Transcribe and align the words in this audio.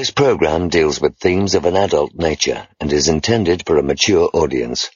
This 0.00 0.10
program 0.10 0.70
deals 0.70 0.98
with 0.98 1.18
themes 1.18 1.54
of 1.54 1.66
an 1.66 1.76
adult 1.76 2.14
nature 2.14 2.66
and 2.80 2.90
is 2.90 3.06
intended 3.08 3.64
for 3.66 3.76
a 3.76 3.82
mature 3.82 4.30
audience. 4.32 4.88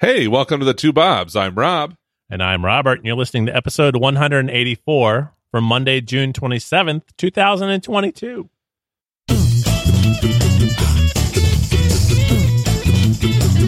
Hey, 0.00 0.26
welcome 0.26 0.58
to 0.58 0.66
the 0.66 0.74
Two 0.74 0.92
Bobs. 0.92 1.36
I'm 1.36 1.54
Rob. 1.54 1.94
And 2.28 2.42
I'm 2.42 2.64
Robert, 2.64 2.98
and 2.98 3.06
you're 3.06 3.14
listening 3.14 3.46
to 3.46 3.54
episode 3.54 3.94
184 3.94 5.32
from 5.52 5.62
Monday, 5.62 6.00
June 6.00 6.32
27th, 6.32 7.04
2022. 7.18 8.50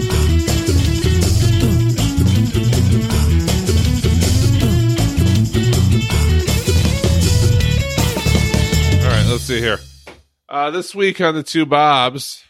let's 9.42 9.48
see 9.48 9.60
here. 9.60 9.80
Uh, 10.48 10.70
this 10.70 10.94
week 10.94 11.20
on 11.20 11.34
the 11.34 11.42
Two 11.42 11.66
Bobs, 11.66 12.44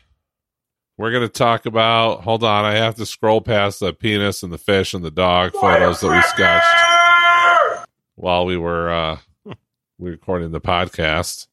we're 0.98 1.10
going 1.10 1.26
to 1.26 1.28
talk 1.32 1.64
about. 1.64 2.22
Hold 2.22 2.44
on, 2.44 2.66
I 2.66 2.74
have 2.74 2.96
to 2.96 3.06
scroll 3.06 3.40
past 3.40 3.80
the 3.80 3.94
penis 3.94 4.42
and 4.42 4.52
the 4.52 4.58
fish 4.58 4.92
and 4.92 5.02
the 5.02 5.10
dog 5.10 5.54
photos 5.54 6.00
that 6.00 6.10
we 6.10 6.20
sketched 6.22 7.88
while 8.16 8.44
we 8.44 8.58
were 8.58 8.90
uh, 8.90 9.18
recording 9.98 10.50
the 10.50 10.60
podcast. 10.60 11.46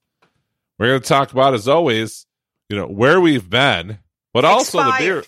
We're 0.77 0.87
going 0.87 1.01
to 1.01 1.07
talk 1.07 1.31
about, 1.31 1.53
as 1.53 1.69
always, 1.69 2.25
you 2.67 2.75
know 2.75 2.87
where 2.87 3.21
we've 3.21 3.49
been, 3.49 3.99
but 4.33 4.43
also 4.43 4.79
the 4.79 4.95
beer. 4.99 5.23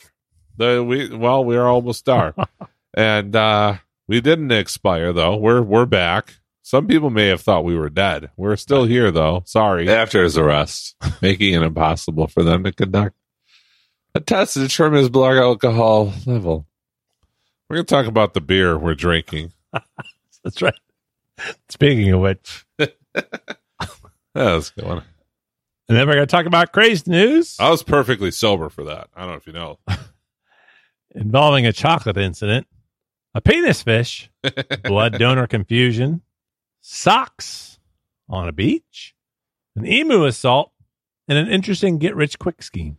The 0.57 0.83
we 0.83 1.15
well, 1.15 1.45
we're 1.45 1.65
almost 1.65 2.03
there, 2.03 2.35
and 2.93 3.33
uh, 3.33 3.77
we 4.09 4.19
didn't 4.19 4.51
expire 4.51 5.13
though. 5.13 5.37
We're 5.37 5.61
we're 5.61 5.85
back. 5.85 6.33
Some 6.71 6.87
people 6.87 7.09
may 7.09 7.27
have 7.27 7.41
thought 7.41 7.65
we 7.65 7.77
were 7.77 7.89
dead. 7.89 8.29
We're 8.37 8.55
still 8.55 8.85
here 8.85 9.11
though. 9.11 9.43
Sorry. 9.45 9.89
after 9.89 10.23
his 10.23 10.37
arrest, 10.37 10.95
making 11.21 11.53
it 11.53 11.63
impossible 11.63 12.27
for 12.27 12.43
them 12.43 12.63
to 12.63 12.71
conduct 12.71 13.17
a 14.15 14.21
test 14.21 14.53
to 14.53 14.59
determine 14.61 14.99
his 14.99 15.09
blood 15.09 15.35
alcohol 15.35 16.13
level. 16.25 16.65
We're 17.67 17.75
going 17.75 17.85
to 17.87 17.93
talk 17.93 18.05
about 18.05 18.33
the 18.33 18.39
beer 18.39 18.77
we're 18.77 18.95
drinking. 18.95 19.51
That's 20.45 20.61
right. 20.61 20.79
Speaking 21.67 22.09
of 22.13 22.21
which, 22.21 22.65
That's 24.33 24.69
good 24.69 24.85
one. 24.85 25.03
and 25.89 25.97
then 25.97 26.07
we're 26.07 26.13
going 26.15 26.25
to 26.25 26.31
talk 26.31 26.45
about 26.45 26.71
crazy 26.71 27.11
news 27.11 27.57
I 27.59 27.69
was 27.69 27.83
perfectly 27.83 28.31
sober 28.31 28.69
for 28.69 28.85
that. 28.85 29.09
I 29.13 29.23
don't 29.23 29.31
know 29.31 29.35
if 29.35 29.45
you 29.45 29.51
know. 29.51 29.77
involving 31.13 31.65
a 31.65 31.73
chocolate 31.73 32.15
incident, 32.15 32.65
a 33.35 33.41
penis 33.41 33.83
fish, 33.83 34.29
blood 34.85 35.19
donor 35.19 35.47
confusion, 35.47 36.21
socks 36.81 37.79
on 38.29 38.47
a 38.47 38.51
beach, 38.51 39.15
an 39.75 39.85
emu 39.85 40.25
assault, 40.25 40.71
and 41.27 41.37
an 41.37 41.47
interesting 41.47 41.97
get 41.97 42.15
rich 42.15 42.37
quick 42.39 42.61
scheme. 42.63 42.97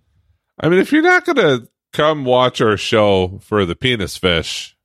I 0.61 0.69
mean, 0.69 0.79
if 0.79 0.93
you're 0.93 1.03
not 1.03 1.25
going 1.25 1.37
to 1.37 1.69
come 1.93 2.25
watch 2.25 2.61
our 2.61 2.77
show 2.77 3.39
for 3.43 3.65
the 3.67 3.75
penis 3.75 4.17
fish, 4.17 4.77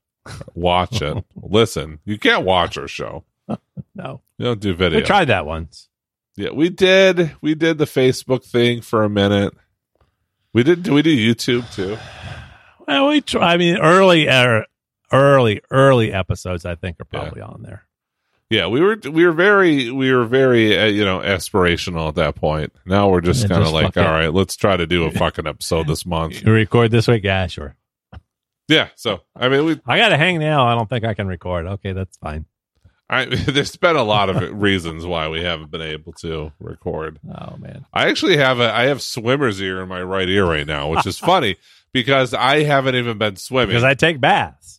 watch 0.54 1.00
it. 1.00 1.24
Listen, 1.36 2.00
you 2.04 2.18
can't 2.18 2.44
watch 2.44 2.76
our 2.76 2.88
show. 2.88 3.24
No, 3.94 4.20
You 4.38 4.44
don't 4.46 4.60
do 4.60 4.74
video. 4.74 5.00
we 5.00 5.04
tried 5.04 5.24
that 5.26 5.44
once. 5.46 5.88
Yeah, 6.36 6.50
we 6.50 6.68
did. 6.68 7.32
We 7.40 7.56
did 7.56 7.78
the 7.78 7.84
Facebook 7.84 8.44
thing 8.44 8.80
for 8.80 9.02
a 9.02 9.08
minute. 9.10 9.52
We 10.52 10.62
did. 10.62 10.84
Do 10.84 10.92
we 10.94 11.02
do 11.02 11.16
YouTube 11.16 11.72
too? 11.74 11.96
Well, 12.86 13.08
we 13.08 13.20
try. 13.20 13.52
I 13.52 13.56
mean, 13.58 13.76
early, 13.76 14.28
er, 14.28 14.64
early, 15.12 15.60
early 15.70 16.10
episodes. 16.12 16.64
I 16.64 16.74
think 16.74 16.98
are 17.00 17.06
Yeah. 17.12 17.20
probably 17.20 17.42
on 17.42 17.60
there. 17.62 17.84
Yeah, 18.50 18.68
we 18.68 18.80
were. 18.80 18.96
We 19.04 19.26
were 19.26 19.32
very. 19.32 19.90
We 19.90 20.12
were 20.12 20.24
very. 20.24 20.78
Uh, 20.78 20.86
you 20.86 21.04
know, 21.04 21.18
aspirational 21.18 22.08
at 22.08 22.14
that 22.14 22.34
point. 22.34 22.72
Now 22.86 23.10
we're 23.10 23.20
just 23.20 23.46
kind 23.48 23.62
of 23.62 23.72
like, 23.72 23.86
fuck 23.86 23.98
it. 23.98 24.06
all 24.06 24.12
right, 24.12 24.32
let's 24.32 24.56
try 24.56 24.76
to 24.76 24.86
do 24.86 25.04
a 25.04 25.10
fucking 25.12 25.46
episode 25.46 25.86
this 25.86 26.06
month. 26.06 26.42
You 26.42 26.52
record 26.52 26.90
this 26.90 27.08
week? 27.08 27.24
Yeah, 27.24 27.46
sure. 27.46 27.76
Yeah. 28.68 28.88
So 28.96 29.20
I 29.36 29.48
mean, 29.48 29.64
we. 29.66 29.80
I 29.86 29.98
got 29.98 30.10
to 30.10 30.16
hang 30.16 30.38
now. 30.38 30.66
I 30.66 30.74
don't 30.74 30.88
think 30.88 31.04
I 31.04 31.12
can 31.14 31.26
record. 31.26 31.66
Okay, 31.66 31.92
that's 31.92 32.16
fine. 32.18 32.46
I, 33.10 33.24
there's 33.26 33.76
been 33.76 33.96
a 33.96 34.02
lot 34.02 34.28
of 34.30 34.52
reasons 34.60 35.04
why 35.06 35.28
we 35.28 35.42
haven't 35.42 35.70
been 35.70 35.82
able 35.82 36.12
to 36.14 36.52
record. 36.58 37.18
Oh 37.28 37.56
man, 37.58 37.86
I 37.92 38.08
actually 38.08 38.36
have 38.36 38.60
a 38.60 38.74
I 38.74 38.84
have 38.84 39.02
swimmer's 39.02 39.60
ear 39.60 39.82
in 39.82 39.88
my 39.88 40.02
right 40.02 40.28
ear 40.28 40.46
right 40.46 40.66
now, 40.66 40.88
which 40.88 41.06
is 41.06 41.18
funny 41.18 41.56
because 41.92 42.34
I 42.34 42.62
haven't 42.64 42.94
even 42.94 43.18
been 43.18 43.36
swimming. 43.36 43.68
because 43.68 43.84
I 43.84 43.94
take 43.94 44.20
baths. 44.20 44.77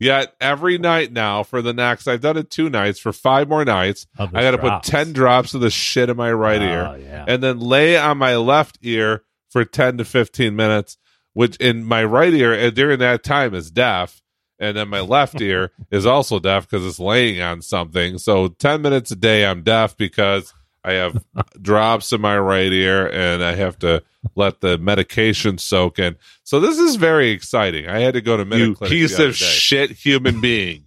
Yet 0.00 0.34
every 0.40 0.78
night 0.78 1.12
now 1.12 1.42
for 1.42 1.60
the 1.60 1.72
next 1.72 2.06
I've 2.06 2.20
done 2.20 2.36
it 2.36 2.50
two 2.50 2.70
nights 2.70 2.98
for 3.00 3.12
five 3.12 3.48
more 3.48 3.64
nights. 3.64 4.06
I 4.18 4.26
got 4.26 4.52
to 4.52 4.58
put 4.58 4.82
10 4.84 5.12
drops 5.12 5.54
of 5.54 5.60
the 5.60 5.70
shit 5.70 6.08
in 6.08 6.16
my 6.16 6.30
right 6.32 6.60
Oh, 6.62 6.64
ear 6.64 6.98
yeah. 7.02 7.24
and 7.26 7.42
then 7.42 7.58
lay 7.58 7.96
on 7.96 8.18
my 8.18 8.36
left 8.36 8.78
ear 8.82 9.24
for 9.50 9.64
10 9.64 9.98
to 9.98 10.04
15 10.04 10.54
minutes, 10.54 10.98
which 11.32 11.56
in 11.56 11.84
my 11.84 12.04
right 12.04 12.32
ear 12.32 12.52
uh, 12.54 12.70
during 12.70 12.98
that 13.00 13.24
time 13.24 13.54
is 13.54 13.70
deaf. 13.70 14.22
And 14.60 14.76
then 14.76 14.88
my 14.88 15.00
left 15.00 15.40
ear 15.40 15.72
is 15.90 16.06
also 16.06 16.38
deaf 16.38 16.68
because 16.68 16.86
it's 16.86 16.98
laying 17.00 17.40
on 17.40 17.62
something. 17.62 18.18
So 18.18 18.48
10 18.48 18.82
minutes 18.82 19.10
a 19.10 19.16
day, 19.16 19.46
I'm 19.46 19.62
deaf 19.62 19.96
because 19.96 20.52
I 20.84 20.92
have 20.92 21.24
drops 21.62 22.12
in 22.12 22.20
my 22.20 22.38
right 22.38 22.72
ear 22.72 23.06
and 23.06 23.42
I 23.42 23.54
have 23.54 23.78
to 23.80 24.02
let 24.34 24.60
the 24.60 24.78
medication 24.78 25.58
soak 25.58 25.98
in. 25.98 26.16
So 26.44 26.60
this 26.60 26.78
is 26.78 26.96
very 26.96 27.30
exciting. 27.30 27.88
I 27.88 28.00
had 28.00 28.14
to 28.14 28.20
go 28.20 28.36
to 28.36 28.44
You 28.44 28.48
Minute 28.48 28.80
piece 28.80 29.18
of 29.18 29.36
shit 29.36 29.90
human 29.90 30.40
being. 30.40 30.84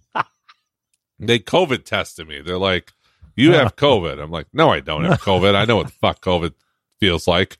They 1.18 1.38
COVID 1.38 1.84
tested 1.84 2.26
me. 2.26 2.40
They're 2.40 2.58
like, 2.58 2.92
"You 3.36 3.52
have 3.52 3.76
COVID." 3.76 4.20
I'm 4.20 4.30
like, 4.32 4.48
"No, 4.52 4.70
I 4.70 4.80
don't 4.80 5.04
have 5.04 5.20
COVID. 5.20 5.54
I 5.54 5.64
know 5.64 5.76
what 5.76 5.86
the 5.86 5.92
fuck 5.92 6.20
COVID 6.20 6.52
feels 6.98 7.28
like." 7.28 7.58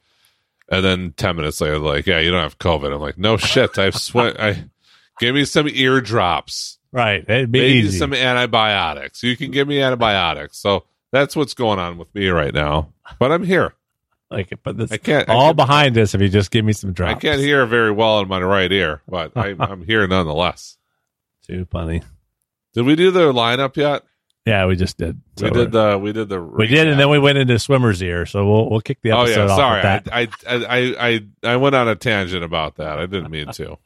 And 0.69 0.85
then 0.85 1.13
ten 1.17 1.37
minutes 1.37 1.61
later, 1.61 1.79
they're 1.79 1.95
like, 1.95 2.07
"Yeah, 2.07 2.19
you 2.19 2.33
don't 2.33 2.43
have 2.43 2.59
COVID." 2.59 2.93
I'm 2.93 3.01
like, 3.01 3.19
"No 3.19 3.37
shit. 3.37 3.79
I've 3.79 3.95
sweat. 3.95 4.41
I 4.41 4.65
give 5.21 5.35
me 5.35 5.45
some 5.45 5.69
ear 5.69 6.01
drops, 6.01 6.79
right. 6.91 7.25
It'd 7.29 7.53
be 7.53 7.61
maybe 7.61 7.75
easy. 7.87 7.99
some 7.99 8.13
antibiotics. 8.13 9.23
You 9.23 9.37
can 9.37 9.53
give 9.53 9.69
me 9.69 9.81
antibiotics." 9.81 10.59
So 10.59 10.85
that's 11.13 11.37
what's 11.37 11.55
going 11.55 11.79
on 11.79 11.99
with 11.99 12.13
me 12.15 12.29
right 12.29 12.53
now. 12.53 12.93
But 13.19 13.31
I'm 13.31 13.45
here. 13.45 13.75
like 14.31 14.51
put 14.63 14.77
this 14.77 14.91
I 14.91 14.97
can't. 14.97 15.29
I 15.29 15.35
all 15.35 15.51
can- 15.51 15.57
behind 15.57 15.99
us 15.99 16.15
if 16.15 16.21
you 16.21 16.29
just 16.29 16.51
give 16.51 16.65
me 16.65 16.73
some 16.73 16.93
drops. 16.93 17.17
I 17.17 17.21
can't 17.21 17.41
hear 17.41 17.65
very 17.67 17.93
well 17.93 18.21
in 18.21 18.29
my 18.29 18.41
right 18.41 18.71
ear, 18.73 19.03
but 19.09 19.33
I, 19.37 19.55
I'm 19.61 19.85
here 19.85 20.07
nonetheless. 20.07 20.79
Too 21.47 21.67
funny. 21.71 22.03
Did 22.75 22.87
we 22.87 22.97
do 22.97 23.11
the 23.11 23.33
lineup 23.33 23.77
yet? 23.77 24.03
Yeah, 24.47 24.67
we 24.67 24.75
just 24.75 24.97
did. 24.97 25.21
we 25.41 25.49
So 25.49 25.51
did 25.51 25.71
the. 25.73 25.99
We 26.03 26.13
did 26.13 26.29
the. 26.29 26.41
we 26.43 26.67
did, 26.67 26.89
and 26.89 26.99
then 26.99 27.11
we 27.11 27.19
went 27.21 27.39
into 27.39 27.59
swimmer's 27.61 28.03
ear. 28.03 28.27
So 28.27 28.45
we'll 28.51 28.71
we'll 28.71 28.81
kick 28.81 28.99
the 29.03 29.13
episode. 29.13 29.41
Oh 29.43 29.45
yeah, 29.47 29.51
off 29.53 29.57
sorry. 29.57 29.77
with 29.77 30.05
that. 30.05 30.13
I, 30.13 30.29
I 30.49 30.65
I 30.67 30.97
I 31.45 31.53
I 31.53 31.57
went 31.57 31.75
on 31.77 31.87
a 31.89 31.95
tangent 31.95 32.43
about 32.43 32.77
that. 32.77 32.99
I 32.99 33.07
didn't 33.07 33.31
mean 33.31 33.49
to. 33.53 33.79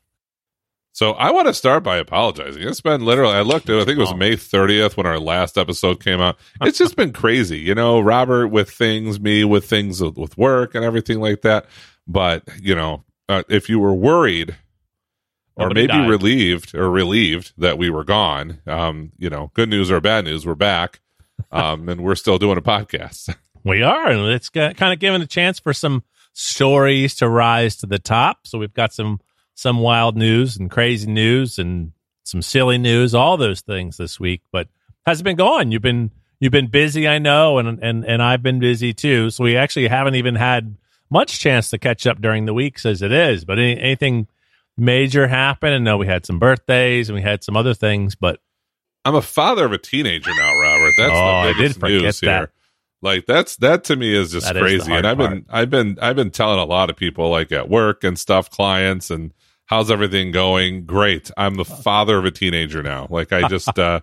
So 0.97 1.13
I 1.13 1.31
want 1.31 1.47
to 1.47 1.53
start 1.53 1.83
by 1.83 1.99
apologizing. 1.99 2.63
It's 2.67 2.81
been 2.81 3.05
literally. 3.05 3.35
I 3.35 3.43
looked 3.43 3.69
at. 3.69 3.77
I 3.77 3.85
think 3.85 3.99
it 3.99 4.01
was 4.01 4.13
Oh. 4.13 4.17
May 4.17 4.35
thirtieth 4.35 4.97
when 4.97 5.05
our 5.05 5.19
last 5.21 5.59
episode 5.59 6.03
came 6.03 6.23
out. 6.23 6.39
It's 6.63 6.79
just 6.79 6.97
been 6.97 7.13
crazy, 7.13 7.59
you 7.59 7.75
know. 7.75 8.01
Robert 8.01 8.49
with 8.49 8.71
things, 8.71 9.21
me 9.21 9.45
with 9.45 9.67
things 9.69 10.01
with, 10.01 10.17
with 10.17 10.39
work 10.39 10.75
and 10.75 10.83
everything 10.87 11.21
like 11.21 11.43
that. 11.43 11.67
But 12.09 12.45
you 12.63 12.75
know, 12.75 13.05
uh, 13.29 13.43
if 13.51 13.69
you 13.69 13.79
were 13.79 13.93
worried 13.93 14.57
or 15.55 15.67
Nobody 15.69 15.83
maybe 15.83 15.99
died. 15.99 16.09
relieved 16.09 16.75
or 16.75 16.89
relieved 16.91 17.53
that 17.59 17.77
we 17.77 17.91
were 17.91 18.05
gone, 18.05 18.63
um, 18.67 19.13
you 19.19 19.29
know, 19.29 19.51
good 19.53 19.69
news 19.69 19.91
or 19.91 20.01
bad 20.01 20.25
news, 20.25 20.47
we're 20.47 20.55
back, 20.55 21.01
um, 21.53 21.91
and 21.91 22.01
we're 22.05 22.15
still 22.15 22.39
doing 22.39 22.57
a 22.57 22.63
podcast. 22.63 23.35
We 23.65 23.83
are, 23.83 24.09
and 24.09 24.31
it's 24.31 24.49
kind 24.49 24.81
of 24.81 24.99
given 25.01 25.21
a 25.21 25.27
chance 25.27 25.59
for 25.59 25.75
some 25.75 26.05
stories 26.33 27.17
to 27.17 27.29
rise 27.29 27.75
to 27.79 27.87
the 27.87 27.99
top. 27.99 28.47
So 28.47 28.59
we've 28.59 28.73
got 28.73 28.95
some 28.95 29.21
some 29.57 29.81
wild 29.81 30.17
news 30.17 30.57
and 30.57 30.71
crazy 30.71 31.11
news 31.11 31.59
and 31.59 31.91
some 32.23 32.43
silly 32.43 32.79
news, 32.79 33.15
all 33.15 33.37
those 33.37 33.63
things 33.63 33.97
this 33.97 34.21
week. 34.21 34.43
But 34.53 34.69
how's 35.05 35.21
it 35.21 35.25
been 35.25 35.37
going? 35.37 35.73
You've 35.73 35.83
been 35.83 36.13
you've 36.39 36.53
been 36.53 36.69
busy, 36.69 37.09
I 37.09 37.19
know, 37.19 37.59
and 37.59 37.81
and 37.83 38.05
and 38.05 38.23
I've 38.23 38.43
been 38.43 38.61
busy 38.61 38.93
too. 38.95 39.31
So 39.31 39.43
we 39.43 39.57
actually 39.57 39.89
haven't 39.89 40.15
even 40.15 40.37
had 40.37 40.77
much 41.11 41.41
chance 41.41 41.71
to 41.71 41.79
catch 41.79 42.07
up 42.07 42.21
during 42.21 42.45
the 42.47 42.55
weeks 42.55 42.85
as 42.87 43.03
it 43.03 43.11
is. 43.13 43.45
But 43.45 43.59
any, 43.59 43.81
anything 43.81 44.27
major 44.77 45.27
happen? 45.27 45.73
And 45.73 45.85
no, 45.85 45.97
we 45.97 46.07
had 46.07 46.27
some 46.27 46.39
birthdays 46.39 47.09
and 47.09 47.17
we 47.17 47.23
had 47.23 47.43
some 47.43 47.57
other 47.57 47.75
things, 47.75 48.15
but 48.15 48.41
I'm 49.05 49.15
a 49.15 49.23
father 49.23 49.65
of 49.65 49.73
a 49.73 49.79
teenager 49.79 50.31
now, 50.35 50.61
Robert. 50.61 50.93
That's 50.99 51.13
Oh, 51.13 51.17
I 51.17 51.47
the 51.49 51.53
did 51.55 51.59
biggest 51.59 51.81
forget 51.81 52.03
news 52.03 52.21
that. 52.21 52.39
here. 52.41 52.53
Like 53.03 53.27
that's 53.27 53.57
that 53.57 53.85
to 53.85 53.95
me 53.97 54.13
is 54.15 54.33
just 54.33 54.47
That 54.47 54.57
is 54.57 54.63
crazy. 54.63 54.91
hard 54.91 55.05
and 55.05 55.07
I've 55.07 55.17
part. 55.19 55.31
been 55.31 55.47
I've 55.49 55.71
been 55.71 55.99
I've 56.03 56.17
been 56.17 56.31
telling 56.31 56.59
a 56.59 56.65
lot 56.65 56.91
of 56.91 56.97
people 56.97 57.31
like 57.31 57.53
at 57.53 57.69
work 57.69 58.03
and 58.05 58.19
stuff, 58.19 58.51
clients 58.51 59.11
and 59.11 59.33
how's 59.67 59.91
everything 59.91 60.31
going? 60.33 60.85
Great. 60.87 61.31
I'm 61.37 61.55
the 61.55 61.65
father 61.65 62.19
of 62.19 62.25
a 62.25 62.31
teenager 62.31 62.83
now. 62.83 63.07
Like 63.11 63.33
I 63.33 63.49
just 63.49 63.79
uh 63.79 64.01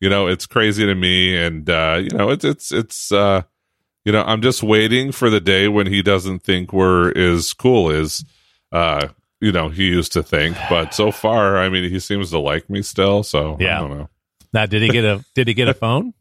you 0.00 0.08
know, 0.08 0.28
it's 0.28 0.46
crazy 0.46 0.86
to 0.86 0.94
me 0.94 1.36
and 1.36 1.68
uh 1.68 2.00
you 2.02 2.10
know, 2.16 2.30
it's 2.30 2.44
it's 2.44 2.72
it's 2.72 3.12
uh 3.12 3.42
you 4.04 4.12
know, 4.12 4.22
I'm 4.22 4.40
just 4.40 4.62
waiting 4.62 5.12
for 5.12 5.28
the 5.28 5.40
day 5.40 5.68
when 5.68 5.86
he 5.86 6.00
doesn't 6.02 6.40
think 6.42 6.72
we're 6.72 7.12
as 7.16 7.52
cool 7.52 7.90
as 7.90 8.24
uh 8.72 9.08
you 9.40 9.52
know, 9.52 9.68
he 9.68 9.84
used 9.88 10.12
to 10.12 10.22
think. 10.22 10.56
But 10.68 10.92
so 10.94 11.10
far, 11.10 11.56
I 11.58 11.68
mean, 11.70 11.90
he 11.90 11.98
seems 11.98 12.30
to 12.30 12.38
like 12.38 12.68
me 12.68 12.82
still, 12.82 13.22
so 13.22 13.56
Yeah. 13.60 13.78
I 13.78 13.80
don't 13.80 13.98
know. 13.98 14.08
now 14.52 14.66
did 14.66 14.82
he 14.82 14.88
get 14.88 15.04
a 15.04 15.24
did 15.34 15.48
he 15.48 15.54
get 15.54 15.68
a 15.68 15.74
phone? 15.84 16.14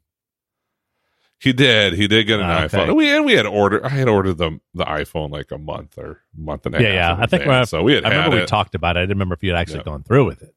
He 1.41 1.53
did. 1.53 1.93
He 1.93 2.07
did 2.07 2.25
get 2.27 2.39
an 2.41 2.49
okay. 2.49 2.77
iPhone. 2.77 2.87
And 2.89 2.95
we 2.97 3.09
and 3.15 3.23
we 3.25 3.33
had 3.33 3.45
ordered. 3.45 3.83
I 3.85 3.89
had 3.89 4.09
ordered 4.09 4.37
the 4.37 4.59
the 4.73 4.83
iPhone 4.83 5.31
like 5.31 5.51
a 5.51 5.57
month 5.57 5.97
or 5.97 6.21
month 6.35 6.65
and 6.65 6.75
a 6.75 6.81
Yeah, 6.81 6.87
half. 6.87 6.93
yeah. 6.95 7.13
in 7.15 7.21
I 7.21 7.25
think 7.55 7.67
so. 7.67 7.81
We 7.81 7.93
had 7.93 8.03
I 8.05 8.09
remember 8.09 8.35
we 8.37 8.41
it. 8.43 8.47
talked 8.47 8.75
about 8.75 8.97
it. 8.97 8.99
I 8.99 9.03
didn't 9.03 9.15
remember 9.15 9.35
if 9.35 9.43
you 9.43 9.51
had 9.51 9.59
actually 9.59 9.79
Yeah. 9.79 9.83
gone 9.85 10.03
through 10.03 10.25
with 10.25 10.41
it. 10.41 10.53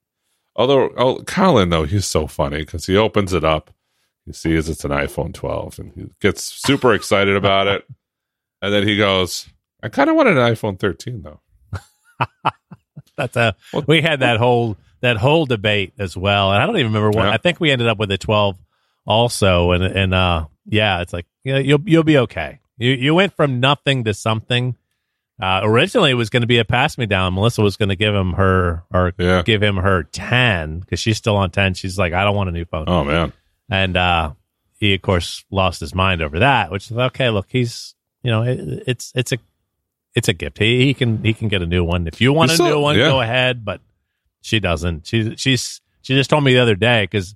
Although 0.57 0.91
oh, 0.97 1.23
Colin 1.23 1.69
though 1.71 1.85
he's 1.85 2.07
so 2.07 2.27
funny 2.27 2.59
because 2.59 2.85
he 2.87 2.97
opens 2.97 3.33
it 3.33 3.45
up, 3.45 3.71
he 4.27 4.33
sees 4.33 4.69
it's 4.69 4.85
an 4.85 4.91
iPhone 4.91 5.33
12, 5.33 5.79
and 5.79 5.93
he 5.95 6.07
gets 6.21 6.43
super 6.43 6.93
excited 6.95 7.37
about 7.37 7.69
it, 7.69 7.87
and 8.63 8.75
then 8.75 8.87
he 8.87 8.97
goes, 8.97 9.49
"I 9.83 9.89
kind 9.89 10.11
of 10.11 10.17
wanted 10.17 10.37
an 10.37 10.53
iPhone 10.53 10.79
13 10.81 11.23
though." 11.23 11.41
That's 13.17 13.37
a 13.37 13.55
Well- 13.73 13.85
we 13.87 14.01
had 14.01 14.21
that 14.21 14.39
whole 14.39 14.77
that 15.01 15.17
whole 15.17 15.47
debate 15.47 15.93
as 15.99 16.17
well. 16.17 16.53
And 16.53 16.63
I 16.63 16.67
don't 16.67 16.77
even 16.77 16.93
remember 16.93 17.11
what 17.17 17.27
Yeah. 17.27 17.33
I 17.33 17.37
think 17.37 17.61
we 17.61 17.71
ended 17.71 17.89
up 17.89 17.99
with 17.99 18.11
a 18.13 18.19
12 18.19 18.57
also 19.07 19.73
and 19.73 19.83
and 19.85 20.15
uh 20.15 20.47
yeah, 20.67 21.01
it's 21.01 21.13
like 21.13 21.27
yeah, 21.45 21.59
you'll 21.59 21.81
you'll 21.85 22.03
be 22.05 22.19
okay. 22.19 22.61
You 22.79 22.91
you 22.93 23.15
went 23.15 23.35
from 23.35 23.61
nothing 23.61 24.05
to 24.05 24.15
something. 24.15 24.77
Uh 25.41 25.61
originally 25.65 26.11
it 26.11 26.15
was 26.15 26.31
going 26.31 26.43
to 26.43 26.47
be 26.47 26.59
a 26.59 26.65
pass 26.65 26.97
me 26.99 27.07
down. 27.07 27.35
Melissa 27.35 27.63
was 27.63 27.77
going 27.77 27.89
to 27.89 27.97
give 27.97 28.15
him 28.15 28.35
her 28.35 28.85
or 28.93 29.13
Yeah. 29.19 29.43
give 29.43 29.63
him 29.63 29.77
her 29.77 30.05
10 30.05 30.83
cuz 30.85 31.01
she's 31.01 31.17
still 31.17 31.37
on 31.37 31.51
10. 31.51 31.75
She's 31.75 31.99
like 31.99 32.13
I 32.13 32.23
don't 32.25 32.37
want 32.37 32.49
a 32.49 32.53
new 32.53 32.65
phone. 32.65 32.85
Oh 32.87 33.03
man, 33.05 33.33
And 33.71 33.97
uh 33.97 34.33
he 34.79 34.95
of 34.95 35.03
course 35.03 35.45
lost 35.51 35.81
his 35.81 35.95
mind 35.95 36.23
over 36.23 36.41
that, 36.41 36.71
which 36.71 36.91
is 36.91 36.97
okay, 36.97 37.31
look, 37.31 37.47
he's 37.49 37.95
you 38.23 38.31
know, 38.31 38.43
it, 38.43 38.85
it's 38.87 39.11
it's 39.15 39.33
a 39.33 39.39
it's 40.15 40.29
a 40.29 40.33
gift. 40.35 40.59
He 40.59 40.85
he 40.87 40.95
can 40.95 41.25
he 41.25 41.33
can 41.35 41.49
get 41.49 41.63
a 41.63 41.67
new 41.67 41.83
one. 41.83 42.07
If 42.07 42.21
you 42.21 42.33
want 42.33 42.51
You 42.51 42.53
a 42.53 42.57
still- 42.57 42.67
new 42.69 42.81
one, 42.81 42.97
yeah. 42.99 43.09
go 43.09 43.21
ahead, 43.21 43.65
but 43.65 43.81
she 44.43 44.61
doesn't. 44.61 45.07
She 45.07 45.35
she's 45.37 45.81
she 46.03 46.15
just 46.15 46.29
told 46.31 46.45
me 46.45 46.53
the 46.53 46.61
other 46.61 46.75
day 46.77 47.07
cuz 47.07 47.35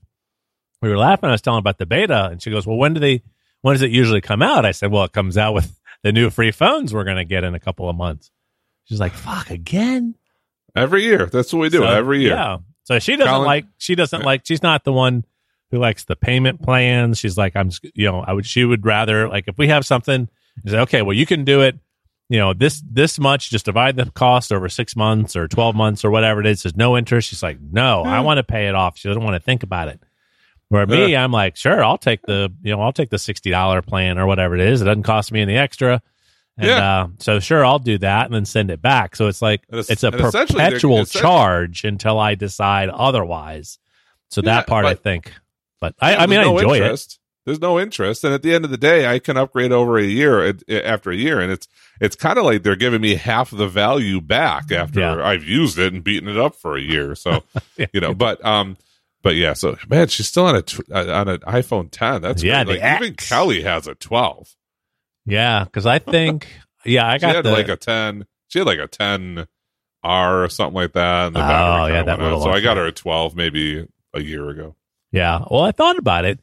we 0.87 0.93
were 0.93 0.99
laughing 0.99 1.29
I 1.29 1.33
was 1.33 1.43
telling 1.43 1.59
about 1.59 1.79
the 1.79 1.87
beta 1.87 2.27
and 2.27 2.43
she 2.43 2.51
goes, 2.51 2.67
"Well, 2.67 2.77
when 2.77 2.95
do 2.95 3.01
they 3.01 3.23
when 3.63 3.75
does 3.75 3.83
it 3.83 3.91
usually 3.91 4.21
come 4.21 4.43
out?" 4.43 4.65
I 4.65 4.73
said, 4.73 4.91
"Well, 4.91 5.05
it 5.05 5.13
comes 5.13 5.37
out 5.37 5.55
with 5.55 5.79
the 6.03 6.13
new 6.13 6.31
free 6.31 6.51
phones 6.51 6.95
we're 6.95 7.05
going 7.05 7.17
to 7.17 7.25
get 7.25 7.45
in 7.45 7.55
a 7.55 7.61
couple 7.61 7.89
of 7.89 7.97
months." 7.97 8.31
She's 8.85 9.01
like, 9.01 9.13
"Fuck 9.13 9.51
again?" 9.51 10.15
every 10.77 11.03
year 11.03 11.27
that's 11.27 11.53
what 11.53 11.61
we 11.61 11.69
do 11.71 11.79
So, 11.79 11.85
every 11.85 12.21
year. 12.21 12.35
Yeah. 12.35 12.59
So 12.85 12.99
she 13.01 13.17
doesn't 13.17 13.33
Colin- 13.33 13.47
like 13.47 13.67
she 13.79 13.95
doesn't 13.95 14.23
like 14.23 14.43
she's 14.45 14.63
not 14.63 14.85
the 14.85 14.93
one 14.93 15.25
who 15.71 15.79
likes 15.79 16.05
the 16.05 16.15
payment 16.15 16.63
plans. 16.63 17.19
She's 17.19 17.37
like 17.37 17.57
I'm 17.57 17.71
you 17.95 18.07
know, 18.07 18.21
I 18.21 18.33
would 18.33 18.47
she 18.47 18.65
would 18.65 18.85
rather 18.85 19.29
like 19.29 19.49
if 19.49 19.59
we 19.59 19.69
have 19.69 19.85
something 19.85 20.29
say 20.67 20.79
okay, 20.81 21.03
well 21.03 21.17
you 21.17 21.27
can 21.27 21.45
do 21.45 21.63
it, 21.63 21.77
you 22.29 22.39
know, 22.39 22.53
this 22.53 22.83
this 22.89 23.19
much 23.19 23.51
just 23.51 23.65
divide 23.65 23.97
the 23.97 24.07
cost 24.11 24.53
over 24.53 24.69
6 24.69 24.97
months 24.97 25.35
or 25.35 25.49
12 25.49 25.75
months 25.75 26.05
or 26.05 26.11
whatever 26.11 26.41
it 26.41 26.47
is. 26.47 26.63
There's 26.63 26.77
no 26.77 26.97
interest. 26.97 27.29
She's 27.29 27.43
like, 27.43 27.59
"No, 27.61 28.05
I 28.05 28.19
hmm. 28.19 28.25
want 28.25 28.39
to 28.39 28.45
pay 28.45 28.69
it 28.69 28.75
off." 28.75 28.99
She 28.99 29.09
doesn't 29.09 29.23
want 29.23 29.35
to 29.35 29.41
think 29.41 29.63
about 29.63 29.89
it. 29.89 30.01
Where 30.69 30.87
me, 30.87 31.15
I'm 31.15 31.31
like, 31.31 31.57
"Sure, 31.57 31.83
I'll 31.85 31.99
take 31.99 32.23
the, 32.23 32.53
you 32.63 32.73
know, 32.75 32.81
I'll 32.83 32.93
take 32.93 33.11
the 33.11 33.19
$60 33.19 33.87
plan 33.87 34.19
or 34.19 34.27
whatever 34.27 34.55
it 34.57 34.61
is. 34.63 34.83
It 34.83 34.87
doesn't 34.87 35.05
cost 35.05 35.31
me 35.33 35.41
any 35.41 35.57
extra." 35.57 36.03
And 36.59 36.67
Yeah. 36.69 37.01
uh, 37.03 37.07
so 37.19 37.39
sure, 37.39 37.65
I'll 37.65 37.79
do 37.79 37.99
that 37.99 38.25
and 38.27 38.35
then 38.35 38.45
send 38.47 38.71
it 38.71 38.81
back. 38.83 39.15
So 39.15 39.29
it's 39.29 39.43
like 39.43 39.63
it's- 39.69 39.91
it's 39.91 40.03
a 40.03 40.09
and 40.09 40.21
essentially 40.21 40.59
they're- 40.59 40.71
perpetual 40.71 41.05
charge 41.05 41.85
until 41.85 42.19
I 42.19 42.35
decide 42.35 42.89
otherwise. 42.89 43.79
So 44.31 44.41
Yeah, 44.43 44.55
that 44.57 44.67
part 44.67 44.87
I 44.87 44.95
think, 44.95 45.33
but 45.81 45.95
I, 46.01 46.17
I 46.17 46.27
mean, 46.27 46.41
I 46.41 46.45
there's 46.45 46.63
no 46.63 46.73
it. 46.73 46.77
interest. 46.79 47.19
There's 47.45 47.61
no 47.61 47.79
interest, 47.79 48.25
and 48.25 48.35
at 48.35 48.43
the 48.43 48.53
end 48.53 48.65
of 48.65 48.73
the 48.73 48.77
day, 48.77 49.07
I 49.07 49.21
can 49.21 49.37
upgrade 49.37 49.71
over 49.71 49.99
a 49.99 50.03
year 50.05 50.45
it- 50.45 50.65
it- 50.67 50.85
after 50.85 51.13
a 51.13 51.17
year, 51.17 51.39
and 51.41 51.53
it's 51.53 51.69
it's 52.01 52.17
kind 52.17 52.39
of 52.39 52.45
like 52.45 52.63
they're 52.65 52.75
giving 52.75 53.01
me 53.01 53.15
half 53.15 53.51
the 53.51 53.69
value 53.69 54.21
back 54.21 54.73
after 54.73 54.99
Yeah. 55.01 55.25
I've 55.25 55.45
used 55.45 55.79
it 55.79 55.93
and 55.95 56.03
beaten 56.03 56.29
it 56.29 56.37
up 56.37 56.57
for 56.57 56.77
a 56.77 56.81
year. 56.81 57.15
So 57.15 57.45
you 57.93 58.01
know, 58.01 58.15
but 58.15 58.45
um, 58.45 58.77
but 59.27 59.35
yeah, 59.37 59.55
so 59.55 59.77
man, 59.89 60.07
she's 60.09 60.29
still 60.29 60.47
on 60.47 60.55
a 60.55 60.63
tw- 60.63 60.89
uh, 60.93 61.13
on 61.13 61.29
an 61.29 61.39
iPhone 61.41 61.89
10. 61.91 62.23
That's 62.23 62.43
Yeah, 62.45 62.63
great. 62.65 62.81
like 62.81 63.03
even. 63.03 63.15
Kelly 63.17 63.63
has 63.63 63.89
a 63.89 63.95
12. 63.97 64.55
Yeah, 65.27 65.65
because 65.65 65.85
I 65.87 65.99
think, 65.99 66.47
yeah, 66.85 67.09
I 67.09 67.17
She 67.17 67.23
got 67.23 67.35
had 67.35 67.45
the 67.45 67.51
like 67.51 67.69
a 67.69 67.77
10. 67.77 68.25
She 68.49 68.61
had 68.61 68.67
like 68.69 68.79
a 68.79 68.87
10 68.87 69.47
R 70.05 70.45
or 70.45 70.49
something 70.49 70.75
like 70.75 70.93
that. 70.93 71.27
And 71.27 71.37
the 71.37 71.41
Oh, 71.41 71.87
yeah, 71.87 72.03
that 72.05 72.07
went 72.07 72.21
out. 72.21 72.21
little 72.23 72.43
So 72.43 72.51
I 72.53 72.61
got 72.61 72.77
her 72.77 72.87
a 72.87 72.93
12 72.93 73.35
maybe 73.35 73.89
a 74.15 74.21
year 74.23 74.49
ago. 74.49 74.77
yeah. 75.11 75.41
Well, 75.51 75.63
I 75.63 75.73
thought 75.73 75.99
about 75.99 76.25
it, 76.25 76.39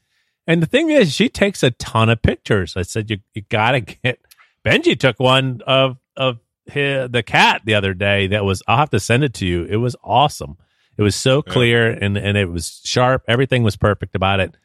and 0.45 0.61
the 0.61 0.65
thing 0.67 0.89
is, 0.89 1.13
she 1.13 1.29
takes 1.29 1.63
a 1.63 1.71
ton 1.71 2.09
of 2.09 2.21
pictures. 2.21 2.75
I 2.75 2.81
said 2.81 3.09
you 3.09 3.19
you 3.33 3.43
gotta 3.49 3.79
get. 3.79 4.19
Benji 4.65 4.99
took 4.99 5.19
one 5.19 5.61
of 5.65 5.97
of 6.17 6.39
his, 6.65 7.09
the 7.09 7.23
cat 7.23 7.61
the 7.65 7.75
other 7.75 7.93
day. 7.93 8.27
That 8.27 8.43
was 8.43 8.61
I'll 8.67 8.77
have 8.77 8.89
to 8.91 8.99
send 8.99 9.23
it 9.23 9.33
to 9.35 9.45
you. 9.45 9.63
It 9.63 9.77
was 9.77 9.95
awesome. 10.03 10.57
It 10.97 11.01
was 11.01 11.15
so 11.15 11.43
Yeah. 11.45 11.53
clear 11.53 11.89
and 11.91 12.17
and 12.17 12.37
it 12.37 12.49
was 12.49 12.81
sharp. 12.83 13.23
Everything 13.27 13.63
was 13.63 13.75
perfect 13.75 14.15
about 14.15 14.39
it. 14.39 14.55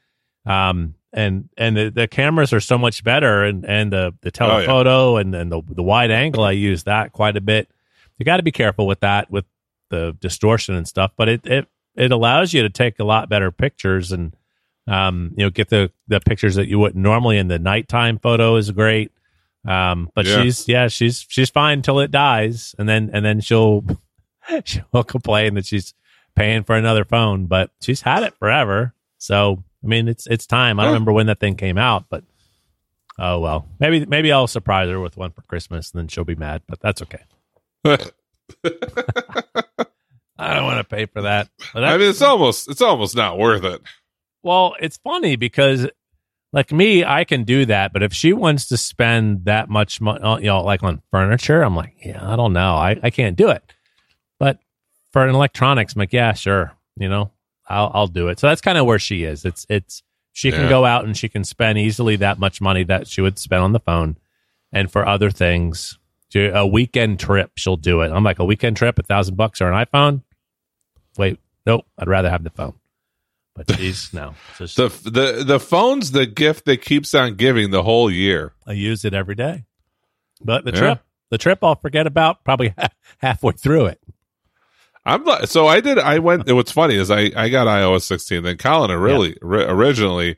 Um 0.47 0.95
and 1.13 1.49
and 1.57 1.77
the, 1.77 1.91
the 1.91 2.07
cameras 2.07 2.53
are 2.53 2.61
so 2.61 2.77
much 2.77 3.03
better 3.03 3.43
and 3.45 3.65
and 3.65 3.93
the 3.93 4.15
the 4.21 4.29
Oh, 4.41 4.47
yeah. 4.59 4.65
telephoto 4.67 5.17
and 5.17 5.35
and 5.35 5.51
the 5.51 5.63
the 5.69 5.83
wide 5.83 6.11
angle 6.11 6.45
I 6.45 6.53
use 6.53 6.85
that 6.85 7.13
quite 7.13 7.37
a 7.37 7.41
bit. 7.41 7.71
You 8.19 8.25
got 8.25 8.39
to 8.39 8.43
be 8.43 8.51
careful 8.53 8.87
with 8.87 9.01
that 9.01 9.31
with 9.31 9.45
the 9.91 10.17
distortion 10.21 10.75
and 10.75 10.87
stuff, 10.87 11.13
but 11.17 11.29
it 11.29 11.47
it 11.47 11.67
it 11.97 12.13
allows 12.13 12.53
you 12.53 12.63
to 12.63 12.69
take 12.71 12.99
a 12.99 13.05
lot 13.05 13.29
better 13.29 13.51
pictures 13.51 14.13
and 14.13 14.35
um 14.87 15.33
you 15.37 15.45
know 15.45 15.51
get 15.51 15.69
the 15.71 15.91
the 16.09 16.21
pictures 16.21 16.55
that 16.57 16.69
you 16.69 16.79
wouldn't 16.79 17.03
normally 17.03 17.39
in 17.39 17.49
the 17.49 17.59
nighttime 17.59 18.19
photo 18.19 18.57
is 18.57 18.71
great. 18.71 19.11
Um 19.67 20.11
but 20.15 20.27
Yeah. 20.27 20.43
she's 20.43 20.69
yeah, 20.69 20.89
she's 20.89 21.25
she's 21.29 21.49
fine 21.51 21.81
till 21.83 22.01
it 22.01 22.11
dies 22.11 22.75
and 22.79 22.87
then 22.89 23.09
and 23.15 23.25
then 23.25 23.41
she'll 23.41 23.83
she'll 24.65 25.05
complain 25.05 25.55
that 25.55 25.65
she's 25.67 25.95
paying 26.39 26.65
for 26.65 26.77
another 26.77 27.05
phone, 27.05 27.47
but 27.47 27.71
she's 27.81 28.01
had 28.01 28.23
it 28.23 28.35
forever. 28.39 28.95
So 29.19 29.63
I 29.83 29.87
mean, 29.87 30.09
it's 30.09 30.27
it's 30.27 30.47
time. 30.47 30.81
I 30.81 30.85
don't 30.85 30.93
remember 30.93 31.13
when 31.13 31.27
that 31.27 31.41
thing 31.41 31.57
came 31.57 31.79
out, 31.79 32.07
but 32.09 32.25
oh 33.19 33.41
well. 33.41 33.69
Maybe 33.79 34.07
maybe 34.07 34.33
I'll 34.33 34.47
surprise 34.47 34.89
her 34.89 35.01
with 35.01 35.17
one 35.17 35.33
for 35.33 35.43
Christmas, 35.43 35.91
and 35.91 35.99
then 35.99 36.09
she'll 36.09 36.25
be 36.25 36.35
mad. 36.35 36.63
But 36.67 36.81
that's 36.81 37.03
okay. 37.03 37.23
I 40.39 40.55
don't 40.55 40.65
want 40.65 40.79
to 40.79 40.85
pay 40.85 41.07
for 41.07 41.23
that. 41.23 41.49
I 41.75 41.97
mean, 41.97 42.09
it's 42.09 42.23
almost 42.23 42.71
it's 42.71 42.83
almost 42.83 43.17
not 43.17 43.39
worth 43.39 43.65
it. 43.65 43.81
well, 44.43 44.75
it's 44.81 44.99
funny 44.99 45.37
because, 45.37 45.89
like 46.53 46.71
me, 46.73 47.05
I 47.05 47.25
can 47.25 47.45
do 47.45 47.67
that. 47.67 47.93
But 47.93 48.03
if 48.03 48.13
she 48.13 48.33
wants 48.33 48.69
to 48.69 48.77
spend 48.77 49.47
that 49.47 49.69
much 49.69 50.01
money, 50.01 50.21
you 50.43 50.47
know, 50.49 50.63
like 50.63 50.83
on 50.83 51.03
furniture, 51.11 51.63
I'm 51.63 51.75
like, 51.77 51.95
yeah, 52.05 52.21
I 52.23 52.37
don't 52.37 52.53
know, 52.53 52.75
I, 52.75 52.99
I 53.03 53.11
can't 53.11 53.37
do 53.37 53.51
it. 53.51 53.63
But 54.39 54.59
for 55.13 55.25
an 55.27 55.35
electronics, 55.35 55.95
I'm 55.95 56.01
like, 56.01 56.13
yeah, 56.13 56.33
sure, 56.33 56.73
you 56.97 57.09
know, 57.09 57.31
I'll 57.69 57.91
I'll 57.95 58.07
do 58.09 58.29
it. 58.29 58.39
So 58.39 58.49
that's 58.49 58.61
kind 58.61 58.79
of 58.79 58.87
where 58.87 58.99
she 58.99 59.25
is. 59.25 59.45
It's 59.45 59.67
it's 59.69 60.03
she 60.33 60.53
can 60.53 60.69
go 60.69 60.85
out 60.85 61.05
and 61.05 61.17
she 61.17 61.29
can 61.29 61.43
spend 61.45 61.79
easily 61.79 62.15
that 62.17 62.39
much 62.39 62.61
money 62.61 62.85
that 62.85 63.09
she 63.09 63.21
would 63.21 63.39
spend 63.39 63.63
on 63.63 63.73
the 63.73 63.81
phone, 63.81 64.17
and 64.73 64.91
for 64.91 65.07
other 65.07 65.31
things, 65.31 65.99
a 66.35 66.67
weekend 66.67 67.19
trip, 67.21 67.51
she'll 67.57 67.77
do 67.77 68.03
it. 68.03 68.13
I'm 68.13 68.23
like, 68.25 68.39
a 68.39 68.45
weekend 68.45 68.77
trip, 68.77 68.99
a 68.99 69.03
thousand 69.03 69.37
bucks 69.37 69.61
or 69.61 69.71
an 69.73 69.85
iPhone. 69.87 70.23
Wait, 71.17 71.41
nope, 71.67 71.87
I'd 71.99 72.07
rather 72.09 72.31
have 72.31 72.45
the 72.45 72.51
phone. 72.51 72.75
But 73.57 73.75
she's 73.77 74.13
no, 74.15 74.35
just 74.57 74.77
The 74.77 74.89
the 75.05 75.43
the 75.45 75.59
phone's 75.61 76.13
the 76.13 76.27
gift 76.27 76.65
that 76.67 76.83
keeps 76.83 77.13
on 77.15 77.35
giving 77.35 77.71
the 77.71 77.83
whole 77.83 78.09
year. 78.11 78.53
I 78.67 78.73
use 78.73 79.05
it 79.05 79.15
every 79.15 79.35
day. 79.35 79.65
But 80.41 80.65
the 80.65 80.71
Yeah. 80.71 80.79
trip, 80.79 81.01
the 81.31 81.39
trip, 81.39 81.65
I'll 81.65 81.75
forget 81.75 82.07
about 82.07 82.45
probably 82.45 82.73
halfway 83.19 83.53
through 83.55 83.87
it. 83.87 84.01
I'm 85.05 85.25
not, 85.25 85.49
so 85.49 85.67
I 85.67 85.81
did. 85.81 85.99
I 85.99 86.19
went. 86.19 86.53
What's 86.53 86.73
funny 86.73 86.97
is 86.97 87.11
I 87.11 87.31
I 87.37 87.49
got 87.49 87.67
iOS 87.67 88.03
16. 88.03 88.43
Then 88.43 88.57
Colin 88.59 88.91
really 88.99 89.37
ri- 89.41 89.65
originally, 89.65 90.37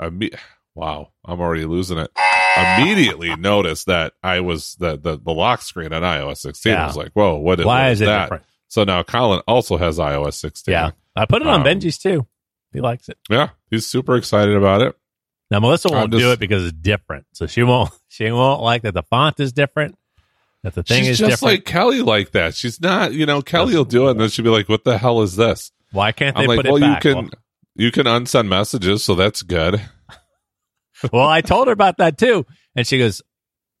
imme- 0.00 0.36
wow, 0.74 1.10
I'm 1.24 1.40
already 1.40 1.64
losing 1.64 1.98
it. 1.98 2.10
Immediately 2.56 3.36
noticed 3.38 3.86
that 3.86 4.14
I 4.22 4.40
was 4.40 4.74
the 4.76 4.96
the, 4.96 5.16
the 5.18 5.32
lock 5.32 5.62
screen 5.62 5.92
on 5.92 6.02
iOS 6.02 6.38
16. 6.38 6.74
I 6.74 6.86
was 6.86 6.96
like, 6.96 7.12
whoa, 7.12 7.36
what 7.36 7.60
is, 7.60 7.66
Why 7.66 7.82
what 7.84 7.92
is 7.92 8.00
it 8.00 8.06
that? 8.06 8.22
different? 8.24 8.44
So 8.68 8.84
now 8.84 9.02
Colin 9.04 9.40
also 9.46 9.76
has 9.76 9.98
iOS 9.98 10.34
16. 10.34 10.72
Yeah, 10.72 10.90
I 11.14 11.26
put 11.26 11.42
it 11.42 11.48
on 11.48 11.60
Um, 11.60 11.66
Benji's 11.66 11.98
too. 11.98 12.26
He 12.72 12.80
likes 12.80 13.08
it. 13.08 13.18
yeah, 13.30 13.50
he's 13.70 13.86
super 13.86 14.16
excited 14.16 14.56
about 14.56 14.82
it. 14.82 14.96
Now 15.50 15.60
Melissa 15.60 15.88
won't 15.90 16.10
do 16.10 16.32
it 16.32 16.40
because 16.40 16.64
it's 16.64 16.76
different, 16.76 17.26
so 17.32 17.46
she 17.46 17.62
won't. 17.62 17.90
She 18.08 18.30
won't 18.30 18.62
like 18.62 18.82
that 18.82 18.94
the 18.94 19.02
font 19.02 19.38
is 19.40 19.52
different, 19.52 19.96
that 20.64 20.74
the 20.74 20.82
thing 20.82 21.02
She's 21.02 21.10
is 21.10 21.18
just 21.18 21.30
different. 21.30 21.58
like 21.58 21.64
Kelly, 21.66 22.00
like 22.00 22.30
that. 22.30 22.54
She's 22.54 22.80
not, 22.80 23.12
you 23.12 23.26
know, 23.26 23.42
Kelly 23.42 23.74
will 23.76 23.84
do 23.84 24.08
it, 24.08 24.12
and 24.12 24.20
then 24.20 24.30
she'll 24.30 24.44
be 24.44 24.50
like, 24.50 24.66
"What 24.68 24.84
the 24.84 24.96
hell 24.96 25.20
is 25.20 25.36
this?" 25.36 25.70
Why 25.92 26.10
can't 26.10 26.34
they 26.34 26.44
I'm 26.44 26.48
like, 26.48 26.56
put 26.56 26.66
"Well, 26.66 26.76
it 26.76 26.80
back? 26.80 27.04
Well, 27.04 27.16
you 27.16 27.28
can, 27.28 27.30
you 27.76 27.92
can 27.92 28.06
unsend 28.06 28.48
messages, 28.48 29.04
so 29.04 29.14
that's 29.14 29.42
good." 29.42 29.82
well, 30.08 31.10
well, 31.12 31.28
I 31.28 31.42
told 31.42 31.66
her 31.66 31.72
about 31.74 31.98
that 31.98 32.16
too, 32.16 32.46
and 32.74 32.86
she 32.86 32.96
goes, 32.96 33.20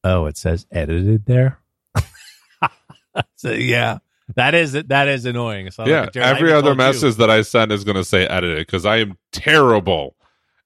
"Oh, 0.04 0.26
it 0.26 0.36
says 0.36 0.66
edited 0.70 1.24
there." 1.24 1.58
so 3.36 3.50
yeah, 3.50 3.98
that 4.36 4.54
is 4.54 4.72
that 4.72 5.08
is 5.08 5.24
annoying. 5.24 5.70
So 5.70 5.86
yeah, 5.86 6.02
like, 6.02 6.16
every 6.16 6.52
other 6.52 6.74
told 6.74 6.78
you. 6.80 6.84
message 6.84 7.14
that 7.16 7.30
I 7.30 7.40
send 7.40 7.72
is 7.72 7.84
going 7.84 7.96
to 7.96 8.04
say 8.04 8.26
edited 8.26 8.58
because 8.58 8.84
I 8.84 8.98
am 8.98 9.16
terrible 9.32 10.16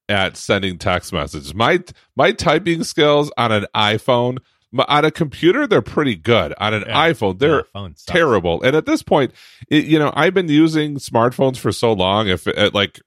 at 0.09 0.35
sending 0.35 0.77
text 0.77 1.13
messages. 1.13 1.55
My 1.55 1.81
my 2.17 2.33
typing 2.33 2.83
skills 2.83 3.31
on 3.37 3.53
an 3.53 3.67
iPhone, 3.73 4.39
on 4.87 5.05
a 5.05 5.11
computer, 5.11 5.65
they're 5.65 5.81
pretty 5.81 6.15
good. 6.15 6.53
On 6.59 6.73
an 6.73 6.83
Yeah. 6.87 7.09
iPhone, 7.11 7.39
they're 7.39 7.63
Yeah, 7.75 7.87
terrible. 8.05 8.61
And 8.61 8.75
at 8.75 8.85
this 8.85 9.01
point, 9.03 9.31
it, 9.69 9.85
you 9.85 9.97
know, 9.99 10.11
I've 10.15 10.33
been 10.33 10.47
using 10.47 10.95
smartphones 10.95 11.57
for 11.57 11.71
so 11.71 11.91
long. 11.93 12.27
If 12.27 12.45
it, 12.47 12.73
like, 12.73 12.99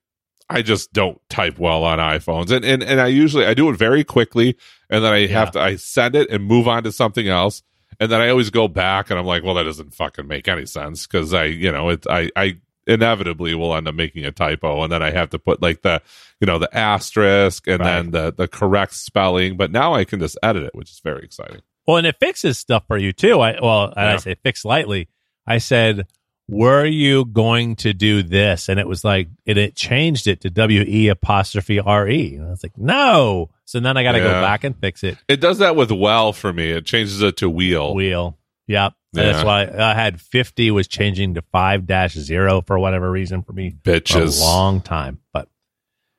I 0.51 0.61
just 0.63 0.93
don't 0.93 1.19
type 1.31 1.59
well 1.59 1.85
on 1.85 1.99
iPhones, 1.99 2.51
and 2.51 2.65
and 2.65 2.83
and 2.83 3.01
I 3.01 3.07
usually 3.07 3.47
I 3.47 3.55
do 3.55 3.71
it 3.71 3.77
very 3.77 4.05
quickly, 4.05 4.57
and 4.91 5.03
then 5.05 5.13
I 5.13 5.27
have 5.29 5.53
to 5.53 5.61
I 5.61 5.77
send 5.77 6.15
it 6.15 6.29
and 6.31 6.45
move 6.45 6.69
on 6.69 6.83
to 6.83 6.93
something 6.93 7.27
else, 7.29 7.63
and 8.01 8.11
then 8.13 8.21
I 8.21 8.29
always 8.29 8.51
go 8.51 8.69
back 8.69 9.09
and 9.09 9.19
I'm 9.19 9.25
like, 9.25 9.45
well, 9.45 9.55
that 9.55 9.63
doesn't 9.63 9.95
fucking 9.95 10.27
make 10.27 10.49
any 10.49 10.67
sense 10.67 11.07
because 11.07 11.33
I 11.33 11.45
you 11.45 11.73
know 11.73 11.89
it 11.91 12.07
I 12.11 12.29
I 12.37 12.57
inevitably 12.87 13.55
will 13.55 13.75
end 13.75 13.89
up 13.89 13.95
making 13.95 14.25
a 14.25 14.33
typo, 14.33 14.83
and 14.83 14.93
then 14.93 15.03
I 15.03 15.11
have 15.11 15.31
to 15.31 15.39
put 15.39 15.63
like 15.63 15.83
the 15.83 16.03
you 16.41 16.47
know 16.47 16.59
the 16.59 16.75
asterisk 16.77 17.67
and 17.67 17.81
Right. 17.81 17.87
then 18.03 18.11
the 18.11 18.33
the 18.33 18.49
correct 18.49 18.95
spelling, 18.95 19.57
but 19.57 19.71
now 19.71 19.95
I 19.95 20.05
can 20.05 20.21
just 20.21 20.39
edit 20.43 20.65
it, 20.65 20.75
which 20.75 20.91
is 20.91 21.01
very 21.01 21.25
exciting. 21.25 21.61
Well, 21.87 21.97
and 21.97 22.07
it 22.07 22.17
fixes 22.21 22.59
stuff 22.59 22.85
for 22.87 22.97
you 22.99 23.13
too. 23.13 23.41
I 23.41 23.59
well, 23.61 23.93
and 23.97 24.09
I 24.09 24.17
say 24.17 24.37
fix 24.43 24.65
lightly. 24.65 25.09
I 25.47 25.59
said, 25.59 26.07
"Were 26.49 26.85
you 26.85 27.25
going 27.25 27.77
to 27.77 27.93
do 27.93 28.23
this?" 28.23 28.69
And 28.69 28.79
it 28.79 28.87
was 28.87 29.05
like, 29.05 29.29
and 29.47 29.59
it 29.59 29.75
changed 29.75 30.27
it 30.29 30.41
to 30.43 30.51
W 30.51 30.83
E 30.87 31.09
apostrophe 31.09 31.81
R 31.81 32.09
E. 32.09 32.37
And 32.37 32.47
I 32.47 32.51
was 32.51 32.63
like, 32.63 32.79
"No." 32.79 33.51
So 33.65 33.81
then 33.81 33.97
I 33.97 34.03
got 34.03 34.13
to 34.13 34.21
go 34.21 34.31
back 34.31 34.65
and 34.65 34.77
fix 34.79 35.03
it. 35.03 35.17
It 35.29 35.41
does 35.41 35.59
that 35.59 35.75
with 35.77 35.91
well 35.91 36.33
for 36.33 36.53
me. 36.53 36.71
It 36.71 36.85
changes 36.85 37.23
it 37.23 37.39
to 37.39 37.49
wheel. 37.51 37.95
Wheel. 37.95 38.37
Yep. 38.67 38.93
And 39.15 39.27
That's 39.29 39.45
why 39.45 39.63
I 39.67 39.93
had 39.95 40.21
fifty 40.21 40.71
was 40.71 40.89
changing 40.89 41.35
to 41.35 41.43
five 41.53 41.87
dash 41.87 42.15
zero 42.15 42.63
for 42.63 42.79
whatever 42.79 43.11
reason 43.11 43.43
for 43.43 43.53
me 43.53 43.77
for 43.85 43.91
a 43.93 44.01
Bitches. 44.01 44.41
long 44.41 44.81
time. 44.81 45.21
But 45.35 45.49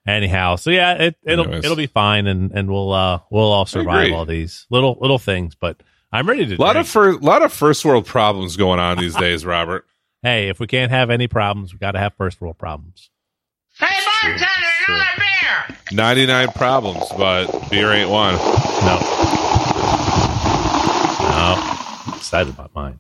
anyhow, 0.06 0.58
so 0.58 0.70
yeah, 0.70 0.94
it, 0.94 1.16
it'll 1.24 1.46
Anyways. 1.46 1.66
it'll 1.66 1.76
be 1.78 1.88
fine, 1.88 2.28
and 2.28 2.52
and 2.52 2.70
we'll 2.70 2.92
uh 2.94 3.20
we'll 3.32 3.52
all 3.52 3.66
survive 3.66 4.12
all 4.14 4.26
these 4.26 4.68
little 4.70 4.98
little 5.02 5.18
things. 5.18 5.56
But 5.56 5.82
I'm 6.12 6.30
ready 6.30 6.46
to 6.46 6.56
A 6.56 6.58
lot 6.58 6.74
drink. 6.74 6.86
of 6.86 6.92
fir- 6.92 7.18
lot 7.18 7.42
of 7.42 7.52
first 7.52 7.84
world 7.84 8.06
problems 8.06 8.58
going 8.58 8.80
on 8.80 9.00
these 9.00 9.16
days, 9.16 9.44
Robert. 9.48 9.88
hey, 10.22 10.50
if 10.50 10.60
we 10.60 10.68
can't 10.68 10.92
have 10.92 11.10
any 11.10 11.28
problems, 11.28 11.74
we 11.74 11.80
got 11.80 11.94
to 11.94 12.00
have 12.00 12.14
first 12.14 12.40
world 12.42 12.60
problems. 12.60 13.10
Hey, 13.80 13.88
bartender, 14.22 14.46
another 14.88 15.06
beer! 15.18 15.78
Ninety 15.94 16.28
nine 16.28 16.50
problems, 16.50 17.06
but 17.18 17.48
beer 17.72 17.92
ain't 17.92 18.12
one. 18.12 18.36
No. 18.36 19.00
No. 21.26 21.56
I'm 22.06 22.13
excited 22.24 22.54
about 22.54 22.74
mine. 22.74 22.98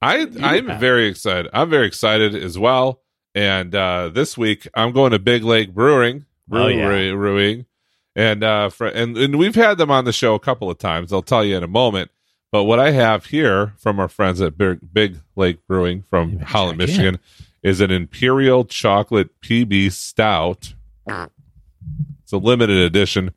I 0.00 0.26
I'm 0.42 0.68
have. 0.68 0.80
very 0.80 1.06
excited. 1.08 1.50
I'm 1.52 1.68
very 1.70 1.86
excited 1.86 2.34
as 2.34 2.58
well. 2.58 3.00
And 3.34 3.74
uh, 3.74 4.10
this 4.10 4.38
week 4.38 4.68
I'm 4.74 4.92
going 4.92 5.10
to 5.12 5.18
Big 5.18 5.42
Lake 5.42 5.74
Brewing, 5.74 6.24
Oh, 6.52 6.68
yeah. 6.68 6.86
brewing, 7.12 7.66
and 8.14 8.44
uh, 8.44 8.68
for, 8.68 8.86
and 8.86 9.16
and 9.16 9.36
we've 9.38 9.54
had 9.56 9.78
them 9.78 9.90
on 9.90 10.04
the 10.04 10.12
show 10.12 10.34
a 10.34 10.38
couple 10.40 10.70
of 10.70 10.78
times. 10.78 11.12
I'll 11.12 11.22
tell 11.22 11.44
you 11.44 11.56
in 11.56 11.64
a 11.64 11.68
moment. 11.68 12.10
But 12.52 12.64
what 12.64 12.78
I 12.78 12.92
have 12.92 13.26
here 13.26 13.72
from 13.78 13.98
our 13.98 14.06
friends 14.06 14.40
at 14.40 14.56
Big, 14.56 14.78
Big 14.92 15.16
Lake 15.34 15.66
Brewing 15.66 16.02
from 16.02 16.38
Holland, 16.38 16.78
check 16.78 16.88
in. 16.90 16.94
Michigan, 16.94 17.18
is 17.64 17.80
an 17.80 17.90
Imperial 17.90 18.64
Chocolate 18.64 19.30
PB 19.40 19.90
Stout. 19.90 20.74
It's 21.08 22.32
a 22.32 22.36
limited 22.38 22.76
edition 22.78 23.32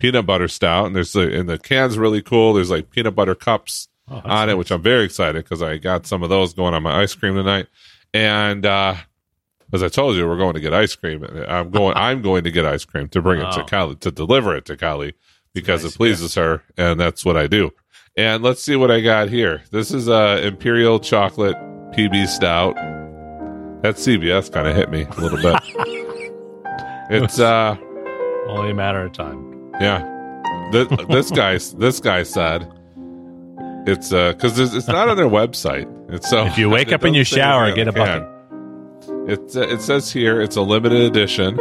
peanut 0.00 0.26
butter 0.26 0.48
stout, 0.48 0.86
and 0.86 0.96
there's 0.96 1.12
the 1.12 1.32
and 1.38 1.48
the 1.48 1.58
can's 1.58 1.96
really 1.96 2.22
cool. 2.22 2.54
There's 2.54 2.70
like 2.70 2.90
peanut 2.90 3.14
butter 3.14 3.34
cups 3.36 3.88
Oh, 4.08 4.20
on 4.24 4.48
it, 4.48 4.56
which 4.56 4.70
I'm 4.70 4.82
very 4.82 5.04
excited 5.04 5.44
because 5.44 5.62
I 5.62 5.78
got 5.78 6.06
some 6.06 6.22
of 6.22 6.28
those 6.30 6.54
going 6.54 6.74
on 6.74 6.82
my 6.82 7.00
ice 7.02 7.14
cream 7.14 7.34
tonight. 7.34 7.66
And 8.14 8.64
uh, 8.64 8.94
as 9.72 9.82
I 9.82 9.88
told 9.88 10.14
you, 10.16 10.28
we're 10.28 10.36
going 10.36 10.54
to 10.54 10.60
get 10.60 10.72
ice 10.72 10.94
cream. 10.94 11.24
I'm 11.48 11.70
going. 11.70 11.94
I'm 11.96 12.22
going 12.22 12.44
to 12.44 12.50
get 12.52 12.64
ice 12.64 12.84
cream 12.84 13.08
to 13.08 13.20
bring 13.20 13.40
it 13.40 13.50
to 13.52 13.64
Kali 13.64 13.96
to 13.96 14.10
deliver 14.12 14.54
it 14.54 14.64
to 14.66 14.76
Kali 14.76 15.14
because 15.54 15.82
Nice, 15.82 15.94
it 15.94 15.96
pleases 15.96 16.34
her, 16.36 16.62
and 16.76 17.00
that's 17.00 17.24
what 17.24 17.36
I 17.36 17.46
do. 17.48 17.72
And 18.16 18.42
let's 18.42 18.62
see 18.62 18.76
what 18.76 18.90
I 18.90 19.00
got 19.00 19.28
here. 19.28 19.62
This 19.72 19.90
is 19.92 20.08
a 20.08 20.46
Imperial 20.46 21.00
Chocolate 21.00 21.56
PB 21.92 22.28
Stout. 22.28 22.76
That 23.82 23.96
CBS 23.96 24.50
kind 24.52 24.66
of 24.68 24.76
hit 24.76 24.88
me 24.90 25.02
a 25.02 25.20
little 25.20 25.38
bit. 25.38 25.60
it's 27.10 27.38
uh 27.40 27.76
Only 28.48 28.70
a 28.70 28.74
matter 28.74 29.02
of 29.04 29.12
time. 29.12 29.72
yeah. 29.80 30.12
This, 30.72 30.88
this 31.08 31.30
guy 31.30 31.58
this 31.76 32.00
guy 32.00 32.22
said 32.22 32.72
it's 33.86 34.12
uh 34.12 34.32
because 34.32 34.58
it's 34.58 34.88
not 34.88 35.08
on 35.08 35.16
their 35.16 35.28
website. 35.28 35.86
It's 36.12 36.28
so 36.28 36.46
If 36.46 36.58
you 36.58 36.68
wake 36.68 36.92
up 36.92 37.04
in 37.04 37.14
your 37.14 37.24
shower, 37.24 37.72
get 37.72 37.88
a 37.88 37.92
can. 37.92 38.22
It 39.28 39.56
uh, 39.56 39.62
it 39.62 39.80
says 39.80 40.12
here 40.12 40.40
it's 40.40 40.56
a 40.56 40.62
limited 40.62 41.02
edition, 41.02 41.58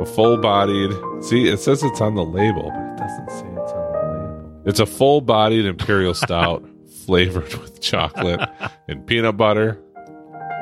a 0.00 0.06
full 0.06 0.36
bodied. 0.38 0.92
See, 1.22 1.48
it 1.48 1.58
says 1.60 1.82
it's 1.82 2.00
on 2.00 2.14
the 2.14 2.24
label, 2.24 2.70
but 2.70 2.82
it 2.92 2.96
doesn't 2.96 3.30
say 3.30 3.46
it's 3.62 3.72
on 3.72 3.92
the 3.92 3.98
label. 3.98 4.62
It's 4.66 4.80
a 4.80 4.86
full 4.86 5.20
bodied 5.20 5.66
imperial 5.66 6.14
stout 6.26 6.64
flavored 7.04 7.52
with 7.54 7.80
chocolate 7.80 8.40
and 8.88 9.06
peanut 9.06 9.36
butter. 9.36 9.80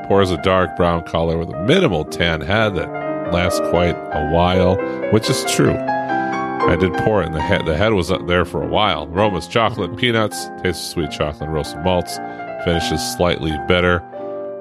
Pours 0.07 0.31
a 0.31 0.37
dark 0.43 0.77
brown 0.77 1.03
color 1.05 1.39
with 1.39 1.49
a 1.49 1.63
minimal 1.63 2.05
tan 2.05 2.43
head 2.43 2.75
that 2.75 3.33
lasts 3.33 3.61
quite 3.71 3.97
a 3.97 4.31
while, 4.31 4.77
which 5.13 5.31
is 5.31 5.45
true. 5.47 5.75
I 6.67 6.77
did 6.77 6.93
pour 6.95 7.23
it, 7.23 7.27
and 7.27 7.35
the 7.35 7.43
head 7.43 7.67
the 7.67 7.77
head 7.77 7.93
was 7.93 8.11
up 8.11 8.27
there 8.27 8.45
for 8.45 8.63
a 8.63 8.67
while. 8.67 9.05
Aromas 9.13 9.47
chocolate 9.47 9.91
and 9.91 9.99
peanuts, 9.99 10.47
tastes 10.63 10.87
of 10.87 10.93
sweet 10.93 11.11
chocolate 11.11 11.51
roasted 11.51 11.81
malts, 11.85 12.17
finishes 12.65 13.01
slightly 13.17 13.53
bitter. 13.69 14.03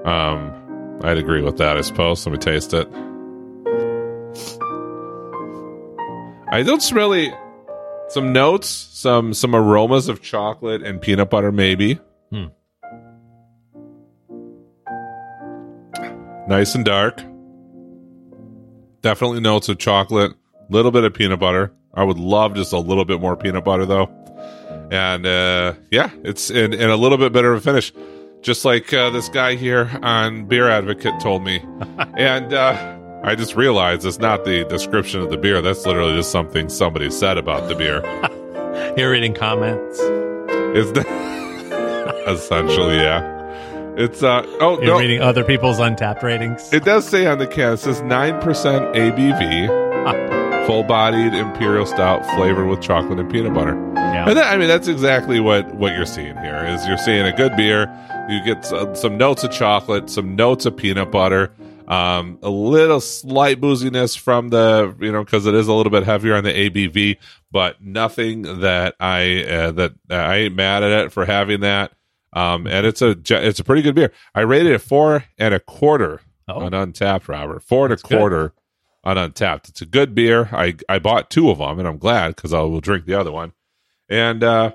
Um, 0.06 1.00
I'd 1.04 1.18
agree 1.18 1.42
with 1.42 1.58
that, 1.58 1.78
I 1.78 1.82
suppose. 1.82 2.26
Let 2.26 2.34
me 2.34 2.38
taste 2.38 2.74
it. 2.74 2.88
I 6.52 6.62
don't 6.62 6.92
really 6.92 7.34
some 8.10 8.34
notes, 8.34 8.68
some 8.68 9.34
some 9.34 9.56
aromas 9.56 10.08
of 10.08 10.22
chocolate 10.22 10.84
and 10.84 11.02
peanut 11.02 11.30
butter, 11.30 11.52
maybe. 11.52 12.00
Hmm. 12.32 12.48
Nice 16.48 16.76
and 16.76 16.84
dark. 16.84 17.24
Definitely 19.02 19.40
notes 19.40 19.70
of 19.70 19.80
chocolate, 19.80 20.34
little 20.70 20.92
bit 20.92 21.06
of 21.06 21.14
peanut 21.14 21.40
butter. 21.40 21.74
I 21.94 22.04
would 22.04 22.18
love 22.20 22.56
just 22.56 22.74
a 22.74 22.80
little 22.80 23.06
bit 23.06 23.22
more 23.22 23.36
peanut 23.36 23.64
butter 23.64 23.86
though. 23.86 24.10
And 24.92 25.26
uh, 25.26 25.74
yeah, 25.92 26.10
it's 26.24 26.50
in, 26.50 26.74
a 26.74 26.96
little 26.96 27.18
bit 27.18 27.32
better 27.34 27.54
of 27.54 27.60
a 27.60 27.62
finish, 27.62 27.94
just 28.42 28.66
like 28.66 28.94
uh, 28.94 29.10
this 29.12 29.30
guy 29.30 29.56
here 29.56 29.90
on 30.02 30.46
Beer 30.46 30.70
Advocate 30.70 31.20
told 31.20 31.44
me. 31.44 31.58
and 32.18 32.54
uh, 32.54 33.22
I 33.24 33.36
just 33.36 33.56
realized 33.56 34.06
it's 34.06 34.20
not 34.20 34.44
the 34.46 34.66
description 34.66 35.22
of 35.22 35.30
the 35.30 35.38
beer. 35.38 35.62
That's 35.62 35.86
literally 35.86 36.16
just 36.16 36.32
something 36.32 36.68
somebody 36.70 37.10
said 37.10 37.38
about 37.38 37.70
the 37.70 37.76
beer. 37.76 38.02
You're 38.98 39.12
reading 39.12 39.34
comments. 39.34 40.00
It's 40.76 40.90
essentially 42.28 42.96
yeah. 42.96 43.32
It's 43.96 44.24
uh 44.24 44.44
oh 44.60 44.78
You're 44.82 44.88
no, 44.96 45.00
reading 45.00 45.22
other 45.22 45.44
people's 45.44 45.78
Untappd 45.78 46.24
ratings. 46.24 46.74
it 46.74 46.84
does 46.84 47.08
say 47.08 47.28
on 47.28 47.38
the 47.38 47.46
can. 47.48 47.74
It 47.74 47.78
says 47.78 48.02
nine 48.02 48.42
percent 48.42 48.84
ABV, 48.96 49.70
full 50.66 50.84
bodied 50.84 51.34
imperial 51.34 51.86
stout 51.86 52.26
flavored 52.36 52.68
with 52.68 52.82
chocolate 52.82 53.20
and 53.20 53.32
peanut 53.32 53.54
butter. 53.54 53.74
yeah. 53.96 54.28
And 54.28 54.38
that, 54.38 54.54
I 54.54 54.58
mean, 54.58 54.68
that's 54.68 54.88
exactly 54.88 55.40
what 55.40 55.74
what 55.76 55.94
you're 55.96 56.06
seeing 56.06 56.38
here. 56.38 56.64
Is 56.68 56.86
you're 56.88 56.98
seeing 56.98 57.26
a 57.26 57.36
good 57.36 57.56
beer. 57.56 57.88
You 58.30 58.44
get 58.46 58.66
some, 58.66 58.96
some 58.96 59.18
notes 59.18 59.44
of 59.44 59.52
chocolate, 59.52 60.10
some 60.10 60.36
notes 60.38 60.66
of 60.66 60.78
peanut 60.78 61.12
butter, 61.12 61.52
um, 61.90 62.40
a 62.42 62.50
little 62.50 63.02
slight 63.02 63.60
booziness 63.60 64.18
from 64.18 64.50
the 64.50 64.96
you 65.02 65.12
know 65.12 65.24
because 65.24 65.46
it 65.46 65.54
is 65.54 65.68
a 65.68 65.74
little 65.74 65.92
bit 65.92 66.04
heavier 66.04 66.36
on 66.36 66.44
the 66.46 66.70
ABV, 66.70 67.18
but 67.52 67.82
nothing 67.82 68.62
that 68.62 68.96
I 69.00 69.44
uh, 69.44 69.72
that 69.72 69.94
I 70.10 70.36
ain't 70.38 70.56
mad 70.56 70.84
at 70.84 71.06
it 71.06 71.12
for 71.12 71.26
having 71.26 71.60
that. 71.62 71.92
Um, 72.32 72.66
and 72.68 72.86
it's 72.88 73.02
a 73.02 73.16
it's 73.30 73.60
a 73.60 73.64
pretty 73.64 73.82
good 73.82 73.96
beer. 73.96 74.12
I 74.34 74.42
rated 74.42 74.72
it 74.72 74.80
four 74.80 75.26
and 75.38 75.54
a 75.54 75.60
quarter 75.60 76.22
Oh. 76.46 76.60
on 76.66 76.72
Untappd, 76.74 77.30
Robert. 77.30 77.64
Four 77.64 77.86
and 77.86 77.94
a 77.94 77.98
quarter. 77.98 78.50
good. 78.50 78.63
On 79.04 79.18
Untappd. 79.18 79.70
It's 79.70 79.82
a 79.82 79.86
good 79.86 80.16
beer. 80.16 80.50
I 80.52 80.76
I 80.88 81.00
bought 81.00 81.30
two 81.30 81.50
of 81.50 81.58
them, 81.58 81.80
and 81.80 81.88
I'm 81.88 81.98
glad 81.98 82.36
because 82.36 82.54
I 82.54 82.62
will 82.62 82.80
drink 82.80 83.06
the 83.06 83.20
other 83.20 83.32
one. 83.32 83.52
And 84.10 84.44
uh 84.44 84.74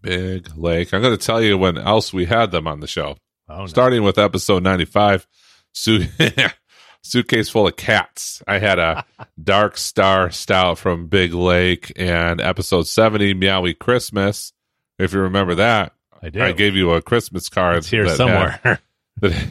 Big 0.00 0.56
Lake. 0.56 0.92
I'm 0.92 1.00
going 1.00 1.16
to 1.16 1.24
tell 1.26 1.40
you 1.40 1.56
when 1.56 1.78
else 1.78 2.12
we 2.12 2.24
had 2.24 2.50
them 2.50 2.66
on 2.66 2.80
the 2.80 2.86
show. 2.86 3.16
oh, 3.48 3.58
no. 3.60 3.66
Starting 3.66 4.02
with 4.02 4.18
episode 4.18 4.62
95, 4.64 5.28
su- 5.72 6.06
suitcase 7.02 7.48
full 7.48 7.68
of 7.68 7.76
cats. 7.76 8.42
I 8.48 8.58
had 8.58 8.78
a 8.80 9.04
Dark 9.42 9.76
Star 9.76 10.30
Stout 10.30 10.78
from 10.78 11.06
Big 11.06 11.32
Lake, 11.32 11.92
and 11.94 12.40
episode 12.40 12.88
70, 12.88 13.34
Meowie 13.34 13.78
Christmas. 13.78 14.52
If 14.98 15.12
you 15.12 15.20
remember 15.20 15.54
that, 15.54 15.94
I 16.20 16.30
do. 16.30 16.42
I 16.42 16.52
gave 16.52 16.74
you 16.74 16.90
a 16.92 17.02
Christmas 17.02 17.48
card. 17.48 17.78
it's 17.78 17.88
here 17.88 18.04
that 18.04 18.16
somewhere. 18.16 18.60
Had, 18.62 18.80
that, 19.20 19.48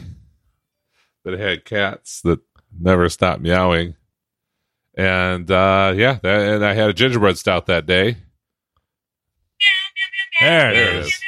that 1.24 1.38
had 1.38 1.64
cats 1.64 2.20
that 2.22 2.40
never 2.78 3.08
stop 3.08 3.40
meowing. 3.40 3.94
And 4.94 5.50
uh, 5.50 5.94
yeah, 5.96 6.18
that, 6.22 6.40
and 6.54 6.64
I 6.64 6.74
had 6.74 6.90
a 6.90 6.92
gingerbread 6.92 7.38
stout 7.38 7.66
that 7.66 7.86
day. 7.86 8.16
there 10.40 10.70
it 10.72 10.94
is. 10.96 11.20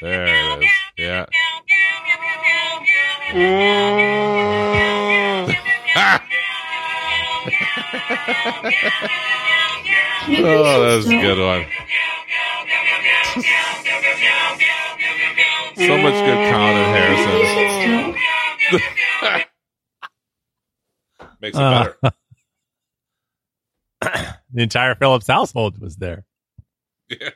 There 0.00 0.26
it 0.26 0.62
is. 0.62 0.70
Yeah. 0.98 1.26
Ah! 5.96 6.26
Oh, 10.32 10.80
that 10.82 10.96
was 10.96 11.06
a 11.06 11.10
good 11.10 11.38
one. 11.38 11.64
So 15.76 15.96
much 15.96 16.14
good 16.14 16.52
Colin 16.52 16.76
and 16.76 16.94
Harrison. 18.70 19.40
Makes 21.40 21.56
it 21.56 21.62
Uh, 21.62 21.92
better. 22.02 22.16
the 24.52 24.62
entire 24.62 24.94
Phillips 24.94 25.26
household 25.26 25.78
was 25.78 25.96
there. 25.96 26.24
Yeah. 27.08 27.30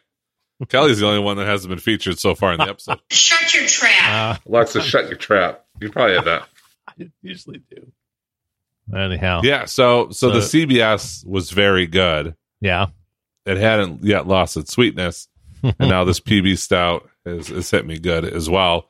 Kelly's 0.69 1.01
the 1.01 1.07
only 1.07 1.19
one 1.21 1.37
that 1.37 1.47
hasn't 1.47 1.69
been 1.69 1.79
featured 1.81 2.19
so 2.19 2.35
far 2.35 2.53
in 2.53 2.59
the 2.59 2.69
episode. 2.69 3.01
Shut 3.11 3.53
your 3.55 3.67
trap. 3.67 4.39
Uh, 4.39 4.49
Alexa, 4.49 4.83
shut 4.83 5.09
your 5.09 5.17
trap. 5.17 5.65
You 5.81 5.91
probably 5.91 6.15
had 6.15 6.25
that. 6.25 6.49
I 6.89 7.11
usually 7.23 7.61
do. 7.71 7.91
Anyhow, 8.97 9.41
Yeah. 9.43 9.65
So, 9.65 10.11
so 10.11 10.31
the 10.31 10.39
CBS 10.41 11.27
was 11.27 11.51
very 11.51 11.87
good. 11.87 12.35
yeah. 12.61 12.87
It 13.47 13.59
hadn't 13.59 14.03
yet 14.05 14.27
lost 14.27 14.57
its 14.57 14.73
sweetness, 14.73 15.29
and 15.63 15.75
now 15.81 16.05
this 16.05 16.19
PB 16.19 16.57
stout 16.57 17.07
has, 17.27 17.51
is 17.51 17.71
hit 17.71 17.85
me 17.87 17.99
good 17.99 18.25
as 18.25 18.49
well. 18.49 18.89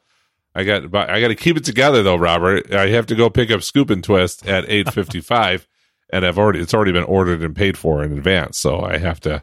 I 0.54 0.62
got, 0.64 0.94
I 0.94 1.20
got 1.20 1.28
to 1.28 1.34
keep 1.34 1.56
it 1.56 1.64
together 1.64 2.02
though, 2.02 2.16
Robert. 2.16 2.72
I 2.72 2.88
have 2.88 3.06
to 3.06 3.14
go 3.14 3.28
pick 3.28 3.50
up 3.50 3.62
Scoop 3.62 3.90
and 3.90 4.04
Twist 4.04 4.46
at 4.46 4.64
eight 4.68 4.92
fifty 4.92 5.20
five, 5.20 5.66
and 6.10 6.24
I've 6.24 6.38
already 6.38 6.60
it's 6.60 6.72
already 6.74 6.92
been 6.92 7.04
ordered 7.04 7.42
and 7.42 7.56
paid 7.56 7.76
for 7.76 8.04
in 8.04 8.12
advance. 8.16 8.58
So 8.58 8.80
I 8.80 8.98
have 8.98 9.18
to, 9.20 9.42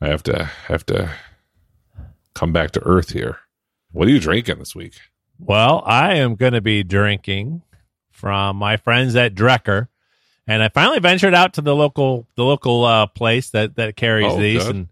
I 0.00 0.08
have 0.08 0.22
to, 0.24 0.44
have 0.68 0.86
to 0.86 1.10
come 2.34 2.52
back 2.52 2.70
to 2.72 2.82
earth 2.84 3.10
here. 3.10 3.38
What 3.92 4.08
are 4.08 4.10
you 4.10 4.20
drinking 4.20 4.58
this 4.60 4.74
week? 4.74 4.94
Well, 5.38 5.82
I 5.84 6.14
am 6.16 6.36
going 6.36 6.52
to 6.52 6.60
be 6.60 6.82
drinking 6.84 7.62
from 8.10 8.56
my 8.56 8.76
friends 8.76 9.16
at 9.16 9.34
Drekker, 9.34 9.88
and 10.46 10.62
I 10.62 10.68
finally 10.68 11.00
ventured 11.00 11.34
out 11.34 11.54
to 11.54 11.60
the 11.60 11.74
local 11.74 12.26
the 12.36 12.44
local 12.44 12.84
uh, 12.84 13.06
place 13.06 13.50
that 13.50 13.76
that 13.76 13.96
carries 13.96 14.32
Oh, 14.32 14.40
these, 14.40 14.64
good. 14.64 14.74
and 14.74 14.88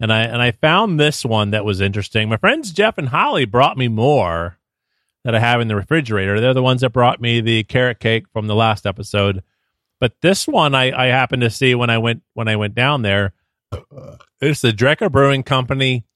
and 0.00 0.12
I 0.12 0.22
and 0.22 0.42
I 0.42 0.50
found 0.52 0.98
this 0.98 1.24
one 1.24 1.50
that 1.52 1.64
was 1.64 1.80
interesting. 1.80 2.28
My 2.28 2.36
friends 2.36 2.72
Jeff 2.72 2.98
and 2.98 3.10
Holly 3.10 3.44
brought 3.44 3.76
me 3.78 3.86
more 3.88 4.57
that 5.28 5.34
I 5.34 5.40
have 5.40 5.60
in 5.60 5.68
the 5.68 5.76
refrigerator. 5.76 6.40
They're 6.40 6.54
the 6.54 6.62
ones 6.62 6.80
that 6.80 6.94
brought 6.94 7.20
me 7.20 7.42
the 7.42 7.62
carrot 7.64 8.00
cake 8.00 8.24
from 8.32 8.46
the 8.46 8.54
last 8.54 8.86
episode, 8.86 9.42
but 10.00 10.14
this 10.22 10.48
one 10.48 10.74
I 10.74 10.90
I 10.90 11.08
happened 11.08 11.42
to 11.42 11.50
see 11.50 11.74
when 11.74 11.90
I 11.90 11.98
went 11.98 12.22
when 12.32 12.48
I 12.48 12.56
went 12.56 12.74
down 12.74 13.02
there. 13.02 13.34
Uh, 13.70 14.16
it's 14.40 14.62
the 14.62 14.72
Drekker 14.72 15.12
Brewing 15.12 15.42
Company 15.42 16.06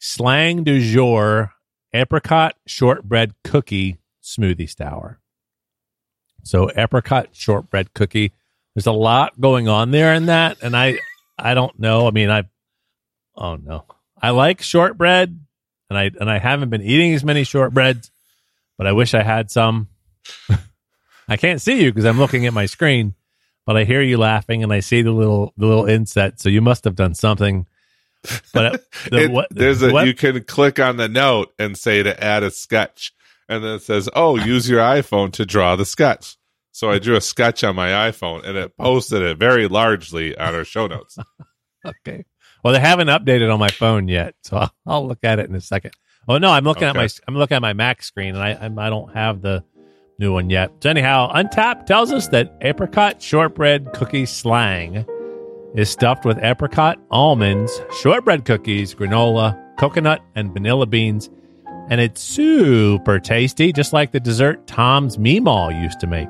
Slang 0.00 0.64
du 0.64 0.80
jour 0.80 1.52
apricot 1.92 2.56
shortbread 2.66 3.32
cookie 3.44 3.98
smoothie 4.24 4.68
sour. 4.68 5.20
So 6.42 6.68
apricot 6.74 7.28
shortbread 7.30 7.94
cookie. 7.94 8.32
There's 8.74 8.88
a 8.88 8.92
lot 8.92 9.40
going 9.40 9.68
on 9.68 9.92
there 9.92 10.12
in 10.14 10.26
that, 10.26 10.58
and 10.62 10.76
I 10.76 10.98
I 11.38 11.54
don't 11.54 11.78
know. 11.78 12.08
I 12.08 12.10
mean, 12.10 12.28
I 12.28 12.42
oh 13.36 13.54
no, 13.54 13.84
I 14.20 14.30
like 14.30 14.62
shortbread, 14.62 15.38
and 15.90 15.96
I 15.96 16.10
and 16.18 16.28
I 16.28 16.38
haven't 16.38 16.70
been 16.70 16.82
eating 16.82 17.14
as 17.14 17.22
many 17.22 17.44
shortbreads, 17.44 18.10
but 18.78 18.86
I 18.86 18.92
wish 18.92 19.12
I 19.12 19.22
had 19.22 19.50
some. 19.50 19.88
I 21.28 21.36
can't 21.36 21.60
see 21.60 21.82
you 21.82 21.92
because 21.92 22.06
I'm 22.06 22.18
looking 22.18 22.46
at 22.46 22.54
my 22.54 22.64
screen, 22.66 23.14
but 23.66 23.76
I 23.76 23.84
hear 23.84 24.00
you 24.00 24.16
laughing 24.16 24.62
and 24.62 24.72
I 24.72 24.80
see 24.80 25.02
the 25.02 25.12
little 25.12 25.52
the 25.58 25.66
little 25.66 25.84
inset. 25.86 26.40
So 26.40 26.48
you 26.48 26.62
must 26.62 26.84
have 26.84 26.94
done 26.96 27.14
something. 27.14 27.66
But 28.54 28.64
uh, 28.66 28.78
the, 29.10 29.18
It- 29.24 29.30
what, 29.30 29.48
there's 29.50 29.82
a 29.82 29.90
what- 29.92 30.06
you 30.06 30.14
can 30.14 30.42
click 30.44 30.78
on 30.78 30.96
the 30.96 31.08
note 31.08 31.52
and 31.58 31.76
say 31.76 32.02
to 32.02 32.22
add 32.24 32.42
a 32.42 32.50
sketch, 32.50 33.12
and 33.48 33.62
then 33.62 33.74
it 33.74 33.82
says, 33.82 34.08
"Oh, 34.14 34.36
use 34.36 34.68
your 34.68 34.80
iPhone 34.80 35.32
to 35.34 35.44
draw 35.44 35.76
the 35.76 35.84
sketch." 35.84 36.36
So 36.72 36.90
I 36.90 36.98
drew 37.00 37.16
a 37.16 37.20
sketch 37.20 37.64
on 37.64 37.74
my 37.74 37.88
iPhone, 38.10 38.44
and 38.46 38.56
it 38.56 38.76
posted 38.76 39.20
it 39.20 39.36
very 39.36 39.66
largely 39.66 40.36
on 40.38 40.54
our 40.54 40.64
show 40.64 40.86
notes. 40.86 41.18
Okay. 41.86 42.24
Well, 42.62 42.74
they 42.74 42.80
haven't 42.80 43.06
updated 43.06 43.52
on 43.52 43.60
my 43.60 43.68
phone 43.68 44.08
yet, 44.08 44.34
so 44.42 44.56
I'll, 44.58 44.74
I'll 44.84 45.06
look 45.08 45.20
at 45.22 45.38
it 45.38 45.48
in 45.48 45.54
a 45.54 45.60
second. 45.60 45.92
Oh 46.28 46.38
no, 46.38 46.50
I'm 46.50 46.64
looking 46.64 46.84
at 46.84 46.94
my 46.94 47.08
I'm 47.26 47.36
looking 47.36 47.56
at 47.56 47.62
my 47.62 47.72
Mac 47.72 48.02
screen, 48.02 48.34
and 48.34 48.42
I 48.44 48.54
I'm, 48.54 48.78
I 48.78 48.90
don't 48.90 49.14
have 49.14 49.40
the 49.40 49.64
new 50.18 50.32
one 50.32 50.50
yet. 50.50 50.70
So 50.82 50.90
anyhow, 50.90 51.32
Untappd 51.32 51.86
tells 51.86 52.12
us 52.12 52.28
that 52.28 52.56
apricot 52.60 53.22
shortbread 53.22 53.92
cookie 53.94 54.26
slang 54.26 55.06
is 55.74 55.88
stuffed 55.88 56.24
with 56.24 56.38
apricot, 56.42 56.98
almonds, 57.10 57.80
shortbread 58.00 58.44
cookies, 58.44 58.94
granola, 58.94 59.58
coconut, 59.78 60.20
and 60.34 60.52
vanilla 60.52 60.86
beans, 60.86 61.30
and 61.88 62.00
it's 62.00 62.20
super 62.20 63.18
tasty, 63.18 63.72
just 63.72 63.92
like 63.92 64.12
the 64.12 64.20
dessert 64.20 64.66
Tom's 64.66 65.16
Meemaw 65.16 65.80
used 65.80 66.00
to 66.00 66.06
make. 66.06 66.28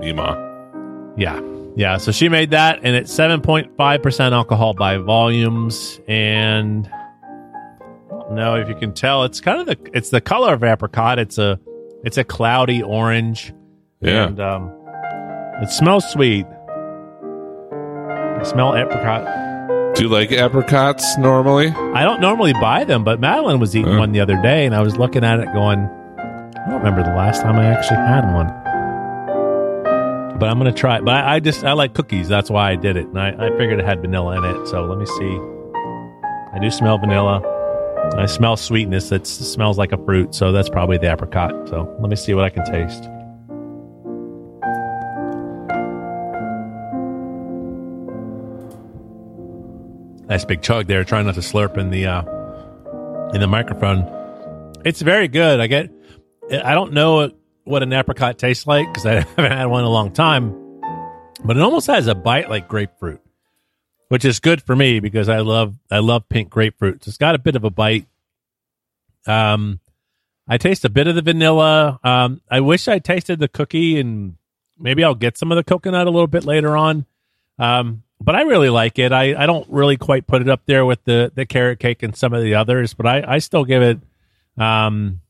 Nima. 0.00 0.44
Yeah. 1.16 1.40
Yeah. 1.76 1.96
So 1.96 2.12
she 2.12 2.28
made 2.28 2.50
that, 2.50 2.80
and 2.82 2.94
it's 2.94 3.12
7.5% 3.12 4.32
alcohol 4.32 4.74
by 4.74 4.98
volumes. 4.98 6.00
And 6.06 6.88
Know 8.30 8.56
if 8.56 8.68
you 8.68 8.74
can 8.74 8.92
tell, 8.92 9.24
it's 9.24 9.40
kind 9.40 9.60
of 9.60 9.66
the 9.66 9.90
it's 9.96 10.10
the 10.10 10.20
color 10.20 10.52
of 10.52 10.62
apricot. 10.62 11.18
It's 11.18 11.38
a 11.38 11.58
it's 12.04 12.18
a 12.18 12.24
cloudy 12.24 12.82
orange. 12.82 13.52
Yeah. 14.00 14.26
And 14.28 14.38
um, 14.40 14.70
it 15.62 15.70
smells 15.70 16.04
sweet. 16.10 16.46
I 17.72 18.42
smell 18.44 18.76
apricot. 18.76 19.94
Do 19.96 20.02
you 20.04 20.08
like 20.10 20.30
apricots 20.30 21.16
normally? 21.18 21.68
I 21.68 22.04
don't 22.04 22.20
normally 22.20 22.52
buy 22.52 22.84
them, 22.84 23.02
but 23.02 23.18
Madeline 23.18 23.58
was 23.58 23.74
eating 23.74 23.92
Huh. 23.92 23.98
one 24.00 24.12
the 24.12 24.20
other 24.20 24.40
day, 24.42 24.64
and 24.66 24.74
I 24.74 24.80
was 24.82 24.96
looking 24.96 25.24
at 25.24 25.40
it 25.40 25.52
going, 25.52 25.80
I 25.80 26.66
don't 26.70 26.78
remember 26.78 27.02
the 27.02 27.16
last 27.16 27.40
time 27.42 27.56
I 27.56 27.64
actually 27.64 27.96
had 27.96 28.32
one. 28.34 28.46
But 30.38 30.48
I'm 30.50 30.58
gonna 30.58 30.72
try 30.72 30.98
it. 30.98 31.04
But 31.04 31.14
I, 31.24 31.36
I 31.36 31.40
just 31.40 31.64
I 31.64 31.72
like 31.72 31.94
cookies. 31.94 32.28
That's 32.28 32.48
why 32.50 32.70
I 32.70 32.76
did 32.76 32.96
it, 32.96 33.06
and 33.08 33.18
I, 33.18 33.30
I 33.30 33.48
figured 33.58 33.80
it 33.80 33.84
had 33.86 34.00
vanilla 34.00 34.36
in 34.38 34.44
it. 34.44 34.68
So 34.68 34.84
let 34.84 34.98
me 34.98 35.06
see. 35.06 35.38
I 36.54 36.58
do 36.60 36.70
smell 36.70 36.98
vanilla. 36.98 37.42
I 38.16 38.26
smell 38.26 38.56
sweetness. 38.56 39.10
That 39.10 39.26
smells 39.26 39.78
like 39.78 39.92
a 39.92 40.04
fruit. 40.04 40.34
So 40.34 40.52
that's 40.52 40.68
probably 40.68 40.98
the 40.98 41.12
apricot. 41.12 41.68
So 41.68 41.94
let 42.00 42.10
me 42.10 42.16
see 42.16 42.34
what 42.34 42.44
I 42.44 42.50
can 42.50 42.64
taste. 42.64 43.08
Nice 50.28 50.44
big 50.44 50.62
chug 50.62 50.86
there. 50.86 51.04
Trying 51.04 51.26
not 51.26 51.34
to 51.36 51.40
slurp 51.40 51.78
in 51.78 51.90
the 51.90 52.06
uh, 52.06 52.22
in 53.32 53.40
the 53.40 53.46
microphone. 53.46 54.04
It's 54.84 55.00
very 55.00 55.28
good. 55.28 55.60
I 55.60 55.66
get. 55.66 55.90
I 56.50 56.74
don't 56.74 56.92
know 56.92 57.30
what 57.64 57.82
an 57.82 57.92
apricot 57.92 58.38
tastes 58.38 58.66
like 58.66 58.86
because 58.88 59.06
I 59.06 59.14
haven't 59.36 59.52
had 59.52 59.66
one 59.66 59.80
in 59.80 59.86
a 59.86 59.90
long 59.90 60.12
time, 60.12 60.52
but 61.44 61.56
it 61.56 61.62
almost 61.62 61.86
has 61.86 62.06
a 62.06 62.14
bite 62.14 62.50
like 62.50 62.68
grapefruit, 62.68 63.20
which 64.08 64.24
is 64.24 64.40
good 64.40 64.62
for 64.62 64.74
me 64.74 65.00
because 65.00 65.28
I 65.28 65.38
love 65.38 65.74
I 65.90 65.98
love 65.98 66.28
pink 66.28 66.50
grapefruits. 66.50 67.06
It's 67.06 67.16
got 67.16 67.34
a 67.34 67.38
bit 67.38 67.56
of 67.56 67.64
a 67.64 67.70
bite. 67.70 68.06
Um, 69.26 69.80
I 70.48 70.56
taste 70.56 70.84
a 70.84 70.88
bit 70.88 71.06
of 71.06 71.14
the 71.14 71.22
vanilla. 71.22 72.00
Um, 72.02 72.40
I 72.50 72.60
wish 72.60 72.88
I 72.88 72.98
tasted 72.98 73.38
the 73.38 73.48
cookie, 73.48 74.00
and 74.00 74.36
maybe 74.78 75.04
I'll 75.04 75.14
get 75.14 75.36
some 75.36 75.52
of 75.52 75.56
the 75.56 75.64
coconut 75.64 76.06
a 76.06 76.10
little 76.10 76.26
bit 76.26 76.44
later 76.44 76.76
on. 76.76 77.04
Um, 77.58 78.02
but 78.20 78.34
I 78.34 78.42
really 78.42 78.70
like 78.70 78.98
it. 78.98 79.12
I, 79.12 79.40
I 79.40 79.46
don't 79.46 79.68
really 79.68 79.96
quite 79.96 80.26
put 80.26 80.42
it 80.42 80.48
up 80.48 80.62
there 80.66 80.84
with 80.84 81.04
the, 81.04 81.30
the 81.34 81.46
carrot 81.46 81.78
cake 81.78 82.02
and 82.02 82.16
some 82.16 82.32
of 82.32 82.42
the 82.42 82.54
others, 82.54 82.94
but 82.94 83.06
I, 83.06 83.24
I 83.26 83.38
still 83.38 83.64
give 83.64 83.82
it. 83.82 83.98
Um, 84.56 85.20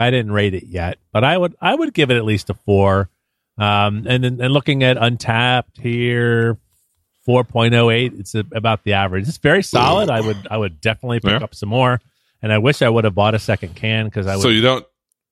I 0.00 0.10
didn't 0.10 0.32
rate 0.32 0.54
it 0.54 0.64
yet, 0.64 0.98
but 1.12 1.22
I 1.22 1.38
would 1.38 1.54
I 1.60 1.74
would 1.74 1.94
give 1.94 2.10
it 2.10 2.16
at 2.16 2.24
least 2.24 2.50
a 2.50 2.54
four. 2.54 3.08
Um, 3.58 4.06
and 4.08 4.24
then 4.24 4.40
and 4.40 4.52
looking 4.52 4.82
at 4.82 4.96
Untappd 4.96 5.80
here, 5.80 6.58
four 7.24 7.44
point 7.44 7.74
oh 7.74 7.90
eight. 7.90 8.12
It's 8.18 8.34
a, 8.34 8.44
about 8.52 8.84
the 8.84 8.94
average. 8.94 9.28
It's 9.28 9.38
very 9.38 9.62
solid. 9.62 10.10
I 10.10 10.20
would 10.20 10.46
I 10.50 10.56
would 10.56 10.80
definitely 10.80 11.20
pick 11.20 11.30
Yeah. 11.30 11.44
up 11.44 11.54
some 11.54 11.68
more. 11.68 12.00
And 12.42 12.52
I 12.52 12.58
wish 12.58 12.82
I 12.82 12.88
would 12.88 13.04
have 13.04 13.14
bought 13.14 13.34
a 13.34 13.38
second 13.38 13.76
can 13.76 14.06
because 14.06 14.26
I 14.26 14.34
would. 14.36 14.42
So 14.42 14.48
you 14.48 14.62
don't 14.62 14.84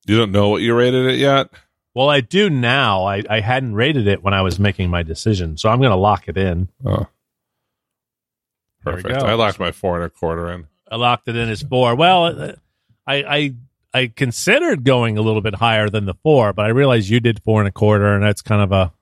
you 0.06 0.16
don't 0.16 0.32
know 0.32 0.48
what 0.48 0.62
you 0.62 0.74
rated 0.74 1.06
it 1.06 1.18
yet? 1.18 1.50
well, 1.94 2.08
I 2.08 2.20
do 2.20 2.48
now. 2.48 3.04
I, 3.04 3.22
I 3.28 3.40
hadn't 3.40 3.74
rated 3.74 4.06
it 4.06 4.22
when 4.22 4.32
I 4.32 4.42
was 4.42 4.60
making 4.60 4.90
my 4.90 5.02
decision, 5.02 5.56
so 5.56 5.68
I'm 5.68 5.78
going 5.80 5.90
to 5.90 5.96
lock 5.96 6.28
it 6.28 6.36
in. 6.36 6.68
Oh, 6.86 7.06
perfect. 8.82 9.14
I 9.22 9.34
locked 9.34 9.58
my 9.58 9.72
four 9.72 9.96
and 9.96 10.04
a 10.04 10.10
quarter 10.10 10.50
in. 10.52 10.66
I 10.90 10.96
locked 10.96 11.28
it 11.28 11.36
in 11.36 11.48
as 11.48 11.62
four. 11.62 11.94
Well, 11.94 12.24
uh, 12.26 12.52
I 13.06 13.14
I 13.24 13.54
I 13.92 14.06
considered 14.06 14.84
going 14.84 15.18
a 15.18 15.22
little 15.22 15.40
bit 15.40 15.54
higher 15.56 15.88
than 15.88 16.04
the 16.06 16.14
four, 16.14 16.52
but 16.52 16.64
I 16.64 16.68
realized 16.68 17.08
you 17.08 17.20
did 17.20 17.42
four 17.42 17.60
and 17.60 17.68
a 17.68 17.72
quarter, 17.72 18.14
and 18.14 18.22
that's 18.22 18.42
kind 18.42 18.62
of 18.62 18.72
a, 18.72 18.92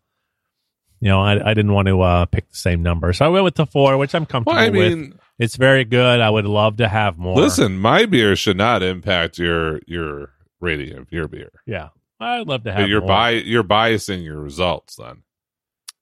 you 1.01 1.09
know, 1.09 1.21
I 1.21 1.51
I 1.51 1.55
didn't 1.55 1.73
want 1.73 1.89
to 1.89 2.01
uh, 2.01 2.25
pick 2.27 2.49
the 2.51 2.57
same 2.57 2.83
number, 2.83 3.13
so 3.13 3.25
I 3.25 3.29
went 3.29 3.45
with 3.45 3.55
the 3.55 3.67
four, 3.67 3.97
which 3.97 4.15
I'm 4.15 4.27
comfortable 4.27 4.57
Well, 4.57 4.67
I 4.67 4.71
with. 4.71 5.13
It's 5.39 5.55
very 5.57 5.85
good. 5.85 6.21
I 6.21 6.29
would 6.31 6.47
love 6.47 6.79
to 6.79 6.89
have 6.89 7.17
more. 7.17 7.37
listen, 7.37 7.79
my 7.79 8.07
beer 8.07 8.35
should 8.35 8.57
not 8.57 8.83
impact 8.83 9.39
your 9.39 9.81
your 9.87 10.31
rating 10.61 10.97
of 10.99 11.13
your 11.13 11.29
beer. 11.29 11.53
yeah, 11.67 11.91
I'd 12.19 12.49
love 12.49 12.65
to 12.65 12.73
have. 12.73 12.89
You're 12.89 13.01
more. 13.01 13.09
bi- 13.09 13.31
you're 13.45 13.63
biasing 13.65 14.25
your 14.25 14.41
results 14.41 14.97
then. 14.97 15.23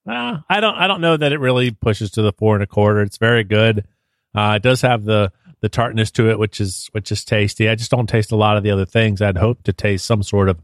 Uh, 0.08 0.38
I 0.48 0.60
don't. 0.60 0.74
I 0.76 0.86
don't 0.86 1.00
know 1.00 1.16
that 1.16 1.32
it 1.32 1.38
really 1.40 1.70
pushes 1.72 2.12
to 2.12 2.22
the 2.22 2.32
four 2.32 2.54
and 2.54 2.62
a 2.62 2.66
quarter. 2.66 3.02
It's 3.02 3.18
very 3.18 3.44
good. 3.44 3.86
Uh, 4.34 4.54
it 4.56 4.62
does 4.62 4.80
have 4.82 5.04
the 5.04 5.32
the 5.60 5.68
tartness 5.68 6.10
to 6.12 6.30
it, 6.30 6.38
which 6.38 6.60
is 6.60 6.88
which 6.92 7.10
is 7.12 7.24
tasty. 7.24 7.68
I 7.68 7.74
just 7.74 7.90
don't 7.90 8.08
taste 8.08 8.30
a 8.32 8.36
lot 8.36 8.56
of 8.56 8.62
the 8.62 8.70
other 8.70 8.86
things. 8.86 9.20
I'd 9.20 9.36
hope 9.36 9.62
to 9.64 9.72
taste 9.72 10.04
some 10.06 10.22
sort 10.22 10.48
of 10.48 10.58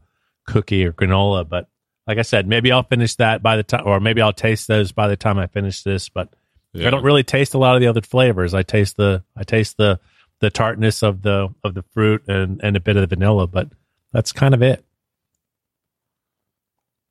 cookie 0.47 0.85
or 0.85 0.93
granola, 0.93 1.47
but 1.47 1.67
like 2.07 2.17
I 2.17 2.21
said, 2.23 2.47
maybe 2.47 2.71
I'll 2.71 2.83
finish 2.83 3.15
that 3.15 3.41
by 3.41 3.55
the 3.55 3.63
time, 3.63 3.83
or 3.85 3.99
maybe 3.99 4.21
I'll 4.21 4.33
taste 4.33 4.67
those 4.67 4.91
by 4.91 5.07
the 5.07 5.15
time 5.15 5.37
I 5.37 5.47
finish 5.47 5.83
this. 5.83 6.09
But 6.09 6.29
Yeah. 6.73 6.87
I 6.87 6.89
don't 6.89 7.03
really 7.03 7.23
taste 7.23 7.53
a 7.53 7.57
lot 7.57 7.75
of 7.75 7.81
the 7.81 7.87
other 7.87 8.01
flavors. 8.01 8.53
I 8.53 8.63
taste 8.63 8.97
the 8.97 9.23
I 9.37 9.43
taste 9.43 9.77
the 9.77 9.99
the 10.39 10.49
tartness 10.49 11.01
of 11.03 11.21
the 11.21 11.49
of 11.63 11.73
the 11.73 11.83
fruit 11.93 12.23
and 12.27 12.59
and 12.63 12.75
a 12.75 12.79
bit 12.81 12.97
of 12.97 13.01
the 13.01 13.15
vanilla, 13.15 13.47
but 13.47 13.69
that's 14.11 14.31
kind 14.31 14.53
of 14.53 14.61
it. 14.61 14.83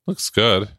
Looks 0.05 0.29
good. 0.29 0.69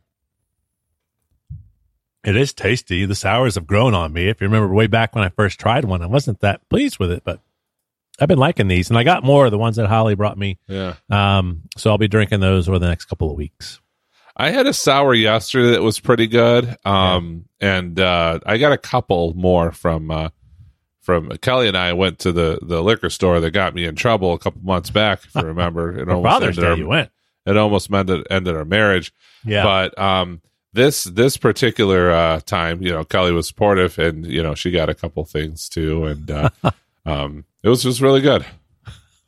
It 2.22 2.36
is 2.36 2.52
tasty. 2.54 3.04
The 3.04 3.14
sours 3.14 3.56
have 3.56 3.66
grown 3.66 3.94
on 3.94 4.12
me. 4.12 4.28
If 4.28 4.40
you 4.40 4.46
remember 4.46 4.72
way 4.72 4.86
back 4.86 5.14
when 5.14 5.24
I 5.24 5.28
first 5.28 5.60
tried 5.60 5.84
one, 5.84 6.00
I 6.02 6.06
wasn't 6.06 6.40
that 6.40 6.66
pleased 6.70 6.98
with 6.98 7.10
it, 7.10 7.22
but 7.24 7.40
I've 8.18 8.28
been 8.28 8.38
liking 8.38 8.68
these, 8.68 8.88
and 8.88 8.98
I 8.98 9.02
got 9.02 9.24
more 9.24 9.44
of 9.44 9.50
the 9.50 9.58
ones 9.58 9.76
that 9.76 9.88
Holly 9.88 10.14
brought 10.14 10.38
me. 10.38 10.58
Yeah. 10.68 10.94
Um, 11.10 11.62
so 11.76 11.90
I'll 11.90 11.98
be 11.98 12.08
drinking 12.08 12.40
those 12.40 12.68
over 12.68 12.78
the 12.78 12.88
next 12.88 13.06
couple 13.06 13.30
of 13.30 13.36
weeks. 13.36 13.80
I 14.36 14.50
had 14.50 14.66
a 14.66 14.72
sour 14.72 15.14
yesterday 15.14 15.72
that 15.72 15.82
was 15.82 16.00
pretty 16.00 16.26
good. 16.26 16.76
Um, 16.84 17.44
and 17.60 17.98
uh, 18.00 18.40
I 18.44 18.58
got 18.58 18.72
a 18.72 18.78
couple 18.78 19.32
more 19.34 19.70
from 19.70 20.10
uh, 20.10 20.30
from 21.00 21.30
Kelly 21.38 21.68
and 21.68 21.76
I 21.76 21.92
went 21.92 22.20
to 22.20 22.32
the 22.32 22.58
the 22.62 22.82
liquor 22.82 23.10
store 23.10 23.38
that 23.40 23.50
got 23.52 23.74
me 23.74 23.84
in 23.84 23.94
trouble 23.94 24.32
a 24.32 24.38
couple 24.38 24.62
months 24.62 24.90
back. 24.90 25.24
If 25.24 25.34
you 25.34 25.42
remember, 25.48 25.98
it 25.98 26.08
almost 26.08 26.32
Father's 26.32 26.58
ended 26.58 26.62
Day, 26.62 26.70
our, 26.70 26.76
you 26.76 26.88
went. 26.88 27.10
it 27.46 27.56
almost 27.56 27.92
ended 27.92 28.26
ended 28.30 28.56
our 28.56 28.64
marriage. 28.64 29.12
Yeah. 29.44 29.62
But 29.62 29.98
um, 29.98 30.40
this 30.72 31.04
this 31.04 31.36
particular 31.36 32.10
uh, 32.10 32.40
time, 32.40 32.82
you 32.82 32.90
know, 32.90 33.04
Kelly 33.04 33.32
was 33.32 33.46
supportive, 33.46 33.98
and 33.98 34.26
you 34.26 34.42
know, 34.42 34.54
she 34.54 34.70
got 34.70 34.88
a 34.88 34.94
couple 34.94 35.24
things 35.24 35.68
too, 35.68 36.04
and 36.04 36.30
uh, 36.30 36.50
um, 37.06 37.44
it 37.62 37.68
was 37.68 37.82
just 37.82 38.00
really 38.00 38.20
good. 38.20 38.44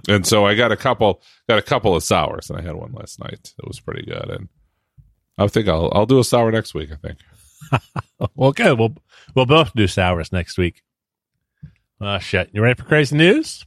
And 0.08 0.26
so 0.26 0.44
I 0.44 0.54
got 0.54 0.72
a 0.72 0.76
couple 0.76 1.22
got 1.48 1.58
a 1.58 1.62
couple 1.62 1.94
of 1.94 2.02
sours, 2.02 2.50
and 2.50 2.58
I 2.58 2.62
had 2.62 2.74
one 2.74 2.92
last 2.92 3.20
night. 3.20 3.54
It 3.58 3.66
was 3.66 3.80
pretty 3.80 4.04
good, 4.04 4.28
and 4.30 4.48
I 5.38 5.46
think 5.48 5.68
I'll 5.68 5.90
I'll 5.94 6.06
do 6.06 6.18
a 6.18 6.24
sour 6.24 6.50
next 6.50 6.74
week. 6.74 6.90
I 6.92 6.96
think. 6.96 7.18
well, 8.34 8.52
good. 8.52 8.78
We'll 8.78 8.94
we'll 9.34 9.46
both 9.46 9.74
do 9.74 9.86
sours 9.86 10.32
next 10.32 10.58
week. 10.58 10.82
Oh 12.00 12.18
shit! 12.18 12.50
You 12.52 12.62
ready 12.62 12.80
for 12.80 12.86
crazy 12.86 13.16
news? 13.16 13.64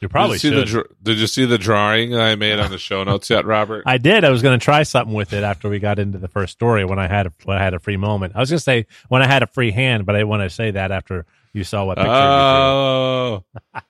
You 0.00 0.08
probably 0.08 0.38
did 0.38 0.52
you 0.52 0.66
see 0.66 0.72
should. 0.72 0.84
the 0.84 0.94
Did 1.02 1.18
you 1.18 1.26
see 1.26 1.46
the 1.46 1.58
drawing 1.58 2.14
I 2.14 2.34
made 2.34 2.58
on 2.58 2.70
the 2.70 2.78
show 2.78 3.02
notes 3.02 3.30
yet, 3.30 3.46
Robert? 3.46 3.84
I 3.86 3.98
did. 3.98 4.24
I 4.24 4.30
was 4.30 4.42
going 4.42 4.58
to 4.58 4.62
try 4.62 4.82
something 4.82 5.14
with 5.14 5.32
it 5.32 5.42
after 5.42 5.68
we 5.70 5.78
got 5.78 5.98
into 5.98 6.18
the 6.18 6.28
first 6.28 6.52
story 6.52 6.84
when 6.84 6.98
I 6.98 7.06
had 7.08 7.26
a, 7.26 7.32
when 7.44 7.56
I 7.56 7.62
had 7.62 7.72
a 7.72 7.78
free 7.78 7.96
moment. 7.96 8.34
I 8.36 8.40
was 8.40 8.50
going 8.50 8.58
to 8.58 8.62
say 8.62 8.86
when 9.08 9.22
I 9.22 9.26
had 9.26 9.42
a 9.42 9.46
free 9.46 9.70
hand, 9.70 10.04
but 10.04 10.14
I 10.14 10.24
want 10.24 10.42
to 10.42 10.50
say 10.50 10.70
that 10.72 10.92
after 10.92 11.24
you 11.54 11.64
saw 11.64 11.84
what 11.86 11.96
picture. 11.96 12.12
Oh. 12.12 13.44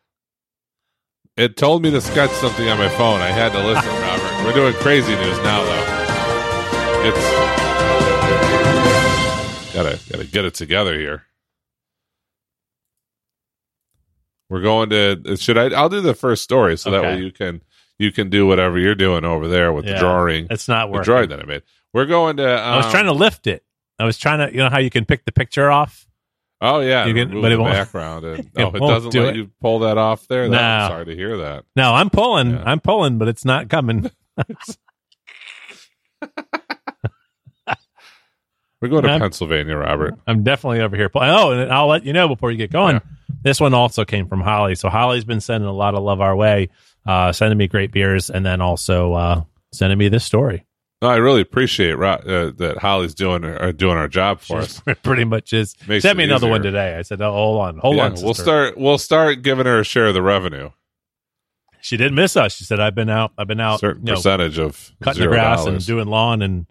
it 1.36 1.56
told 1.56 1.82
me 1.82 1.90
to 1.90 2.00
sketch 2.00 2.30
something 2.30 2.68
on 2.68 2.78
my 2.78 2.88
phone. 2.90 3.20
I 3.20 3.28
had 3.28 3.50
to 3.52 3.58
listen, 3.66 3.88
Robert. 3.88 4.44
We're 4.46 4.54
doing 4.54 4.74
crazy 4.74 5.14
news 5.16 5.38
now, 5.38 5.64
though. 5.64 5.95
It's 7.08 7.24
gotta 9.74 9.98
gotta 10.10 10.24
get 10.26 10.44
it 10.44 10.54
together 10.54 10.98
here. 10.98 11.22
We're 14.48 14.62
going 14.62 14.90
to. 14.90 15.36
Should 15.36 15.58
I? 15.58 15.70
I'll 15.70 15.88
do 15.88 16.00
the 16.00 16.14
first 16.14 16.44
story 16.44 16.78
so 16.78 16.90
that 16.92 17.02
way 17.02 17.18
you 17.20 17.32
can 17.32 17.62
you 17.98 18.12
can 18.12 18.30
do 18.30 18.46
whatever 18.46 18.78
you're 18.78 18.94
doing 18.94 19.24
over 19.24 19.48
there 19.48 19.72
with 19.72 19.84
Yeah. 19.86 19.94
the 19.94 19.98
drawing, 19.98 20.46
It's 20.50 20.68
not 20.68 20.86
the 20.86 20.92
working. 20.92 21.04
drawing 21.04 21.28
that 21.30 21.40
I 21.40 21.44
made. 21.44 21.62
We're 21.92 22.06
going 22.06 22.36
to. 22.38 22.52
Um, 22.52 22.74
I 22.74 22.76
was 22.76 22.90
trying 22.90 23.06
to 23.06 23.12
lift 23.12 23.46
it. 23.46 23.64
I 23.98 24.04
was 24.04 24.18
trying 24.18 24.46
to, 24.46 24.52
you 24.52 24.58
know, 24.62 24.70
how 24.70 24.78
you 24.78 24.90
can 24.90 25.04
pick 25.04 25.24
the 25.24 25.32
picture 25.32 25.70
off. 25.70 26.06
Oh 26.60 26.80
yeah, 26.80 27.06
You 27.06 27.14
can- 27.14 27.40
but 27.40 27.52
it 27.52 27.56
the 27.56 27.62
won't- 27.62 27.74
background. 27.74 28.24
And, 28.24 28.38
it 28.40 28.48
oh, 28.58 28.68
it 28.68 28.78
doesn't 28.80 29.10
do 29.10 29.22
let 29.24 29.34
it. 29.34 29.36
you 29.36 29.50
pull 29.60 29.80
that 29.80 29.98
off 29.98 30.26
there. 30.28 30.48
No. 30.48 30.58
I'm 30.58 30.90
sorry 30.90 31.04
to 31.06 31.14
hear 31.16 31.38
that. 31.38 31.64
No, 31.74 31.92
I'm 31.94 32.10
pulling. 32.10 32.50
Yeah. 32.52 32.62
I'm 32.64 32.80
pulling, 32.80 33.18
but 33.18 33.28
it's 33.28 33.44
not 33.44 33.68
coming. 33.68 34.10
We're 38.80 38.88
going 38.88 39.04
to 39.04 39.10
I'm- 39.10 39.20
Pennsylvania, 39.20 39.76
Robert. 39.76 40.14
I'm 40.26 40.42
definitely 40.42 40.80
over 40.80 40.96
here. 40.96 41.10
Oh, 41.14 41.52
and 41.52 41.72
I'll 41.72 41.88
let 41.88 42.04
you 42.04 42.12
know 42.12 42.28
before 42.28 42.50
you 42.50 42.58
get 42.58 42.70
going. 42.70 42.96
Yeah. 42.96 43.00
This 43.42 43.60
one 43.60 43.74
also 43.74 44.04
came 44.04 44.28
from 44.28 44.40
Holly. 44.40 44.74
So 44.74 44.88
Holly's 44.88 45.24
been 45.24 45.40
sending 45.40 45.68
a 45.68 45.72
lot 45.72 45.94
of 45.94 46.02
love 46.02 46.20
our 46.20 46.34
way, 46.34 46.68
uh, 47.06 47.32
sending 47.32 47.56
me 47.56 47.68
great 47.68 47.92
beers, 47.92 48.28
and 48.28 48.44
then 48.44 48.60
also 48.60 49.12
uh, 49.12 49.42
sending 49.72 49.98
me 49.98 50.08
this 50.08 50.24
story. 50.24 50.64
No, 51.02 51.08
I 51.08 51.16
really 51.16 51.42
appreciate 51.42 51.94
uh, 51.94 52.52
that 52.56 52.78
Holly's 52.80 53.14
doing 53.14 53.44
uh, 53.44 53.72
doing 53.72 53.98
our 53.98 54.08
job 54.08 54.40
for 54.40 54.58
us. 54.58 54.80
Pretty 55.02 55.24
much 55.24 55.52
is. 55.52 55.76
Makes 55.86 56.02
Sent 56.02 56.16
me 56.16 56.24
another 56.24 56.48
one 56.48 56.62
today. 56.62 56.96
I 56.96 57.02
said, 57.02 57.20
oh, 57.20 57.32
hold 57.32 57.60
on, 57.60 57.78
hold 57.78 57.96
yeah, 57.96 58.06
on. 58.06 58.14
we'll 58.14 58.34
start. 58.34 58.78
We'll 58.78 58.98
start 58.98 59.42
giving 59.42 59.66
her 59.66 59.80
a 59.80 59.84
share 59.84 60.06
of 60.06 60.14
the 60.14 60.22
revenue, 60.22 60.70
She 61.82 61.98
did 61.98 62.14
miss 62.14 62.34
us. 62.34 62.54
She 62.54 62.64
said, 62.64 62.80
I've 62.80 62.94
been 62.94 63.10
out. 63.10 63.32
I've 63.36 63.46
been 63.46 63.60
out, 63.60 63.80
certain 63.80 64.06
you 64.06 64.12
know, 64.12 64.16
percentage 64.16 64.58
of 64.58 64.90
cutting 65.02 65.22
the 65.22 65.28
grass 65.28 65.66
and 65.66 65.84
doing 65.84 66.08
lawn 66.08 66.40
and 66.40 66.66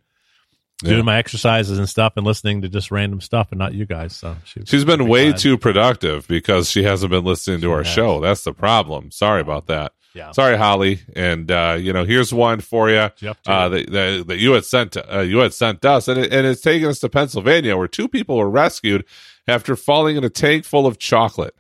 Yeah. 0.84 0.90
doing 0.92 1.06
my 1.06 1.18
exercises 1.18 1.80
and 1.80 1.88
stuff 1.88 2.14
and 2.18 2.26
listening 2.26 2.62
to 2.64 2.70
just 2.70 2.92
random 2.92 3.22
stuff 3.22 3.48
and 3.52 3.60
not 3.60 3.74
you 3.74 3.86
guys. 3.86 4.14
So 4.16 4.36
she, 4.44 4.62
She's 4.66 4.84
been 4.84 5.08
way 5.08 5.30
glad. 5.30 5.38
too 5.40 5.58
productive 5.58 6.28
because 6.28 6.70
she 6.70 6.84
hasn't 6.84 7.12
been 7.12 7.24
listening 7.24 7.62
to 7.62 7.68
She 7.68 7.72
our 7.72 7.84
has. 7.84 7.88
show. 7.88 8.20
That's 8.20 8.44
the 8.44 8.54
problem. 8.54 9.10
Sorry 9.12 9.40
about 9.42 9.68
that. 9.68 9.94
Yeah. 10.14 10.32
Sorry, 10.32 10.58
Holly. 10.58 11.00
And 11.16 11.50
uh, 11.52 11.78
you 11.80 11.92
know, 11.94 12.04
here's 12.06 12.34
one 12.34 12.60
for 12.62 12.90
you. 12.90 13.10
She 13.16 13.28
up 13.28 13.42
to 13.44 13.52
uh, 13.52 13.70
that, 13.70 13.92
that, 13.92 14.26
that 14.28 14.38
you 14.38 14.52
had 14.52 14.66
sent 14.66 14.98
uh, 14.98 15.20
you 15.22 15.38
had 15.40 15.54
sent 15.54 15.84
us, 15.86 16.08
and, 16.10 16.20
it, 16.20 16.34
and 16.34 16.46
it's 16.48 16.62
taken 16.62 16.88
us 16.90 17.00
to 17.00 17.10
Pennsylvania, 17.10 17.76
where 17.78 17.88
two 17.88 18.08
people 18.08 18.38
were 18.38 18.50
rescued 18.50 19.06
after 19.48 19.76
falling 19.76 20.16
in 20.18 20.24
a 20.24 20.30
tank 20.30 20.64
full 20.66 20.88
of 20.88 20.98
chocolate. 21.00 21.56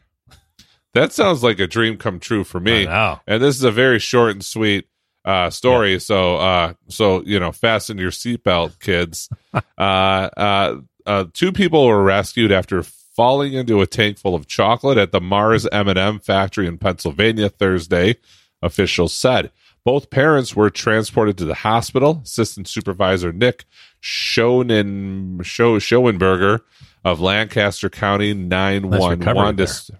That 0.93 1.11
sounds 1.11 1.43
like 1.43 1.59
a 1.59 1.67
dream 1.67 1.97
come 1.97 2.19
true 2.19 2.43
for 2.45 2.59
me. 2.61 2.85
And 2.87 3.43
this 3.43 3.55
is 3.57 3.63
a 3.63 3.71
very 3.71 3.99
short 3.99 4.31
and 4.31 4.43
sweet 4.45 4.87
uh, 5.25 5.49
story. 5.49 5.99
So, 5.99 6.37
uh, 6.37 6.73
so 6.87 7.23
you 7.23 7.39
know, 7.39 7.51
fasten 7.51 7.97
your 7.97 8.11
seatbelt, 8.11 8.79
kids. 8.79 9.29
uh, 9.53 9.59
uh, 9.79 10.75
uh, 11.05 11.25
two 11.33 11.51
people 11.51 11.85
were 11.85 12.03
rescued 12.03 12.51
after 12.51 12.83
falling 12.83 13.53
into 13.53 13.81
a 13.81 13.87
tank 13.87 14.17
full 14.17 14.35
of 14.35 14.47
chocolate 14.47 14.97
at 14.97 15.11
the 15.11 15.21
Mars 15.21 15.67
M&M 15.71 16.19
factory 16.19 16.67
in 16.67 16.77
Pennsylvania 16.77 17.49
Thursday. 17.49 18.15
Officials 18.61 19.13
said 19.13 19.51
both 19.85 20.09
parents 20.09 20.55
were 20.55 20.71
transported 20.71 21.37
to 21.37 21.45
the 21.45 21.53
hospital. 21.53 22.21
Assistant 22.23 22.67
Supervisor 22.67 23.31
Nick 23.31 23.65
Schoenen, 24.01 25.45
Scho, 25.45 25.77
Schoenberger 25.77 26.61
of 27.03 27.21
Lancaster 27.21 27.89
County 27.89 28.33
911 28.33 29.19
recovery 29.19 29.53
dis- 29.53 29.91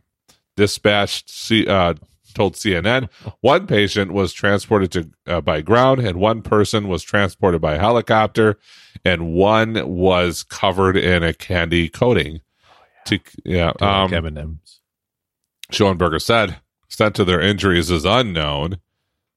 dispatched 0.57 1.51
uh, 1.67 1.93
told 2.35 2.53
CNN 2.55 3.09
one 3.41 3.65
patient 3.65 4.11
was 4.11 4.33
transported 4.33 4.91
to 4.91 5.09
uh, 5.25 5.41
by 5.41 5.61
ground 5.61 5.99
and 6.01 6.19
one 6.19 6.41
person 6.43 6.87
was 6.87 7.01
transported 7.01 7.61
by 7.61 7.77
helicopter 7.77 8.59
and 9.03 9.33
one 9.33 9.81
was 9.87 10.43
covered 10.43 10.95
in 10.97 11.23
a 11.23 11.33
candy 11.33 11.89
coating. 11.89 12.41
To 13.05 13.19
yeah, 13.43 13.71
um, 13.81 14.13
M&Ms. 14.13 14.79
Schoenberger 15.71 16.21
said 16.21 16.57
extent 16.87 17.15
to 17.15 17.25
their 17.25 17.41
injuries 17.41 17.89
is 17.91 18.05
unknown. 18.05 18.79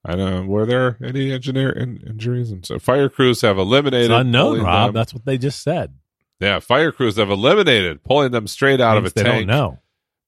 I 0.04 0.14
don't 0.16 0.30
know. 0.30 0.42
Were 0.46 0.64
there 0.64 0.96
any 1.02 1.32
engineer 1.32 1.70
in, 1.70 2.02
injuries? 2.06 2.50
And 2.50 2.64
so 2.64 2.78
fire 2.78 3.08
crews 3.08 3.40
have 3.42 3.58
eliminated. 3.58 4.10
It's 4.10 4.20
unknown, 4.20 4.62
Rob. 4.62 4.88
them- 4.88 4.94
That's 4.94 5.12
what 5.12 5.24
they 5.24 5.36
just 5.38 5.62
said. 5.62 5.94
yeah, 6.40 6.60
fire 6.60 6.92
crews 6.92 7.16
have 7.16 7.30
eliminated 7.30 8.04
pulling 8.04 8.30
them 8.32 8.46
straight 8.46 8.80
out 8.80 8.96
of 8.96 9.04
a 9.06 9.10
they 9.10 9.22
tank. 9.22 9.46
don't 9.48 9.56
know. 9.56 9.78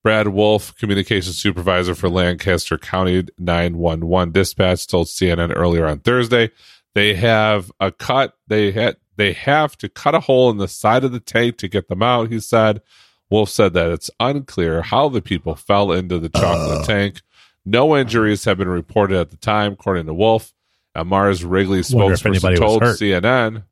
Brad 0.02 0.28
Wolf, 0.28 0.74
communications 0.76 1.36
supervisor 1.36 1.94
for 1.94 2.08
Lancaster 2.08 2.78
County 2.78 3.26
911 3.38 4.32
dispatch, 4.32 4.86
told 4.86 5.08
CNN 5.08 5.52
earlier 5.54 5.86
on 5.86 6.00
Thursday 6.00 6.50
they 6.94 7.14
have 7.14 7.70
a 7.80 7.92
cut. 7.92 8.34
They 8.48 8.72
had 8.72 8.96
they 9.16 9.32
have 9.32 9.76
to 9.78 9.88
cut 9.88 10.14
a 10.14 10.20
hole 10.20 10.50
in 10.50 10.56
the 10.56 10.68
side 10.68 11.04
of 11.04 11.12
the 11.12 11.20
tank 11.20 11.58
to 11.58 11.68
get 11.68 11.88
them 11.88 12.02
out. 12.02 12.30
He 12.30 12.40
said. 12.40 12.82
Wolf 13.30 13.48
said 13.48 13.74
that 13.74 13.92
it's 13.92 14.10
unclear 14.18 14.82
how 14.82 15.08
the 15.08 15.22
people 15.22 15.54
fell 15.54 15.92
into 15.92 16.18
the 16.18 16.28
chocolate 16.28 16.80
uh. 16.80 16.84
tank. 16.84 17.22
No 17.64 17.96
injuries 17.96 18.44
have 18.44 18.58
been 18.58 18.68
reported 18.68 19.16
at 19.18 19.30
the 19.30 19.36
time, 19.36 19.74
according 19.74 20.06
to 20.06 20.14
Wolf. 20.14 20.52
A 20.96 21.04
Mars 21.04 21.44
Wrigley 21.44 21.84
Wonder 21.92 22.14
if 22.14 22.20
spokesperson 22.20 22.58
told. 22.58 22.82
CNN, 22.82 23.62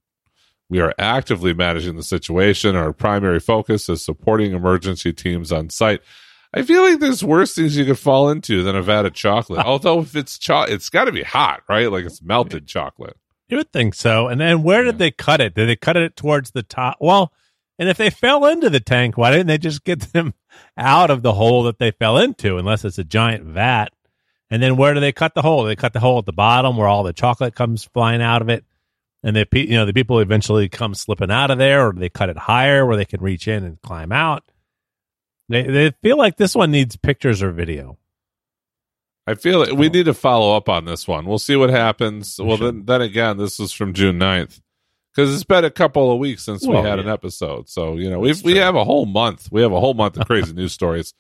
"We 0.69 0.81
are 0.81 0.95
actively 0.99 1.55
managing 1.55 1.97
the 1.97 2.03
situation. 2.03 2.77
Our 2.77 2.93
primary 2.93 3.41
focus 3.41 3.89
is 3.89 4.05
supporting 4.05 4.53
emergency 4.53 5.13
teams 5.13 5.53
on 5.53 5.71
site." 5.71 6.01
I 6.55 6.63
feel 6.63 6.83
like 6.83 6.99
there's 6.99 7.23
worse 7.23 7.55
things 7.55 7.77
you 7.77 7.85
could 7.85 7.99
fall 7.99 8.31
into 8.31 8.63
than 8.63 8.75
a 8.75 8.83
vat 8.83 9.05
of 9.05 9.13
chocolate. 9.13 9.61
Although 9.67 10.01
if 10.01 10.17
it's 10.17 10.39
cho- 10.39 10.63
it's 10.63 10.89
got 10.89 11.05
to 11.05 11.13
be 11.13 11.23
hot, 11.23 11.63
right? 11.69 11.93
Like 11.93 12.05
it's 12.05 12.23
melted 12.23 12.67
chocolate. 12.67 13.17
You 13.49 13.59
would 13.59 13.73
think 13.73 13.95
so. 13.95 14.29
And 14.29 14.41
then 14.41 14.63
where 14.63 14.85
did 14.85 14.99
they 14.99 15.11
cut 15.11 15.41
it? 15.41 15.55
Did 15.55 15.69
they 15.69 15.77
cut 15.77 15.97
it 15.97 16.17
towards 16.17 16.51
the 16.51 16.63
top? 16.63 16.97
Well, 17.01 17.33
and 17.79 17.89
if 17.89 17.97
they 17.97 18.11
fell 18.11 18.45
into 18.47 18.71
the 18.71 18.81
tank, 18.81 19.17
why 19.17 19.31
didn't 19.31 19.47
they 19.47 19.59
just 19.59 19.85
get 19.85 20.01
them 20.13 20.35
out 20.77 21.11
of 21.11 21.23
the 21.23 21.35
hole 21.35 21.63
that 21.65 21.79
they 21.79 21.91
fell 21.91 22.19
into, 22.19 22.57
unless 22.59 22.85
it's 22.85 22.99
a 22.99 23.05
giant 23.05 23.45
vat? 23.45 23.89
And 24.51 24.63
then 24.63 24.77
where 24.77 24.95
do 24.95 25.01
they 25.01 25.13
cut 25.13 25.35
the 25.35 25.43
hole? 25.43 25.65
They 25.65 25.77
cut 25.77 25.93
the 25.93 26.01
hole 26.01 26.19
at 26.19 26.25
the 26.25 26.33
bottom 26.33 26.77
where 26.77 26.89
all 26.89 27.03
the 27.03 27.13
chocolate 27.13 27.55
comes 27.55 27.85
flying 27.85 28.23
out 28.23 28.41
of 28.41 28.49
it, 28.49 28.65
and 29.23 29.37
the 29.37 29.47
you 29.53 29.77
know 29.77 29.87
the 29.87 29.93
people 29.93 30.21
eventually 30.21 30.69
come 30.69 30.95
slipping 30.95 31.31
out 31.31 31.51
of 31.51 31.59
there, 31.59 31.89
or 31.89 31.93
they 31.93 32.09
cut 32.09 32.29
it 32.29 32.39
higher 32.39 32.87
where 32.87 32.97
they 32.97 33.05
can 33.05 33.21
reach 33.21 33.49
in 33.49 33.65
and 33.65 33.81
climb 33.83 34.13
out? 34.13 34.45
They 35.49 35.63
they 35.63 35.91
feel 36.03 36.19
like 36.19 36.37
this 36.37 36.55
one 36.55 36.71
needs 36.71 36.97
pictures 36.97 37.43
or 37.43 37.53
video. 37.53 37.99
I 39.27 39.35
feel 39.35 39.63
it, 39.63 39.77
we 39.77 39.91
need 39.91 40.07
to 40.07 40.15
follow 40.15 40.57
up 40.57 40.71
on 40.71 40.87
this 40.87 41.07
one. 41.07 41.27
We'll 41.27 41.39
see 41.39 41.55
what 41.55 41.69
happens. 41.69 42.39
We 42.39 42.47
well, 42.47 42.57
should. 42.57 42.67
then, 42.67 42.85
then 42.87 43.03
again, 43.03 43.37
this 43.37 43.61
is 43.61 43.73
from 43.73 43.93
June 43.93 44.19
9th 44.19 44.59
because 45.15 45.35
it's 45.35 45.45
been 45.45 45.65
a 45.65 45.71
couple 45.71 46.11
of 46.11 46.19
weeks 46.19 46.45
since 46.45 46.67
Well, 46.67 46.81
we 46.81 46.89
had 46.89 46.99
an 46.99 47.09
episode. 47.09 47.69
So 47.69 47.97
you 47.97 48.09
know, 48.09 48.21
we 48.21 48.33
we 48.45 48.57
have 48.57 48.75
a 48.75 48.85
whole 48.85 49.05
month. 49.05 49.49
We 49.51 49.63
have 49.63 49.73
a 49.73 49.81
whole 49.81 49.95
month 49.95 50.17
of 50.17 50.27
crazy 50.27 50.53
news 50.55 50.73
stories 50.73 51.13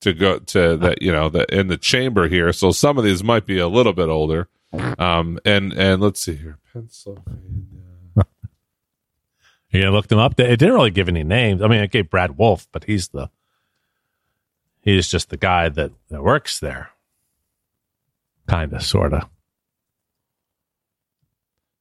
to 0.00 0.12
go 0.12 0.38
to 0.38 0.76
that. 0.78 1.02
You 1.02 1.12
know, 1.12 1.28
that 1.28 1.50
in 1.50 1.68
the 1.68 1.76
chamber 1.76 2.28
here. 2.28 2.52
So 2.52 2.72
some 2.72 2.98
of 2.98 3.04
these 3.04 3.22
might 3.22 3.46
be 3.46 3.58
a 3.58 3.68
little 3.68 3.92
bit 3.92 4.08
older. 4.08 4.48
Um, 4.72 5.38
and 5.44 5.72
and 5.72 6.00
let's 6.00 6.20
see 6.20 6.36
here, 6.36 6.58
Pennsylvania. 6.72 7.82
You 9.70 9.90
looked 9.90 10.10
them 10.10 10.18
up. 10.18 10.38
It 10.38 10.58
didn't 10.58 10.74
really 10.74 10.90
give 10.90 11.08
any 11.08 11.24
names. 11.24 11.62
I 11.62 11.66
mean, 11.66 11.82
it 11.82 11.90
gave 11.90 12.10
Brad 12.10 12.36
Wolf, 12.36 12.68
but 12.72 12.84
he's 12.84 13.08
the 13.08 13.30
he's 14.82 15.08
just 15.08 15.30
the 15.30 15.38
guy 15.38 15.70
that, 15.70 15.92
that 16.10 16.22
works 16.22 16.60
there. 16.60 16.90
Kind 18.46 18.74
of, 18.74 18.82
sort 18.82 19.14
of. 19.14 19.24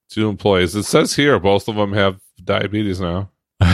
Two 0.10 0.30
employees. 0.30 0.74
It 0.76 0.84
says 0.84 1.16
here 1.16 1.38
both 1.38 1.68
of 1.68 1.76
them 1.76 1.94
have 1.94 2.20
diabetes 2.44 3.02
now. 3.02 3.30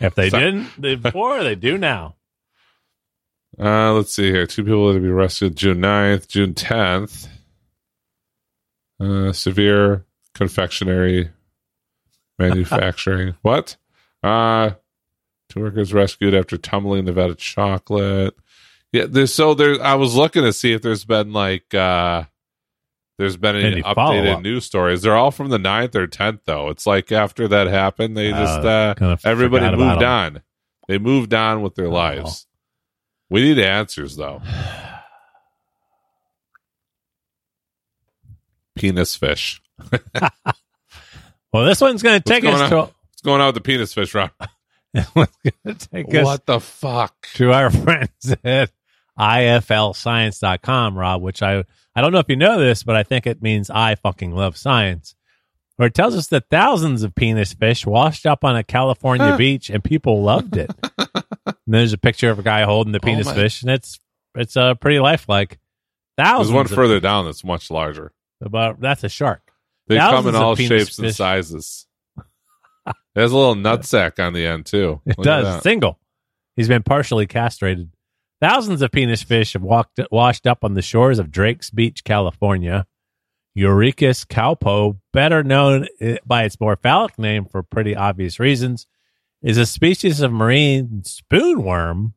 If 0.00 0.14
they 0.14 0.28
didn't 0.28 0.80
before, 1.02 1.42
they 1.42 1.54
do 1.54 1.78
now. 1.78 2.16
Uh, 3.58 3.92
let's 3.92 4.12
see 4.12 4.30
here. 4.30 4.46
Two 4.46 4.64
people 4.64 4.92
to 4.92 5.00
be 5.00 5.08
arrested 5.08 5.56
June 5.56 5.78
9th, 5.78 6.26
June 6.28 6.52
10th. 6.54 7.28
Uh, 9.00 9.32
severe 9.32 10.04
confectionery 10.34 11.30
manufacturing. 12.38 13.34
what? 13.42 13.76
Uh, 14.22 14.70
two 15.48 15.60
workers 15.60 15.92
rescued 15.92 16.34
after 16.34 16.56
tumbling 16.56 17.04
Nevada 17.04 17.34
chocolate. 17.34 18.34
Yeah, 18.92 19.06
there's 19.08 19.34
so 19.34 19.54
there. 19.54 19.82
I 19.82 19.94
was 19.94 20.14
looking 20.14 20.42
to 20.42 20.52
see 20.52 20.72
if 20.72 20.82
there's 20.82 21.04
been 21.04 21.32
like 21.32 21.74
uh 21.74 22.24
there's 23.18 23.36
been 23.36 23.56
any, 23.56 23.66
Any 23.74 23.82
updated 23.82 24.42
news 24.42 24.64
stories. 24.64 25.02
They're 25.02 25.14
all 25.16 25.30
from 25.30 25.48
the 25.48 25.58
9th 25.58 25.94
or 25.94 26.06
10th 26.06 26.40
though. 26.46 26.68
It's 26.68 26.86
like 26.86 27.10
after 27.12 27.46
that 27.48 27.66
happened, 27.68 28.16
they 28.16 28.30
just 28.30 28.60
Uh, 28.60 28.68
uh 28.68 28.94
kinda 28.94 29.18
everybody 29.24 29.64
moved 29.66 29.74
about 29.74 29.90
moved 29.94 30.02
'em. 30.02 30.08
on. 30.36 30.42
They 30.88 30.98
moved 30.98 31.34
on 31.34 31.62
with 31.62 31.74
their 31.74 31.86
Oh. 31.86 31.90
lives. 31.90 32.46
We 33.30 33.42
need 33.42 33.58
answers 33.58 34.16
though. 34.16 34.42
Penis 38.84 39.16
fish. 39.16 39.62
Well, 41.52 41.64
this 41.66 41.80
one's 41.80 42.02
going 42.02 42.20
to 42.20 42.24
take 42.28 42.44
us 42.44 42.68
to 42.68 42.76
What's 42.78 43.22
going 43.22 43.40
on 43.40 43.46
with 43.46 43.54
the 43.54 43.60
penis 43.60 43.94
fish, 43.94 44.12
Rob? 44.12 44.32
this 44.92 45.06
one's 45.14 45.28
going 45.44 45.76
to 45.76 45.88
take 45.88 46.12
us 46.12 46.24
What 46.24 46.46
the 46.46 46.58
fuck? 46.58 47.28
to 47.34 47.52
our 47.52 47.70
friends 47.84 48.34
at 48.42 48.72
iflscience.com, 49.16 50.98
Rob, 50.98 51.22
which 51.22 51.42
I 51.42 51.62
I 51.94 52.00
don't 52.00 52.12
know 52.12 52.18
if 52.18 52.28
you 52.28 52.34
know 52.34 52.58
this, 52.58 52.82
but 52.82 52.96
I 52.96 53.04
think 53.04 53.26
it 53.28 53.40
means 53.40 53.70
I 53.70 53.94
fucking 53.94 54.32
love 54.34 54.56
science. 54.56 55.14
Where 55.76 55.86
it 55.86 55.94
tells 55.94 56.16
us 56.16 56.26
that 56.28 56.50
thousands 56.50 57.04
of 57.04 57.14
penis 57.14 57.52
fish 57.52 57.86
washed 57.86 58.26
up 58.26 58.42
on 58.44 58.56
a 58.56 58.64
California 58.64 59.28
Huh. 59.30 59.36
beach 59.36 59.70
and 59.70 59.82
people 59.84 60.22
loved 60.24 60.56
it. 60.56 60.70
and 60.98 61.54
there's 61.68 61.92
a 61.92 61.98
picture 61.98 62.30
of 62.30 62.40
a 62.40 62.42
guy 62.42 62.64
holding 62.64 62.92
the 62.92 62.98
penis 63.00 63.28
Oh 63.28 63.34
fish, 63.34 63.62
and 63.62 63.70
it's 63.70 64.00
it's 64.34 64.56
uh, 64.56 64.74
pretty 64.74 64.98
lifelike. 64.98 65.60
Thousands. 66.16 66.48
There's 66.48 66.56
one 66.56 66.66
further 66.66 66.98
down 66.98 67.24
that's 67.26 67.44
much 67.44 67.70
larger. 67.70 68.10
About 68.44 68.80
that's 68.80 69.02
a 69.04 69.08
shark. 69.08 69.50
They 69.86 69.96
come 69.96 70.26
in 70.28 70.34
all 70.34 70.54
shapes 70.54 70.98
and 70.98 71.14
sizes. 71.14 71.86
It 72.86 73.20
has 73.20 73.32
a 73.32 73.36
little 73.36 73.54
nutsack 73.54 74.24
on 74.24 74.32
the 74.32 74.46
end 74.46 74.66
too. 74.66 75.00
It 75.06 75.18
Look 75.18 75.26
at 75.26 75.42
does 75.42 75.62
single. 75.62 75.98
He's 76.56 76.68
been 76.68 76.82
partially 76.82 77.26
castrated. 77.26 77.90
Thousands 78.40 78.82
of 78.82 78.92
penis 78.92 79.22
fish 79.22 79.54
have 79.54 79.62
walked 79.62 79.98
washed 80.10 80.46
up 80.46 80.64
on 80.64 80.74
the 80.74 80.82
shores 80.82 81.18
of 81.18 81.30
Drake's 81.30 81.70
Beach, 81.70 82.04
California. 82.04 82.86
Urechis 83.56 84.28
caupo, 84.28 84.98
better 85.12 85.42
known 85.42 85.86
eh, 86.00 86.18
by 86.26 86.42
its 86.44 86.60
more 86.60 86.76
phallic 86.76 87.18
name 87.18 87.46
for 87.46 87.62
pretty 87.62 87.94
obvious 87.94 88.40
reasons, 88.40 88.86
is 89.42 89.56
a 89.56 89.64
species 89.64 90.20
of 90.20 90.32
marine 90.32 91.02
spoonworm 91.04 92.14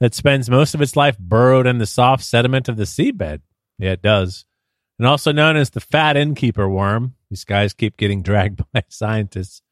that 0.00 0.14
spends 0.14 0.48
most 0.48 0.74
of 0.74 0.80
its 0.80 0.96
life 0.96 1.18
burrowed 1.18 1.66
in 1.66 1.78
the 1.78 1.86
soft 1.86 2.24
sediment 2.24 2.68
of 2.68 2.76
the 2.76 2.84
seabed. 2.84 3.42
Yeah, 3.78 3.92
it 3.92 4.02
does. 4.02 4.46
And 4.98 5.08
also 5.08 5.32
known 5.32 5.56
as 5.56 5.70
the 5.70 5.80
fat 5.80 6.16
innkeeper 6.16 6.68
worm. 6.68 7.14
These 7.30 7.44
guys 7.44 7.72
keep 7.72 7.96
getting 7.96 8.22
dragged 8.22 8.60
by 8.72 8.84
scientists. 8.88 9.62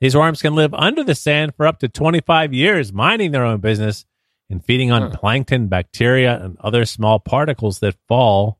These 0.00 0.16
worms 0.16 0.40
can 0.40 0.54
live 0.54 0.72
under 0.72 1.04
the 1.04 1.14
sand 1.14 1.54
for 1.54 1.66
up 1.66 1.78
to 1.80 1.88
25 1.88 2.54
years, 2.54 2.92
minding 2.92 3.32
their 3.32 3.44
own 3.44 3.60
business 3.60 4.06
and 4.48 4.64
feeding 4.64 4.90
on 4.90 5.02
Huh. 5.10 5.18
plankton, 5.18 5.68
bacteria, 5.68 6.42
and 6.42 6.56
other 6.60 6.86
small 6.86 7.18
particles 7.20 7.80
that 7.80 7.96
fall 8.08 8.58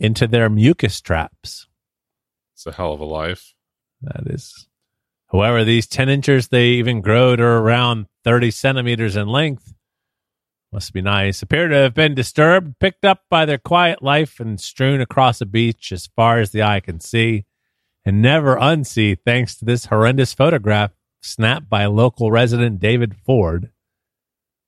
into 0.00 0.26
their 0.26 0.50
mucus 0.50 1.00
traps. 1.00 1.68
It's 2.54 2.66
a 2.66 2.72
hell 2.72 2.92
of 2.92 3.00
a 3.00 3.04
life. 3.04 3.54
That 4.02 4.26
is. 4.26 4.66
However, 5.30 5.64
these 5.64 5.86
10 5.86 6.08
inches, 6.08 6.48
they 6.48 6.66
even 6.70 7.00
grow 7.00 7.36
to 7.36 7.42
around 7.42 8.06
30 8.24 8.50
centimeters 8.50 9.14
in 9.16 9.28
length. 9.28 9.72
Must 10.74 10.92
be 10.92 11.02
nice. 11.02 11.40
Appear 11.40 11.68
to 11.68 11.76
have 11.76 11.94
been 11.94 12.16
disturbed, 12.16 12.80
picked 12.80 13.04
up 13.04 13.20
by 13.30 13.44
their 13.44 13.58
quiet 13.58 14.02
life, 14.02 14.40
and 14.40 14.60
strewn 14.60 15.00
across 15.00 15.40
a 15.40 15.46
beach 15.46 15.92
as 15.92 16.08
far 16.08 16.40
as 16.40 16.50
the 16.50 16.64
eye 16.64 16.80
can 16.80 16.98
see, 16.98 17.44
and 18.04 18.20
never 18.20 18.56
unsee 18.56 19.16
thanks 19.24 19.54
to 19.54 19.64
this 19.64 19.86
horrendous 19.86 20.34
photograph 20.34 20.90
snapped 21.22 21.70
by 21.70 21.86
local 21.86 22.32
resident 22.32 22.80
David 22.80 23.14
Ford. 23.14 23.70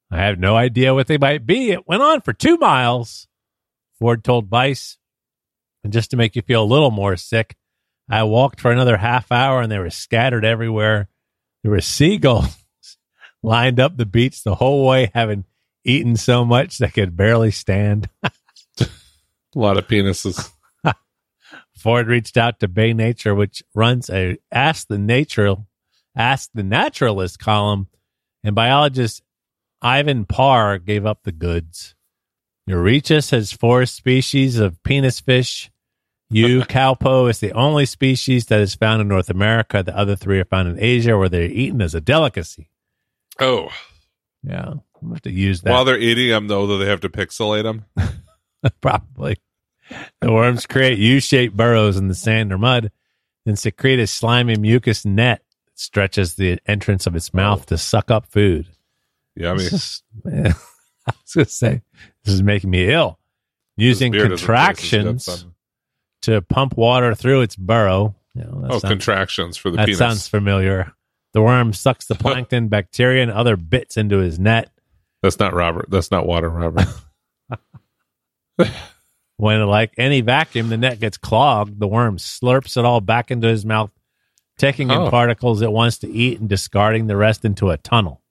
I 0.08 0.18
have 0.18 0.38
no 0.38 0.54
idea 0.54 0.94
what 0.94 1.08
they 1.08 1.18
might 1.18 1.44
be. 1.44 1.72
It 1.72 1.88
went 1.88 2.02
on 2.02 2.20
for 2.20 2.32
two 2.32 2.56
miles, 2.56 3.26
Ford 3.98 4.22
told 4.22 4.46
Vice. 4.46 4.98
And 5.82 5.92
just 5.92 6.12
to 6.12 6.16
make 6.16 6.36
you 6.36 6.42
feel 6.42 6.62
a 6.62 6.72
little 6.72 6.92
more 6.92 7.16
sick, 7.16 7.56
I 8.08 8.22
walked 8.22 8.60
for 8.60 8.70
another 8.70 8.98
half 8.98 9.32
hour 9.32 9.60
and 9.60 9.72
they 9.72 9.80
were 9.80 9.90
scattered 9.90 10.44
everywhere. 10.44 11.08
There 11.64 11.72
were 11.72 11.80
seagulls 11.80 12.64
lined 13.42 13.80
up 13.80 13.96
the 13.96 14.06
beach 14.06 14.44
the 14.44 14.54
whole 14.54 14.86
way, 14.86 15.10
having 15.12 15.42
eaten 15.86 16.16
so 16.16 16.44
much 16.44 16.78
they 16.78 16.88
could 16.88 17.16
barely 17.16 17.50
stand. 17.50 18.08
A 18.80 18.88
lot 19.54 19.78
of 19.78 19.88
penises. 19.88 20.50
Ford 21.78 22.08
reached 22.08 22.36
out 22.36 22.60
to 22.60 22.68
Bay 22.68 22.92
Nature, 22.92 23.34
which 23.34 23.62
runs 23.74 24.10
a 24.10 24.36
Ask 24.52 24.88
the 24.88 24.98
Natural, 24.98 25.66
Ask 26.14 26.50
the 26.52 26.62
Naturalist 26.62 27.38
column, 27.38 27.86
and 28.44 28.54
biologist 28.54 29.22
Ivan 29.80 30.26
Parr 30.26 30.78
gave 30.78 31.06
up 31.06 31.22
the 31.22 31.32
goods. 31.32 31.94
Urechis 32.68 33.30
has 33.30 33.52
four 33.52 33.86
species 33.86 34.58
of 34.58 34.82
penis 34.82 35.20
fish. 35.20 35.70
U. 36.28 36.64
caupo 36.68 37.26
is 37.26 37.38
the 37.38 37.52
only 37.52 37.86
species 37.86 38.46
that 38.46 38.60
is 38.60 38.74
found 38.74 39.00
in 39.00 39.08
North 39.08 39.30
America. 39.30 39.82
The 39.82 39.96
other 39.96 40.16
three 40.16 40.40
are 40.40 40.44
found 40.44 40.68
in 40.68 40.82
Asia, 40.82 41.16
where 41.16 41.28
they're 41.28 41.44
eaten 41.44 41.80
as 41.80 41.94
a 41.94 42.00
delicacy. 42.00 42.68
Oh, 43.38 43.70
Yeah, 44.42 44.74
I'm 45.06 45.12
have 45.12 45.22
to 45.22 45.30
use 45.30 45.62
that. 45.62 45.70
while 45.70 45.84
they're 45.84 45.98
eating 45.98 46.30
them, 46.30 46.48
though, 46.48 46.66
do 46.66 46.78
they 46.78 46.86
have 46.90 47.00
to 47.02 47.08
pixelate 47.08 47.62
them? 47.62 47.84
Probably. 48.80 49.36
The 50.20 50.32
worms 50.32 50.66
create 50.66 50.98
U-shaped 50.98 51.56
burrows 51.56 51.96
in 51.96 52.08
the 52.08 52.14
sand 52.14 52.52
or 52.52 52.58
mud, 52.58 52.90
then 53.44 53.54
secrete 53.54 54.00
a 54.00 54.08
slimy 54.08 54.56
mucus 54.56 55.04
net 55.04 55.44
that 55.66 55.78
stretches 55.78 56.34
the 56.34 56.58
entrance 56.66 57.06
of 57.06 57.14
its 57.14 57.32
mouth 57.32 57.62
oh. 57.62 57.66
to 57.66 57.78
suck 57.78 58.10
up 58.10 58.26
food. 58.26 58.66
Yeah, 59.36 59.52
I 59.52 59.56
This 59.56 59.72
is- 59.72 60.02
man, 60.24 60.46
I 61.06 61.12
was 61.22 61.34
going 61.34 61.46
to 61.46 61.52
say, 61.52 61.82
this 62.24 62.34
is 62.34 62.42
making 62.42 62.70
me 62.70 62.92
ill. 62.92 63.20
Using 63.76 64.10
this 64.10 64.22
beard 64.22 64.30
doesn't 64.30 64.46
taste 64.48 64.82
as 64.82 64.90
good, 64.90 65.04
contractions 65.04 65.46
to 66.22 66.42
pump 66.42 66.76
water 66.76 67.14
through 67.14 67.42
its 67.42 67.54
burrow. 67.54 68.16
You 68.34 68.42
know, 68.42 68.64
Oh, 68.64 68.78
sounds, 68.80 68.90
contractions 68.90 69.56
for 69.56 69.70
the 69.70 69.76
that 69.76 69.86
penis. 69.86 69.98
sounds 69.98 70.26
familiar. 70.26 70.92
The 71.32 71.42
worm 71.42 71.72
sucks 71.74 72.06
the 72.06 72.14
plankton, 72.16 72.66
bacteria, 72.68 73.22
and 73.22 73.30
other 73.30 73.56
bits 73.56 73.96
into 73.96 74.18
his 74.18 74.40
net. 74.40 74.70
That's 75.26 75.40
not 75.40 75.54
Robert. 75.54 75.86
That's 75.90 76.10
not 76.12 76.24
water, 76.26 76.48
Robert. 76.48 76.86
When, 79.38 79.60
like 79.66 79.92
any 79.98 80.22
vacuum, 80.22 80.70
the 80.70 80.78
net 80.78 80.98
gets 80.98 81.18
clogged, 81.18 81.78
the 81.78 81.86
worm 81.86 82.16
slurps 82.16 82.78
it 82.78 82.86
all 82.86 83.02
back 83.02 83.30
into 83.30 83.46
his 83.48 83.66
mouth, 83.66 83.90
taking 84.56 84.90
in 84.90 84.96
Oh. 84.96 85.10
particles 85.10 85.60
it 85.60 85.70
wants 85.70 85.98
to 85.98 86.10
eat 86.10 86.40
and 86.40 86.48
discarding 86.48 87.06
the 87.06 87.18
rest 87.18 87.44
into 87.44 87.68
a 87.68 87.76
tunnel. 87.76 88.22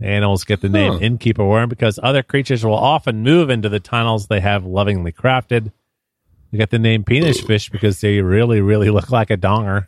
The 0.00 0.08
animals 0.08 0.42
get 0.42 0.60
the 0.60 0.68
name 0.68 0.94
Huh. 0.94 0.98
innkeeper 1.02 1.44
worm 1.44 1.68
because 1.68 2.00
other 2.02 2.24
creatures 2.24 2.64
will 2.64 2.74
often 2.74 3.22
move 3.22 3.48
into 3.48 3.68
the 3.68 3.78
tunnels 3.78 4.26
they 4.26 4.40
have 4.40 4.64
lovingly 4.66 5.12
crafted. 5.12 5.70
They 6.50 6.58
get 6.58 6.70
the 6.70 6.80
name 6.80 7.04
penis 7.04 7.40
fish 7.40 7.70
because 7.70 8.00
they 8.00 8.20
really, 8.22 8.60
really 8.60 8.90
look 8.90 9.10
like 9.12 9.30
a 9.30 9.36
donger. 9.36 9.86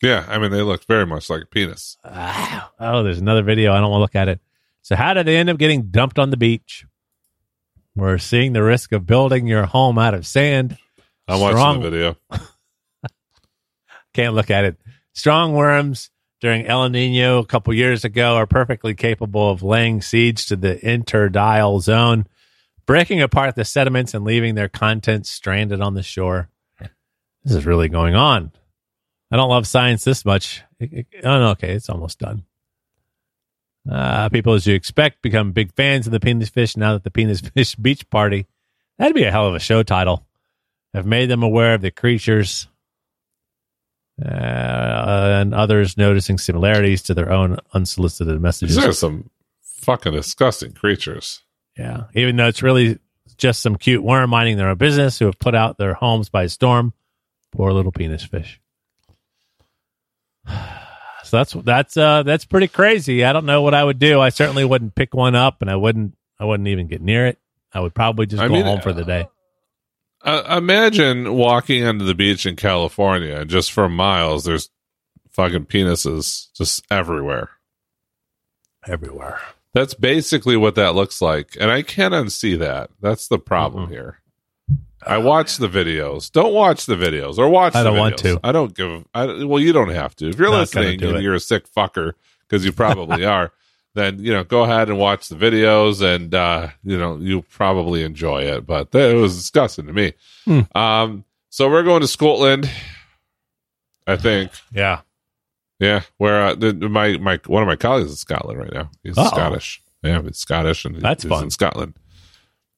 yeah, 0.00 0.24
I 0.28 0.38
mean, 0.38 0.52
they 0.52 0.62
look 0.62 0.84
very 0.86 1.06
much 1.06 1.28
like 1.28 1.42
a 1.42 1.46
penis. 1.46 1.96
Ah, 2.04 2.70
oh, 2.78 3.02
there's 3.02 3.18
another 3.18 3.42
video. 3.42 3.72
I 3.72 3.80
don't 3.80 3.90
want 3.90 3.98
to 3.98 4.02
look 4.02 4.14
at 4.16 4.28
it. 4.28 4.40
So, 4.82 4.96
how 4.96 5.14
did 5.14 5.26
they 5.26 5.36
end 5.36 5.50
up 5.50 5.58
getting 5.58 5.90
dumped 5.90 6.18
on 6.18 6.30
the 6.30 6.36
beach? 6.36 6.86
We're 7.94 8.18
seeing 8.18 8.52
the 8.52 8.62
risk 8.62 8.92
of 8.92 9.06
building 9.06 9.46
your 9.46 9.66
home 9.66 9.98
out 9.98 10.14
of 10.14 10.26
sand. 10.26 10.78
I'm 11.28 11.40
watching 11.40 11.56
Strong- 11.58 11.80
the 11.82 11.90
video. 11.90 12.16
Can't 14.14 14.34
look 14.34 14.50
at 14.50 14.64
it. 14.64 14.80
Strong 15.12 15.54
worms 15.54 16.10
during 16.40 16.66
El 16.66 16.88
Nino 16.88 17.38
a 17.38 17.46
couple 17.46 17.72
years 17.74 18.04
ago 18.04 18.34
are 18.36 18.46
perfectly 18.46 18.94
capable 18.94 19.50
of 19.50 19.62
laying 19.62 20.00
siege 20.00 20.46
to 20.46 20.56
the 20.56 20.76
interdial 20.76 21.80
zone, 21.80 22.26
breaking 22.86 23.20
apart 23.20 23.54
the 23.54 23.64
sediments 23.64 24.14
and 24.14 24.24
leaving 24.24 24.54
their 24.54 24.68
contents 24.68 25.30
stranded 25.30 25.80
on 25.80 25.94
the 25.94 26.02
shore. 26.02 26.48
This 27.44 27.54
is 27.54 27.66
really 27.66 27.88
going 27.88 28.14
on. 28.14 28.52
I 29.30 29.36
don't 29.36 29.48
love 29.50 29.66
science 29.66 30.02
this 30.04 30.24
much. 30.24 30.62
It- 30.80 31.06
it- 31.12 31.24
oh, 31.24 31.38
no, 31.38 31.48
okay, 31.50 31.72
it's 31.74 31.88
almost 31.90 32.18
done. 32.18 32.44
Uh, 33.88 34.28
people, 34.28 34.54
as 34.54 34.66
you 34.66 34.74
expect, 34.74 35.22
become 35.22 35.52
big 35.52 35.72
fans 35.74 36.06
of 36.06 36.12
the 36.12 36.20
penis 36.20 36.48
fish 36.48 36.76
now 36.76 36.92
that 36.92 37.04
the 37.04 37.10
penis 37.10 37.40
fish 37.54 37.74
beach 37.76 38.08
party. 38.10 38.46
That'd 38.98 39.14
be 39.14 39.24
a 39.24 39.30
hell 39.30 39.46
of 39.46 39.54
a 39.54 39.60
show 39.60 39.82
title. 39.82 40.26
Have 40.92 41.06
made 41.06 41.30
them 41.30 41.42
aware 41.42 41.74
of 41.74 41.80
the 41.80 41.90
creatures 41.90 42.68
uh, 44.20 44.28
and 44.28 45.54
others 45.54 45.96
noticing 45.96 46.36
similarities 46.36 47.02
to 47.04 47.14
their 47.14 47.32
own 47.32 47.58
unsolicited 47.72 48.40
messages. 48.40 48.76
These 48.76 48.84
are 48.84 48.92
some 48.92 49.30
fucking 49.62 50.12
disgusting 50.12 50.72
creatures. 50.72 51.42
Yeah. 51.78 52.04
Even 52.14 52.36
though 52.36 52.48
it's 52.48 52.62
really 52.62 52.98
just 53.38 53.62
some 53.62 53.76
cute 53.76 54.02
worm 54.02 54.30
minding 54.30 54.58
their 54.58 54.68
own 54.68 54.76
business 54.76 55.18
who 55.18 55.26
have 55.26 55.38
put 55.38 55.54
out 55.54 55.78
their 55.78 55.94
homes 55.94 56.28
by 56.28 56.46
storm. 56.46 56.92
Poor 57.52 57.72
little 57.72 57.92
penis 57.92 58.24
fish. 58.24 58.60
So 61.30 61.36
that's 61.36 61.52
that's 61.52 61.96
uh 61.96 62.24
that's 62.24 62.44
pretty 62.44 62.66
crazy. 62.66 63.24
I 63.24 63.32
don't 63.32 63.46
know 63.46 63.62
what 63.62 63.72
I 63.72 63.84
would 63.84 64.00
do. 64.00 64.20
I 64.20 64.30
certainly 64.30 64.64
wouldn't 64.64 64.96
pick 64.96 65.14
one 65.14 65.36
up 65.36 65.62
and 65.62 65.70
I 65.70 65.76
wouldn't 65.76 66.16
I 66.40 66.44
wouldn't 66.44 66.68
even 66.68 66.88
get 66.88 67.00
near 67.00 67.26
it. 67.26 67.38
I 67.72 67.78
would 67.78 67.94
probably 67.94 68.26
just 68.26 68.42
I 68.42 68.48
go 68.48 68.54
mean, 68.54 68.64
home 68.64 68.80
for 68.80 68.92
the 68.92 69.04
day. 69.04 69.28
Uh, 70.22 70.56
imagine 70.58 71.32
walking 71.34 71.84
onto 71.86 72.04
the 72.04 72.16
beach 72.16 72.46
in 72.46 72.56
California 72.56 73.36
and 73.42 73.48
just 73.48 73.70
for 73.70 73.88
miles 73.88 74.42
there's 74.44 74.70
fucking 75.30 75.66
penises 75.66 76.52
just 76.54 76.84
everywhere. 76.90 77.50
Everywhere. 78.88 79.40
That's 79.72 79.94
basically 79.94 80.56
what 80.56 80.74
that 80.74 80.96
looks 80.96 81.22
like. 81.22 81.56
And 81.60 81.70
I 81.70 81.82
can't 81.82 82.12
unsee 82.12 82.58
that. 82.58 82.90
That's 83.00 83.28
the 83.28 83.38
problem 83.38 83.86
Mhm. 83.86 83.90
here. 83.92 84.18
I 85.06 85.18
watch 85.18 85.56
the 85.56 85.68
videos. 85.68 86.30
Don't 86.30 86.52
watch 86.52 86.86
the 86.86 86.94
videos 86.96 87.38
or 87.38 87.48
watch 87.48 87.74
I 87.74 87.82
don't 87.82 87.96
want 87.98 88.16
videos. 88.16 88.34
to. 88.34 88.40
I 88.44 88.52
don't 88.52 88.74
give 88.74 89.04
I, 89.14 89.44
well 89.44 89.58
you 89.60 89.72
don't 89.72 89.90
have 89.90 90.14
to. 90.16 90.28
If 90.28 90.38
you're 90.38 90.50
Not 90.50 90.60
listening 90.60 91.02
and 91.02 91.16
it. 91.16 91.22
you're 91.22 91.34
a 91.34 91.40
sick 91.40 91.64
fucker 91.72 92.12
because 92.48 92.64
you 92.64 92.72
probably 92.72 93.24
are, 93.36 93.52
then 93.94 94.18
you 94.22 94.32
know 94.32 94.44
go 94.44 94.62
ahead 94.64 94.88
and 94.88 94.98
watch 94.98 95.28
the 95.28 95.36
videos 95.36 96.02
and 96.02 96.34
uh 96.34 96.68
you 96.84 96.98
know 96.98 97.16
you 97.16 97.42
probably 97.42 98.02
enjoy 98.02 98.42
it, 98.42 98.66
but 98.66 98.94
it 98.94 99.14
was 99.16 99.36
disgusting 99.36 99.86
to 99.86 99.92
me. 99.92 100.12
Hmm. 100.44 100.60
Um 100.76 101.24
so 101.48 101.68
we're 101.70 101.82
going 101.82 102.02
to 102.02 102.08
Scotland 102.08 102.70
I 104.06 104.16
think. 104.16 104.50
Yeah. 104.72 105.00
Yeah, 105.78 106.02
where 106.18 106.42
uh, 106.42 106.54
the, 106.56 106.74
my 106.74 107.16
my 107.16 107.40
one 107.46 107.62
of 107.62 107.66
my 107.66 107.76
colleagues 107.76 108.08
is 108.08 108.12
in 108.12 108.16
Scotland 108.18 108.58
right 108.58 108.72
now. 108.72 108.90
He's 109.02 109.16
Uh-oh. 109.16 109.28
Scottish. 109.28 109.80
Yeah, 110.02 110.20
he's 110.20 110.36
Scottish 110.36 110.84
and 110.84 110.96
That's 111.00 111.22
he's 111.22 111.30
fun. 111.30 111.44
in 111.44 111.50
Scotland. 111.50 111.94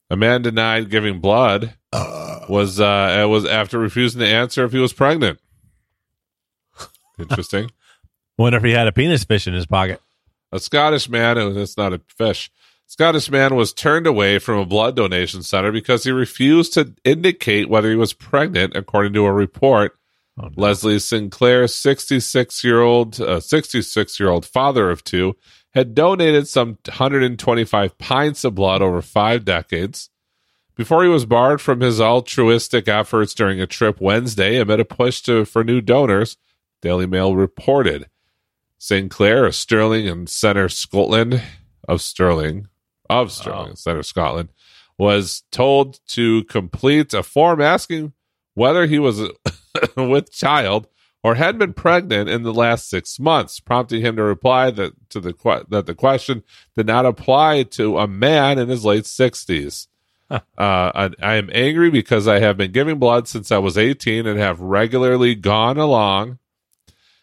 A 0.08 0.16
man 0.16 0.42
denied 0.42 0.88
giving 0.88 1.18
blood 1.18 1.74
was 1.92 2.80
uh 2.80 3.20
it 3.22 3.28
was 3.28 3.44
after 3.44 3.78
refusing 3.78 4.20
to 4.20 4.26
answer 4.26 4.64
if 4.64 4.72
he 4.72 4.78
was 4.78 4.92
pregnant. 4.92 5.38
Interesting. 7.18 7.70
Wonder 8.38 8.58
if 8.58 8.64
he 8.64 8.72
had 8.72 8.88
a 8.88 8.92
penis 8.92 9.24
fish 9.24 9.46
in 9.46 9.54
his 9.54 9.66
pocket. 9.66 10.00
a 10.50 10.58
Scottish 10.58 11.08
man, 11.08 11.38
and 11.38 11.56
it's 11.56 11.76
not 11.76 11.92
a 11.92 12.00
fish. 12.08 12.50
Scottish 12.86 13.30
man 13.30 13.54
was 13.54 13.72
turned 13.72 14.06
away 14.06 14.38
from 14.38 14.58
a 14.58 14.66
blood 14.66 14.96
donation 14.96 15.42
center 15.42 15.70
because 15.70 16.04
he 16.04 16.10
refused 16.10 16.74
to 16.74 16.94
indicate 17.04 17.68
whether 17.68 17.88
he 17.88 17.96
was 17.96 18.12
pregnant, 18.12 18.76
according 18.76 19.12
to 19.14 19.24
a 19.24 19.32
report. 19.32 19.96
Oh, 20.38 20.44
no. 20.44 20.50
Leslie 20.56 20.98
Sinclair, 20.98 21.68
66 21.68 22.64
year 22.64 22.80
old, 22.80 23.20
uh, 23.20 23.40
66 23.40 24.18
year 24.18 24.30
old 24.30 24.44
father 24.44 24.90
of 24.90 25.04
two, 25.04 25.36
had 25.74 25.94
donated 25.94 26.48
some 26.48 26.78
125 26.86 27.98
pints 27.98 28.44
of 28.44 28.54
blood 28.54 28.82
over 28.82 29.00
five 29.00 29.44
decades 29.44 30.10
before 30.82 31.04
he 31.04 31.08
was 31.08 31.24
barred 31.24 31.60
from 31.60 31.80
his 31.80 32.00
altruistic 32.00 32.88
efforts 32.88 33.34
during 33.34 33.60
a 33.60 33.68
trip 33.68 34.00
Wednesday 34.00 34.58
amid 34.58 34.80
a 34.80 34.84
push 34.84 35.20
to, 35.20 35.44
for 35.44 35.62
new 35.62 35.80
donors. 35.80 36.36
Daily 36.80 37.06
Mail 37.06 37.36
reported. 37.36 38.10
Sinclair 38.78 39.44
of 39.44 39.54
Stirling 39.54 40.08
and 40.08 40.28
Center 40.28 40.68
Scotland 40.68 41.40
of 41.86 42.02
Stirling 42.02 42.66
of 43.08 43.30
Stirling 43.30 43.70
Oh. 43.70 43.74
Center 43.76 44.02
Scotland 44.02 44.48
was 44.98 45.44
told 45.52 46.00
to 46.08 46.42
complete 46.46 47.14
a 47.14 47.22
form 47.22 47.60
asking 47.60 48.12
whether 48.54 48.86
he 48.86 48.98
was 48.98 49.20
with 49.96 50.32
child 50.32 50.88
or 51.22 51.36
had 51.36 51.60
been 51.60 51.74
pregnant 51.74 52.28
in 52.28 52.42
the 52.42 52.52
last 52.52 52.90
six 52.90 53.20
months, 53.20 53.60
prompting 53.60 54.04
him 54.04 54.16
to 54.16 54.24
reply 54.24 54.72
that 54.72 54.94
to 55.10 55.20
the 55.20 55.64
that 55.68 55.86
the 55.86 55.94
question 55.94 56.42
did 56.76 56.88
not 56.88 57.06
apply 57.06 57.62
to 57.62 57.98
a 57.98 58.08
man 58.08 58.58
in 58.58 58.68
his 58.68 58.84
late 58.84 59.06
sixties. 59.06 59.86
Uh, 60.32 60.40
I, 60.56 61.10
I 61.20 61.34
am 61.34 61.50
angry 61.52 61.90
because 61.90 62.28
I 62.28 62.38
have 62.38 62.56
been 62.56 62.72
giving 62.72 62.98
blood 62.98 63.28
since 63.28 63.50
I 63.50 63.58
was 63.58 63.76
18 63.76 64.26
and 64.26 64.38
have 64.38 64.60
regularly 64.60 65.34
gone 65.34 65.76
along. 65.76 66.38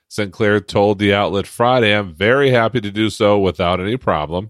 Sinclair 0.08 0.60
told 0.60 1.00
the 1.00 1.14
outlet 1.14 1.48
Friday, 1.48 1.96
I'm 1.96 2.14
very 2.14 2.50
happy 2.50 2.82
to 2.82 2.92
do 2.92 3.10
so 3.10 3.40
without 3.40 3.80
any 3.80 3.96
problem. 3.98 4.50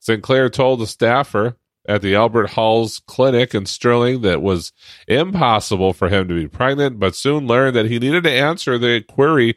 Sinclair 0.00 0.48
told 0.48 0.82
a 0.82 0.86
staffer 0.86 1.56
at 1.86 2.02
the 2.02 2.14
Albert 2.14 2.50
Hall's 2.50 3.00
clinic 3.06 3.54
in 3.54 3.66
Stirling 3.66 4.20
that 4.22 4.34
it 4.34 4.42
was 4.42 4.72
impossible 5.06 5.92
for 5.92 6.08
him 6.08 6.28
to 6.28 6.34
be 6.34 6.48
pregnant, 6.48 6.98
but 6.98 7.16
soon 7.16 7.46
learned 7.46 7.76
that 7.76 7.86
he 7.86 7.98
needed 7.98 8.24
to 8.24 8.30
answer 8.30 8.78
the 8.78 9.02
query 9.02 9.56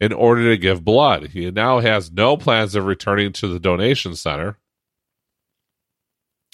in 0.00 0.12
order 0.12 0.48
to 0.50 0.56
give 0.56 0.84
blood. 0.84 1.28
He 1.28 1.50
now 1.50 1.80
has 1.80 2.12
no 2.12 2.36
plans 2.36 2.74
of 2.74 2.84
returning 2.84 3.32
to 3.34 3.48
the 3.48 3.60
donation 3.60 4.14
center. 4.14 4.58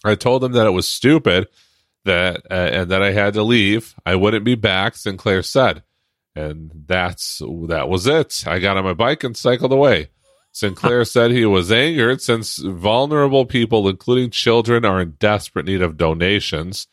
I 0.04 0.14
told 0.14 0.44
him 0.44 0.52
that 0.52 0.66
it 0.66 0.70
was 0.70 0.86
stupid 0.86 1.48
that 2.04 2.42
uh, 2.50 2.54
and 2.54 2.90
that 2.90 3.02
I 3.02 3.12
had 3.12 3.34
to 3.34 3.42
leave. 3.42 3.94
I 4.04 4.14
wouldn't 4.16 4.44
be 4.44 4.54
back, 4.54 4.96
Sinclair 4.96 5.42
said. 5.42 5.82
And 6.36 6.70
that's 6.86 7.40
that 7.68 7.88
was 7.88 8.06
it. 8.06 8.44
I 8.46 8.58
got 8.58 8.76
on 8.76 8.84
my 8.84 8.94
bike 8.94 9.24
and 9.24 9.36
cycled 9.36 9.72
away. 9.72 10.10
Sinclair 10.52 11.04
said 11.04 11.30
he 11.30 11.46
was 11.46 11.70
angered 11.72 12.20
since 12.20 12.58
vulnerable 12.58 13.46
people, 13.46 13.88
including 13.88 14.30
children, 14.30 14.84
are 14.84 15.00
in 15.00 15.12
desperate 15.18 15.66
need 15.66 15.82
of 15.82 15.96
donations. 15.96 16.86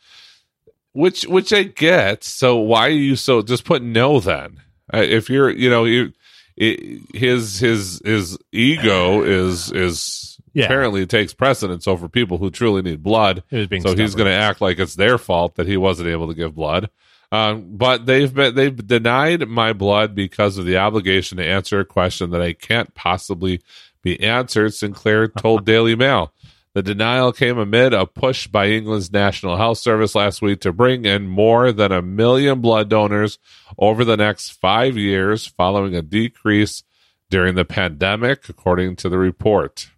Which 0.93 1.23
which 1.23 1.51
I 1.53 1.63
get. 1.63 2.23
So 2.23 2.57
why 2.57 2.87
are 2.87 2.89
you 2.89 3.15
so 3.15 3.41
just 3.41 3.65
put 3.65 3.81
no 3.81 4.19
then? 4.19 4.61
Uh, 4.93 4.99
If 4.99 5.29
you're 5.29 5.49
you 5.49 5.69
know 5.69 5.85
you 5.85 6.13
i 6.61 6.99
his 7.13 7.59
his 7.59 8.01
his 8.03 8.37
ego 8.51 9.23
is 9.23 9.71
is 9.71 10.30
Yeah. 10.53 10.65
apparently 10.65 11.03
it 11.03 11.09
takes 11.09 11.33
precedence 11.33 11.87
over 11.87 12.09
people 12.09 12.37
who 12.37 12.49
truly 12.49 12.81
need 12.81 13.03
blood. 13.03 13.43
He 13.49 13.57
was 13.57 13.67
being 13.67 13.81
So 13.81 13.95
he's 13.95 14.15
going 14.15 14.27
to 14.27 14.35
act 14.35 14.61
like 14.61 14.79
it's 14.79 14.95
their 14.95 15.17
fault 15.17 15.55
that 15.55 15.67
he 15.67 15.77
wasn't 15.77 16.09
able 16.09 16.27
to 16.27 16.33
give 16.33 16.55
blood. 16.55 16.89
Um, 17.31 17.77
but 17.77 18.05
they've 18.05 18.33
been 18.33 18.55
they've 18.55 18.75
denied 18.75 19.47
my 19.47 19.71
blood 19.71 20.13
because 20.13 20.57
of 20.57 20.65
the 20.65 20.77
obligation 20.77 21.37
to 21.37 21.45
answer 21.45 21.79
a 21.79 21.85
question 21.85 22.31
that 22.31 22.41
I 22.41 22.53
can't 22.53 22.93
possibly 22.93 23.61
be 24.01 24.21
answered. 24.21 24.73
Sinclair 24.73 25.27
told 25.27 25.65
Daily 25.65 25.95
Mail. 25.95 26.33
The 26.73 26.81
denial 26.81 27.33
came 27.33 27.57
amid 27.57 27.93
a 27.93 28.05
push 28.05 28.47
by 28.47 28.67
England's 28.67 29.11
National 29.11 29.57
Health 29.57 29.77
Service 29.77 30.15
last 30.15 30.41
week 30.41 30.61
to 30.61 30.71
bring 30.71 31.03
in 31.03 31.27
more 31.27 31.73
than 31.73 31.91
a 31.91 32.01
million 32.01 32.61
blood 32.61 32.89
donors 32.89 33.39
over 33.77 34.05
the 34.05 34.15
next 34.15 34.51
five 34.51 34.95
years, 34.95 35.45
following 35.45 35.95
a 35.95 36.01
decrease 36.01 36.83
during 37.29 37.55
the 37.55 37.65
pandemic, 37.65 38.47
according 38.47 38.95
to 38.97 39.09
the 39.09 39.17
report. 39.17 39.89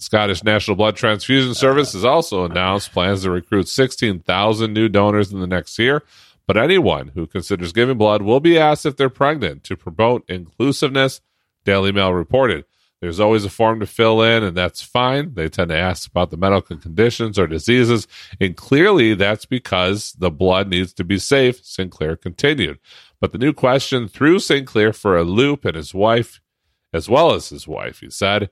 Scottish 0.00 0.42
National 0.42 0.76
Blood 0.76 0.96
Transfusion 0.96 1.54
Service 1.54 1.92
has 1.92 2.06
also 2.06 2.44
announced 2.44 2.92
plans 2.92 3.22
to 3.22 3.30
recruit 3.30 3.68
16,000 3.68 4.72
new 4.72 4.88
donors 4.88 5.30
in 5.30 5.40
the 5.40 5.46
next 5.46 5.78
year. 5.78 6.02
But 6.46 6.56
anyone 6.56 7.08
who 7.08 7.26
considers 7.26 7.72
giving 7.72 7.98
blood 7.98 8.22
will 8.22 8.40
be 8.40 8.58
asked 8.58 8.86
if 8.86 8.96
they're 8.96 9.10
pregnant 9.10 9.62
to 9.64 9.76
promote 9.76 10.24
inclusiveness, 10.28 11.20
Daily 11.64 11.92
Mail 11.92 12.14
reported. 12.14 12.64
There's 13.00 13.20
always 13.20 13.44
a 13.44 13.50
form 13.50 13.80
to 13.80 13.86
fill 13.86 14.22
in, 14.22 14.42
and 14.42 14.56
that's 14.56 14.82
fine. 14.82 15.34
They 15.34 15.48
tend 15.48 15.68
to 15.68 15.76
ask 15.76 16.08
about 16.08 16.30
the 16.30 16.36
medical 16.36 16.76
conditions 16.76 17.38
or 17.38 17.46
diseases, 17.46 18.08
and 18.40 18.56
clearly 18.56 19.14
that's 19.14 19.44
because 19.44 20.12
the 20.18 20.30
blood 20.30 20.68
needs 20.68 20.92
to 20.94 21.04
be 21.04 21.18
safe, 21.18 21.64
Sinclair 21.64 22.16
continued. 22.16 22.78
But 23.20 23.32
the 23.32 23.38
new 23.38 23.52
question 23.52 24.08
threw 24.08 24.38
Sinclair 24.38 24.92
for 24.92 25.16
a 25.16 25.24
loop 25.24 25.64
and 25.66 25.76
his 25.76 25.94
wife, 25.94 26.40
as 26.92 27.08
well 27.08 27.32
as 27.32 27.50
his 27.50 27.68
wife, 27.68 28.00
he 28.00 28.10
said. 28.10 28.50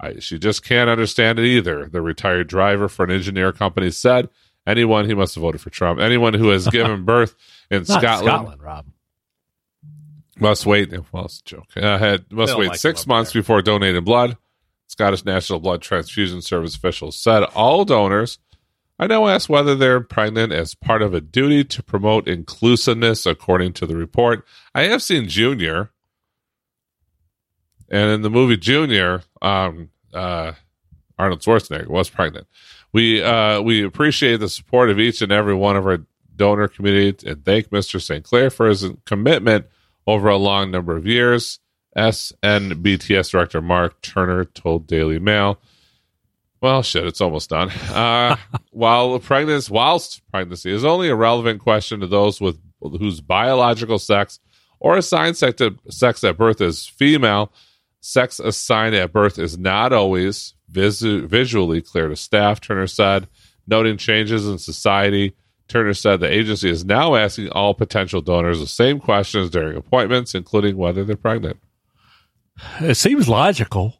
I, 0.00 0.18
she 0.20 0.38
just 0.38 0.64
can't 0.64 0.88
understand 0.88 1.38
it 1.38 1.44
either. 1.44 1.88
The 1.88 2.00
retired 2.00 2.48
driver 2.48 2.88
for 2.88 3.04
an 3.04 3.10
engineer 3.10 3.52
company 3.52 3.90
said, 3.90 4.28
anyone, 4.66 5.06
he 5.06 5.14
must 5.14 5.34
have 5.34 5.42
voted 5.42 5.60
for 5.60 5.70
Trump, 5.70 6.00
anyone 6.00 6.34
who 6.34 6.48
has 6.48 6.68
given 6.68 7.04
birth 7.06 7.34
in 7.70 7.84
Scotland, 7.84 8.28
Scotland, 8.28 8.62
Rob. 8.62 8.86
must 10.38 10.66
wait. 10.66 10.92
Well, 11.12 11.24
it's 11.24 11.40
a 11.40 11.44
joke. 11.44 11.76
Uh, 11.76 11.98
had, 11.98 12.30
must 12.32 12.52
don't 12.52 12.60
wait 12.60 12.68
like 12.68 12.78
six 12.78 13.06
months 13.06 13.32
there. 13.32 13.42
before 13.42 13.62
donating 13.62 14.04
blood. 14.04 14.36
Scottish 14.86 15.24
National 15.24 15.58
Blood 15.60 15.82
Transfusion 15.82 16.40
Service 16.40 16.74
officials 16.74 17.18
said 17.18 17.42
all 17.54 17.84
donors 17.84 18.38
are 18.98 19.08
now 19.08 19.26
asked 19.26 19.48
whether 19.48 19.74
they're 19.74 20.00
pregnant 20.00 20.52
as 20.52 20.74
part 20.74 21.02
of 21.02 21.14
a 21.14 21.20
duty 21.20 21.62
to 21.62 21.82
promote 21.82 22.26
inclusiveness, 22.26 23.26
according 23.26 23.72
to 23.74 23.86
the 23.86 23.96
report. 23.96 24.44
I 24.74 24.84
have 24.84 25.02
seen 25.02 25.28
Junior, 25.28 25.90
and 27.90 28.10
in 28.10 28.22
the 28.22 28.30
movie 28.30 28.56
Junior, 28.56 29.22
um, 29.42 29.90
uh, 30.12 30.52
Arnold 31.18 31.40
Schwarzenegger 31.40 31.88
was 31.88 32.08
pregnant. 32.08 32.46
We 32.92 33.22
uh, 33.22 33.60
we 33.60 33.84
appreciate 33.84 34.38
the 34.38 34.48
support 34.48 34.90
of 34.90 34.98
each 34.98 35.22
and 35.22 35.32
every 35.32 35.54
one 35.54 35.76
of 35.76 35.86
our 35.86 35.98
donor 36.34 36.68
community 36.68 37.28
and 37.28 37.44
thank 37.44 37.68
Mr. 37.68 38.00
Sinclair 38.00 38.48
for 38.50 38.68
his 38.68 38.86
commitment 39.04 39.66
over 40.06 40.28
a 40.28 40.36
long 40.36 40.70
number 40.70 40.96
of 40.96 41.06
years. 41.06 41.58
SNBTS 41.96 43.30
Director 43.30 43.60
Mark 43.60 44.00
Turner 44.02 44.44
told 44.44 44.86
Daily 44.86 45.18
Mail. 45.18 45.58
Well, 46.60 46.82
shit, 46.82 47.06
it's 47.06 47.20
almost 47.20 47.50
done. 47.50 47.70
Uh, 47.70 48.36
while 48.70 49.18
pregnancy, 49.18 49.72
whilst 49.72 50.22
pregnancy 50.30 50.72
is 50.72 50.84
only 50.84 51.08
a 51.08 51.14
relevant 51.14 51.60
question 51.60 52.00
to 52.00 52.06
those 52.06 52.40
with 52.40 52.58
whose 52.80 53.20
biological 53.20 53.98
sex 53.98 54.40
or 54.80 54.96
assigned 54.96 55.36
sex, 55.36 55.56
to, 55.58 55.76
sex 55.88 56.22
at 56.24 56.36
birth 56.36 56.60
is 56.60 56.86
female. 56.86 57.52
Sex 58.00 58.38
assigned 58.40 58.94
at 58.94 59.12
birth 59.12 59.38
is 59.38 59.58
not 59.58 59.92
always 59.92 60.54
visu- 60.70 61.26
visually 61.26 61.82
clear 61.82 62.08
to 62.08 62.16
staff, 62.16 62.60
Turner 62.60 62.86
said. 62.86 63.28
Noting 63.66 63.98
changes 63.98 64.48
in 64.48 64.58
society, 64.58 65.34
Turner 65.68 65.92
said 65.92 66.20
the 66.20 66.32
agency 66.32 66.70
is 66.70 66.84
now 66.84 67.14
asking 67.14 67.50
all 67.50 67.74
potential 67.74 68.22
donors 68.22 68.60
the 68.60 68.66
same 68.66 68.98
questions 68.98 69.50
during 69.50 69.76
appointments, 69.76 70.34
including 70.34 70.76
whether 70.76 71.04
they're 71.04 71.16
pregnant. 71.16 71.58
It 72.80 72.96
seems 72.96 73.28
logical. 73.28 73.94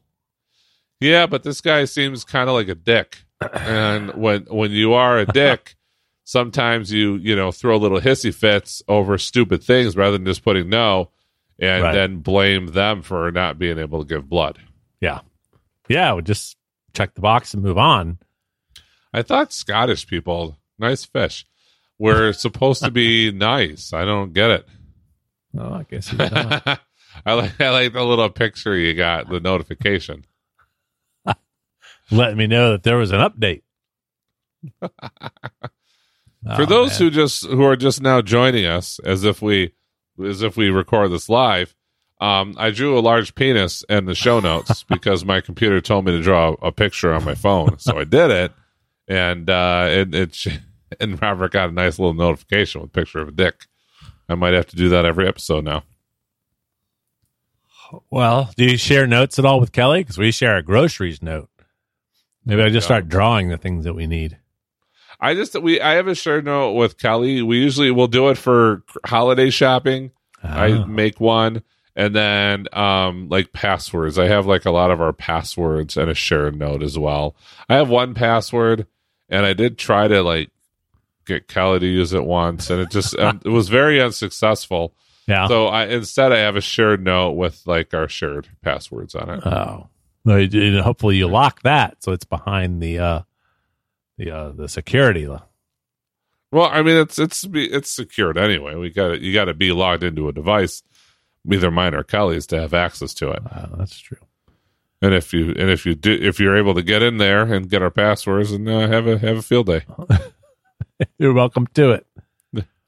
Yeah, 1.01 1.27
but 1.27 1.43
this 1.43 1.61
guy 1.61 1.85
seems 1.85 2.25
kind 2.25 2.49
of 2.49 2.55
like 2.55 2.69
a 2.69 2.75
dick. 2.75 3.19
And 3.53 4.15
when 4.15 4.47
when 4.49 4.73
you 4.73 4.95
are 4.95 5.19
a 5.19 5.27
dick, 5.27 5.77
sometimes 6.25 6.93
you 6.93 7.17
you 7.17 7.37
know 7.37 7.53
throw 7.53 7.77
little 7.77 8.01
hissy 8.01 8.35
fits 8.35 8.83
over 8.89 9.17
stupid 9.17 9.63
things 9.63 9.97
rather 9.97 10.19
than 10.19 10.27
just 10.27 10.43
putting 10.43 10.69
no, 10.69 11.11
and 11.59 11.83
Right. 11.83 11.93
then 11.93 12.19
blame 12.19 12.67
them 12.69 13.03
for 13.03 13.31
not 13.31 13.59
being 13.59 13.79
able 13.79 14.03
to 14.05 14.09
give 14.09 14.29
blood. 14.29 14.59
Yeah. 15.01 15.21
Yeah, 15.89 16.15
we 16.15 16.23
just 16.23 16.57
check 16.95 17.15
the 17.15 17.21
box 17.21 17.55
and 17.55 17.63
move 17.63 17.79
on. 17.79 18.19
I 19.13 19.23
thought 19.23 19.53
Scottish 19.53 20.07
people, 20.07 20.59
nice 20.79 21.05
fish, 21.05 21.47
were 21.99 22.33
supposed 22.35 22.83
to 22.85 22.91
be 22.91 23.33
nice. 23.33 23.93
I 23.93 24.05
don't 24.05 24.33
get 24.33 24.51
it. 24.51 24.69
Oh, 25.59 25.73
I 25.75 25.83
guess 25.85 26.13
not. 26.13 26.81
I 27.27 27.33
like 27.33 27.61
I 27.61 27.71
like 27.71 27.93
the 27.95 28.05
little 28.05 28.29
picture 28.31 28.77
you 28.77 28.95
got, 28.95 29.29
the 29.31 29.41
notification. 29.41 30.25
letting 32.11 32.37
me 32.37 32.47
know 32.47 32.73
that 32.73 32.83
there 32.85 32.99
was 32.99 33.11
an 33.13 33.21
update. 33.21 33.63
For 34.81 34.91
Oh, 36.47 36.67
those 36.67 36.91
man. 36.91 36.99
who 36.99 37.11
just 37.11 37.47
who 37.47 37.63
are 37.65 37.77
just 37.77 38.01
now 38.01 38.23
joining 38.23 38.65
us, 38.65 39.01
as 39.05 39.25
if 39.25 39.43
we 39.43 39.73
as 40.25 40.43
if 40.43 40.57
we 40.57 40.71
record 40.71 41.11
this 41.11 41.29
live, 41.29 41.75
um, 42.21 42.55
I 42.59 42.71
drew 42.71 42.99
a 42.99 43.01
large 43.01 43.35
penis 43.35 43.85
in 43.89 44.07
the 44.07 44.15
show 44.15 44.41
notes 44.41 44.83
because 44.89 45.25
my 45.25 45.41
computer 45.41 45.81
told 45.81 46.05
me 46.05 46.13
to 46.13 46.23
draw 46.23 46.55
a 46.63 46.73
picture 46.73 47.13
on 47.13 47.25
my 47.25 47.35
phone, 47.35 47.79
so 47.79 47.99
I 47.99 48.05
did 48.05 48.31
it, 48.31 48.53
and 49.07 49.49
uh, 49.49 49.87
it, 49.89 50.15
it 50.15 50.47
and 51.01 51.21
Robert 51.21 51.53
got 51.53 51.69
a 51.69 51.73
nice 51.73 51.99
little 51.99 52.15
notification 52.15 52.81
with 52.81 52.91
a 52.91 52.93
picture 52.93 53.21
of 53.21 53.29
a 53.29 53.33
dick. 53.33 53.67
I 54.29 54.35
might 54.35 54.55
have 54.55 54.67
to 54.67 54.77
do 54.77 54.89
that 54.91 55.05
every 55.05 55.27
episode 55.27 55.65
now. 55.65 55.85
Well, 58.11 58.51
do 58.57 58.65
you 58.65 58.77
share 58.77 59.07
notes 59.07 59.39
at 59.39 59.47
all 59.47 59.61
with 59.61 59.73
Kelly? 59.73 60.01
Because 60.01 60.19
we 60.19 60.31
share 60.31 60.57
a 60.57 60.63
groceries 60.63 61.23
note. 61.23 61.49
Maybe 62.45 62.63
I 62.63 62.69
just 62.69 62.87
start 62.87 63.09
drawing 63.09 63.49
the 63.49 63.57
things 63.57 63.85
that 63.85 63.95
we 63.95 64.07
need. 64.07 64.39
I 65.21 65.35
just 65.35 65.61
we 65.61 65.81
I 65.81 65.95
have 65.95 66.07
a 66.09 66.15
shared 66.15 66.45
note 66.45 66.73
with 66.75 66.99
Kelly. 66.99 67.43
We 67.43 67.59
usually 67.59 67.91
will 67.91 68.07
do 68.09 68.29
it 68.29 68.39
for 68.39 68.83
holiday 69.05 69.51
shopping. 69.51 70.13
I 70.43 70.73
Ah. 70.73 70.85
make 70.87 71.19
one 71.21 71.63
and 71.97 72.15
then 72.15 72.67
um 72.73 73.29
like 73.29 73.53
passwords. 73.53 74.19
I 74.19 74.27
have 74.29 74.47
like 74.47 74.65
a 74.65 74.71
lot 74.71 74.91
of 74.93 75.01
our 75.01 75.13
passwords 75.13 75.97
and 75.97 76.09
a 76.11 76.15
shared 76.15 76.57
note 76.57 76.83
as 76.83 76.97
well. 76.99 77.35
I 77.69 77.75
have 77.75 77.89
one 77.89 78.15
password 78.15 78.87
and 79.29 79.45
I 79.45 79.53
did 79.55 79.77
try 79.79 80.07
to 80.09 80.23
like 80.23 80.51
get 81.27 81.49
Kelly 81.49 81.81
to 81.81 81.87
use 81.87 82.13
it 82.13 82.25
once 82.25 82.71
and 82.71 82.81
it 82.81 82.91
just 82.91 83.19
um, 83.19 83.41
it 83.45 83.49
was 83.51 83.69
very 83.69 84.01
unsuccessful. 84.01 84.95
yeah. 85.27 85.49
So 85.49 85.67
I 85.67 85.87
instead 85.87 86.33
I 86.33 86.39
have 86.39 86.55
a 86.57 86.61
shared 86.61 87.03
note 87.03 87.33
with 87.33 87.61
like 87.67 87.93
our 87.93 88.09
shared 88.09 88.49
passwords 88.63 89.15
on 89.17 89.29
it. 89.31 89.45
oh, 89.45 89.89
well, 90.25 90.39
you- 90.39 90.61
you- 90.61 90.83
hopefully 90.83 91.17
you 91.17 91.27
lock 91.27 91.63
that 91.63 92.03
so 92.05 92.13
it's 92.13 92.25
behind 92.25 92.81
the 92.83 92.99
uh, 93.01 93.21
the 94.19 94.31
uh, 94.31 94.51
the 94.51 94.69
security. 94.69 95.27
Uh, 95.27 95.39
Well, 96.53 96.67
I 96.71 96.83
mean 96.83 96.97
it's 96.97 97.19
it's 97.19 97.47
it's 97.53 97.91
secured 97.91 98.37
anyway. 98.37 98.75
We 98.75 98.91
got 98.91 99.21
you 99.21 99.33
got 99.33 99.47
to 99.47 99.55
be 99.55 99.73
logged 99.73 100.03
into 100.03 100.29
a 100.29 100.33
device, 100.33 100.83
either 101.51 101.71
mine 101.71 101.95
or 101.95 102.03
Kelly's, 102.03 102.47
to 102.49 102.61
have 102.61 102.75
access 102.75 103.15
to 103.15 103.31
it. 103.31 103.43
that's 103.77 103.99
true. 103.99 104.19
And 105.01 105.15
if 105.15 105.33
you 105.33 105.51
and 105.51 105.71
if 105.71 105.87
you 105.87 105.95
do 105.95 106.13
if 106.13 106.41
you're 106.41 106.57
able 106.57 106.75
to 106.75 106.83
get 106.83 107.03
in 107.03 107.19
there 107.19 107.43
and 107.55 107.71
get 107.71 107.83
our 107.83 107.91
passwords 107.91 108.51
and 108.53 108.69
uh, 108.69 108.89
have 108.89 109.07
a 109.07 109.17
have 109.19 109.37
a 109.39 109.43
field 109.43 109.67
day, 109.67 109.83
You're 111.19 111.33
welcome 111.35 111.69
to 111.75 111.93
it. 111.93 112.07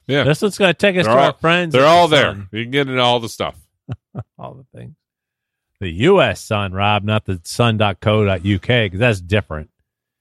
yeah, 0.08 0.24
This 0.24 0.42
one's 0.42 0.58
going 0.58 0.70
to 0.70 0.74
take 0.78 0.96
us 0.96 1.06
They're 1.06 1.14
to 1.14 1.20
all- 1.20 1.26
our 1.28 1.32
friends. 1.34 1.72
they're 1.72 1.86
all 1.86 2.08
the 2.08 2.16
there. 2.16 2.32
Sun. 2.32 2.48
You 2.50 2.64
can 2.64 2.70
get 2.72 2.88
into 2.88 3.00
all 3.00 3.20
the 3.20 3.28
stuff. 3.28 3.56
all 4.38 4.54
the 4.54 4.64
things. 4.76 4.96
The 5.78 5.88
U.S. 5.90 6.40
Sun, 6.44 6.72
Rob, 6.72 7.04
not 7.04 7.24
the 7.24 7.40
sun.co.uk, 7.44 8.40
because 8.42 8.98
that's 8.98 9.20
different. 9.20 9.69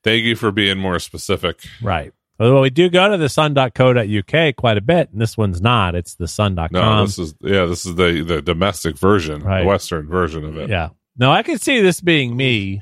Thank 0.04 0.24
you 0.24 0.36
for 0.36 0.52
being 0.52 0.78
more 0.78 1.00
specific. 1.00 1.62
Right. 1.82 2.14
Well, 2.39 2.62
we 2.62 2.70
do 2.70 2.89
go 2.89 3.10
to 3.10 3.18
the 3.18 3.28
sun.co.uk 3.28 4.56
quite 4.56 4.78
a 4.78 4.82
bit, 4.82 5.10
and 5.12 5.22
this 5.22 5.38
one's 5.38 5.62
not. 5.62 5.93
It's 5.93 6.16
the 6.16 6.28
sun.com. 6.28 6.70
No, 6.72 7.06
this 7.06 7.20
is 7.20 7.36
yeah, 7.41 7.66
this 7.66 7.86
is 7.86 7.95
the 7.95 8.22
the 8.22 8.41
domestic 8.41 8.97
version, 8.97 9.41
Right. 9.43 9.62
the 9.62 9.68
Western 9.68 10.08
version 10.08 10.45
of 10.45 10.58
it. 10.58 10.70
Yeah. 10.70 10.89
No, 11.18 11.32
I 11.32 11.43
can 11.43 11.58
see 11.58 11.82
this 11.82 12.00
being 12.00 12.38
me. 12.38 12.82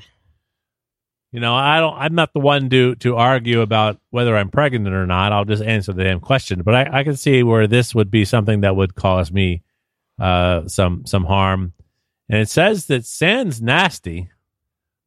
You 1.32 1.40
know, 1.40 1.54
I 1.56 1.80
don't. 1.80 1.94
I'm 1.98 2.14
not 2.14 2.32
the 2.32 2.38
one 2.40 2.70
to 2.70 2.94
to 2.96 3.16
argue 3.16 3.60
about 3.60 3.98
whether 4.10 4.36
I'm 4.36 4.48
pregnant 4.48 4.94
or 4.94 5.06
not. 5.06 5.32
I'll 5.32 5.44
just 5.44 5.62
answer 5.62 5.92
the 5.92 6.04
damn 6.04 6.20
question. 6.20 6.62
But 6.62 6.74
I, 6.74 7.00
I 7.00 7.04
can 7.04 7.16
see 7.16 7.42
where 7.42 7.66
this 7.66 7.94
would 7.96 8.12
be 8.12 8.24
something 8.24 8.60
that 8.60 8.76
would 8.76 8.94
cause 8.94 9.32
me 9.32 9.62
uh, 10.20 10.68
some 10.68 11.04
some 11.04 11.24
harm. 11.24 11.72
And 12.30 12.40
it 12.40 12.48
says 12.48 12.86
that 12.86 13.04
sand's 13.04 13.60
nasty. 13.60 14.30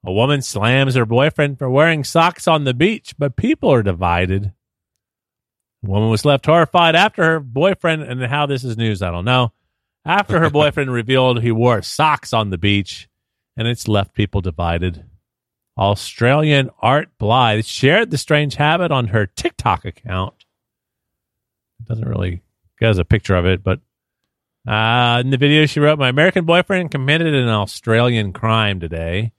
A 0.03 0.11
woman 0.11 0.41
slams 0.41 0.95
her 0.95 1.05
boyfriend 1.05 1.59
for 1.59 1.69
wearing 1.69 2.03
socks 2.03 2.47
on 2.47 2.63
the 2.63 2.73
beach, 2.73 3.13
but 3.19 3.35
people 3.35 3.71
are 3.71 3.83
divided. 3.83 4.53
The 5.83 5.89
woman 5.89 6.09
was 6.09 6.25
left 6.25 6.45
horrified 6.45 6.95
after 6.95 7.23
her 7.23 7.39
boyfriend, 7.39 8.03
and 8.03 8.23
how 8.23 8.47
this 8.47 8.63
is 8.63 8.77
news, 8.77 9.01
I 9.01 9.11
don't 9.11 9.25
know. 9.25 9.51
After 10.03 10.39
her 10.39 10.49
boyfriend 10.51 10.91
revealed 10.91 11.41
he 11.41 11.51
wore 11.51 11.81
socks 11.83 12.33
on 12.33 12.49
the 12.49 12.57
beach, 12.57 13.07
and 13.55 13.67
it's 13.67 13.87
left 13.87 14.13
people 14.13 14.41
divided. 14.41 15.05
Australian 15.77 16.71
Art 16.79 17.09
Blythe 17.19 17.65
shared 17.65 18.09
the 18.09 18.17
strange 18.17 18.55
habit 18.55 18.91
on 18.91 19.07
her 19.07 19.27
TikTok 19.27 19.85
account. 19.85 20.45
It 21.79 21.87
doesn't 21.87 22.07
really 22.07 22.41
has 22.79 22.97
a 22.97 23.05
picture 23.05 23.35
of 23.35 23.45
it, 23.45 23.63
but 23.63 23.79
uh, 24.67 25.19
in 25.23 25.29
the 25.29 25.37
video 25.37 25.67
she 25.67 25.79
wrote, 25.79 25.99
"My 25.99 26.09
American 26.09 26.45
boyfriend 26.45 26.91
committed 26.91 27.33
an 27.33 27.47
Australian 27.47 28.33
crime 28.33 28.79
today." 28.79 29.31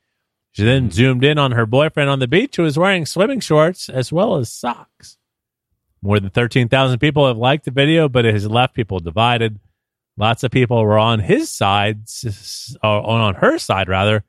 She 0.52 0.64
then 0.64 0.90
zoomed 0.90 1.24
in 1.24 1.38
on 1.38 1.52
her 1.52 1.66
boyfriend 1.66 2.10
on 2.10 2.18
the 2.18 2.28
beach 2.28 2.56
who 2.56 2.62
was 2.62 2.78
wearing 2.78 3.06
swimming 3.06 3.40
shorts 3.40 3.88
as 3.88 4.12
well 4.12 4.36
as 4.36 4.52
socks. 4.52 5.16
More 6.02 6.20
than 6.20 6.30
13,000 6.30 6.98
people 6.98 7.26
have 7.26 7.38
liked 7.38 7.64
the 7.64 7.70
video, 7.70 8.08
but 8.08 8.26
it 8.26 8.34
has 8.34 8.46
left 8.46 8.74
people 8.74 8.98
divided. 8.98 9.60
Lots 10.18 10.42
of 10.42 10.50
people 10.50 10.82
were 10.82 10.98
on 10.98 11.20
his 11.20 11.48
side, 11.48 12.02
or 12.82 13.06
on 13.06 13.36
her 13.36 13.58
side 13.58 13.88
rather, 13.88 14.24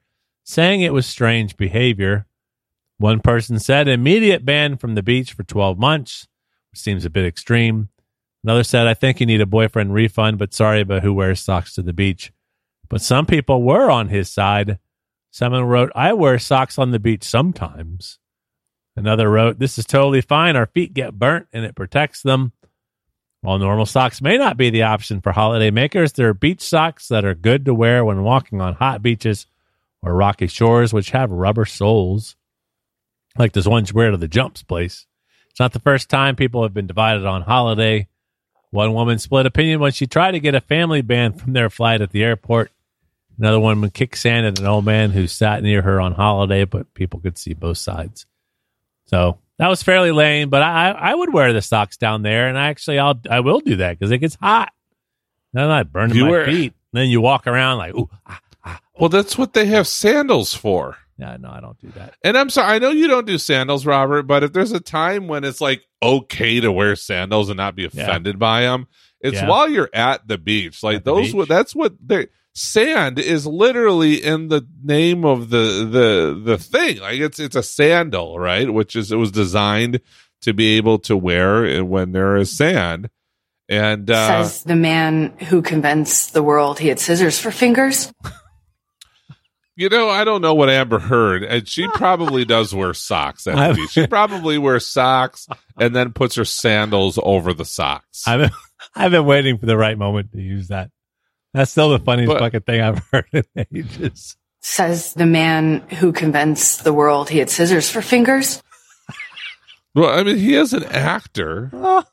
saying 0.46 0.82
it 0.82 0.94
was 0.94 1.06
strange 1.06 1.58
behavior. 1.58 2.26
One 3.00 3.20
person 3.20 3.60
said 3.60 3.88
immediate 3.88 4.46
ban 4.46 4.78
from 4.78 4.96
the 4.96 5.04
beach 5.04 5.34
for 5.34 5.44
12 5.44 5.78
months, 5.78 6.28
which 6.72 6.80
seems 6.80 7.04
a 7.04 7.10
bit 7.10 7.26
extreme. 7.26 7.90
Another 8.46 8.64
said, 8.64 8.88
I 8.88 8.94
think 8.94 9.20
you 9.20 9.26
need 9.26 9.42
a 9.42 9.46
boyfriend 9.46 9.94
refund, 9.94 10.38
but 10.38 10.54
sorry 10.54 10.82
about 10.82 11.04
who 11.04 11.14
wears 11.14 11.42
socks 11.42 11.74
to 11.76 11.82
the 11.82 11.92
beach. 11.92 12.32
But 12.88 13.02
some 13.02 13.26
people 13.26 13.64
were 13.64 13.90
on 13.90 14.10
his 14.10 14.30
side. 14.30 14.80
Someone 15.34 15.64
wrote, 15.64 15.92
I 15.96 16.14
wear 16.14 16.38
socks 16.38 16.78
on 16.78 16.92
the 16.92 17.00
beach 17.00 17.24
sometimes. 17.24 18.20
Another 18.96 19.28
wrote, 19.28 19.58
This 19.58 19.80
is 19.80 19.86
totally 19.86 20.22
fine. 20.22 20.56
Our 20.56 20.68
feet 20.68 20.94
get 20.94 21.18
burnt 21.18 21.48
and 21.52 21.66
it 21.66 21.74
protects 21.74 22.22
them. 22.22 22.52
While 23.42 23.58
normal 23.58 23.88
socks 23.88 24.22
may 24.22 24.38
not 24.38 24.58
be 24.58 24.70
the 24.70 24.84
option 24.84 25.22
for 25.22 25.32
holiday 25.32 25.72
makers, 25.72 26.14
there 26.14 26.30
are 26.30 26.36
beach 26.36 26.62
socks 26.62 27.08
that 27.08 27.26
are 27.26 27.34
good 27.34 27.66
to 27.66 27.74
wear 27.74 28.06
when 28.06 28.22
walking 28.22 28.62
on 28.62 28.76
hot 28.76 29.02
beaches 29.02 29.48
or 30.04 30.14
rocky 30.14 30.46
shores, 30.46 30.94
which 30.94 31.10
have 31.10 31.32
rubber 31.32 31.66
soles, 31.66 32.36
like 33.36 33.54
this 33.54 33.66
one 33.66 33.86
you 33.88 33.94
wear 33.96 34.12
to 34.12 34.18
the 34.18 34.28
jumps 34.28 34.62
place. 34.62 35.08
It's 35.50 35.60
not 35.60 35.74
the 35.74 35.80
first 35.80 36.10
time 36.10 36.36
people 36.36 36.62
have 36.62 36.76
been 36.76 36.86
divided 36.86 37.26
on 37.26 37.42
holiday. 37.42 38.08
One 38.70 38.94
woman 38.94 39.18
split 39.18 39.48
opinion 39.48 39.80
when 39.80 39.94
she 39.94 40.06
tried 40.06 40.34
to 40.34 40.40
get 40.40 40.54
a 40.54 40.62
family 40.62 41.02
band 41.02 41.42
from 41.42 41.54
their 41.54 41.72
flight 41.72 42.02
at 42.02 42.12
the 42.12 42.24
airport. 42.24 42.72
Another 43.40 43.60
woman 43.60 43.90
kicked 43.90 44.18
sand 44.18 44.46
at 44.46 44.60
an 44.60 44.66
old 44.68 44.86
man 44.86 45.12
who 45.12 45.28
sat 45.28 45.64
near 45.64 45.82
her 45.82 46.00
on 46.00 46.14
holiday, 46.14 46.66
but 46.66 46.94
people 46.94 47.20
could 47.20 47.38
see 47.38 47.54
both 47.54 47.78
sides. 47.80 48.26
So 49.08 49.40
that 49.58 49.68
was 49.68 49.82
fairly 49.84 50.12
lame, 50.12 50.50
but 50.50 50.62
I 50.62 50.92
I 50.92 51.16
would 51.16 51.34
wear 51.34 51.52
the 51.54 51.62
socks 51.62 51.98
down 51.98 52.22
there, 52.22 52.48
and 52.48 52.58
actually 52.58 53.00
I'll 53.00 53.20
I 53.30 53.40
will 53.42 53.60
do 53.60 53.78
that 53.78 53.98
because 53.98 54.12
it 54.12 54.20
gets 54.20 54.36
hot. 54.36 54.72
Then 55.54 55.70
I 55.70 55.84
burn 55.84 56.14
You 56.14 56.26
my 56.26 56.30
wear- 56.32 56.46
feet. 56.46 56.74
Then 56.94 57.10
you 57.10 57.22
walk 57.22 57.48
around 57.48 57.80
like, 57.80 57.96
ooh, 57.96 58.10
ah, 58.28 58.40
ah. 58.64 58.80
Well, 59.00 59.10
that's 59.10 59.36
what 59.38 59.54
they 59.54 59.66
have 59.68 59.88
sandals 59.88 60.54
for. 60.54 60.98
yeah, 61.18 61.38
no, 61.40 61.50
I 61.50 61.60
don't 61.60 61.78
do 61.80 61.90
that. 61.96 62.16
And 62.24 62.38
I'm 62.38 62.50
sorry, 62.52 62.76
I 62.76 62.80
know 62.80 62.92
you 62.92 63.08
don't 63.08 63.26
do 63.28 63.38
sandals, 63.40 63.86
Robert, 63.86 64.24
but 64.24 64.44
if 64.44 64.54
there's 64.54 64.72
a 64.72 64.80
time 64.80 65.28
when 65.28 65.44
it's 65.44 65.60
like 65.62 65.82
okay 66.04 66.60
to 66.60 66.72
wear 66.72 66.96
sandals 66.96 67.50
and 67.50 67.58
not 67.58 67.76
be 67.76 67.84
Yeah. 67.84 68.04
offended 68.04 68.38
by 68.40 68.62
them, 68.62 68.88
it's 69.22 69.38
Yeah. 69.38 69.48
while 69.48 69.68
you're 69.70 69.90
at 69.94 70.28
the 70.28 70.38
beach. 70.38 70.84
Like 70.84 70.98
At 70.98 71.06
those, 71.06 71.28
beach. 71.28 71.34
what 71.36 71.48
that's 71.48 71.76
what 71.76 71.94
they 72.06 72.28
sand 72.54 73.20
is 73.20 73.46
literally 73.48 74.24
in 74.24 74.48
the 74.48 74.68
name 74.84 75.26
of 75.26 75.50
the 75.50 75.88
the 75.90 76.42
the 76.44 76.58
thing. 76.58 77.00
Like 77.00 77.20
it's 77.20 77.40
it's 77.40 77.56
a 77.56 77.64
sandal, 77.64 78.40
right? 78.40 78.72
Which 78.72 78.96
is 78.96 79.12
it 79.12 79.18
was 79.18 79.32
designed 79.32 80.02
to 80.42 80.54
be 80.54 80.78
able 80.78 81.00
to 81.00 81.18
wear 81.18 81.84
when 81.84 82.12
there 82.12 82.36
is 82.38 82.56
sand. 82.56 83.10
And 83.70 84.10
uh, 84.12 84.44
Says 84.44 84.64
the 84.64 84.76
man 84.76 85.38
who 85.50 85.62
convinced 85.62 86.34
the 86.34 86.44
world 86.44 86.80
he 86.80 86.90
had 86.90 87.00
scissors 87.00 87.40
for 87.40 87.50
fingers. 87.50 88.12
you 89.76 89.90
know, 89.90 90.10
I 90.10 90.26
don't 90.26 90.42
know 90.42 90.54
what 90.54 90.70
Amber 90.70 91.00
Heard, 91.00 91.44
and 91.44 91.68
she 91.68 91.88
probably 91.88 92.44
does 92.46 92.76
wear 92.76 92.94
socks 92.94 93.48
at 93.48 93.76
the 93.76 93.88
She 93.88 94.06
probably 94.06 94.58
wears 94.58 94.86
socks 94.86 95.48
and 95.80 95.96
then 95.96 96.12
puts 96.12 96.36
her 96.36 96.46
sandals 96.46 97.18
over 97.24 97.54
the 97.54 97.66
socks. 97.66 98.28
I've 98.28 98.42
been, 98.42 98.52
I've 98.96 99.12
been 99.12 99.26
waiting 99.26 99.58
for 99.58 99.66
the 99.66 99.78
right 99.78 99.98
moment 99.98 100.34
to 100.34 100.42
use 100.42 100.68
that. 100.68 100.92
That's 101.54 101.72
still 101.72 101.90
the 101.90 102.00
funniest 102.00 102.32
But- 102.32 102.40
fucking 102.40 102.62
thing 102.62 102.82
I've 102.82 103.00
heard 103.12 103.28
in 103.32 103.44
ages. 103.74 104.36
Says 104.62 105.14
the 105.14 105.26
man 105.26 105.82
who 106.00 106.12
convinced 106.14 106.84
the 106.86 106.94
world 106.94 107.30
he 107.30 107.38
had 107.40 107.50
scissors 107.50 107.90
for 107.90 108.02
fingers. 108.02 108.64
Well, 109.94 110.10
I 110.10 110.24
mean, 110.24 110.38
he 110.38 110.56
is 110.56 110.74
an 110.74 110.84
actor. 110.86 111.72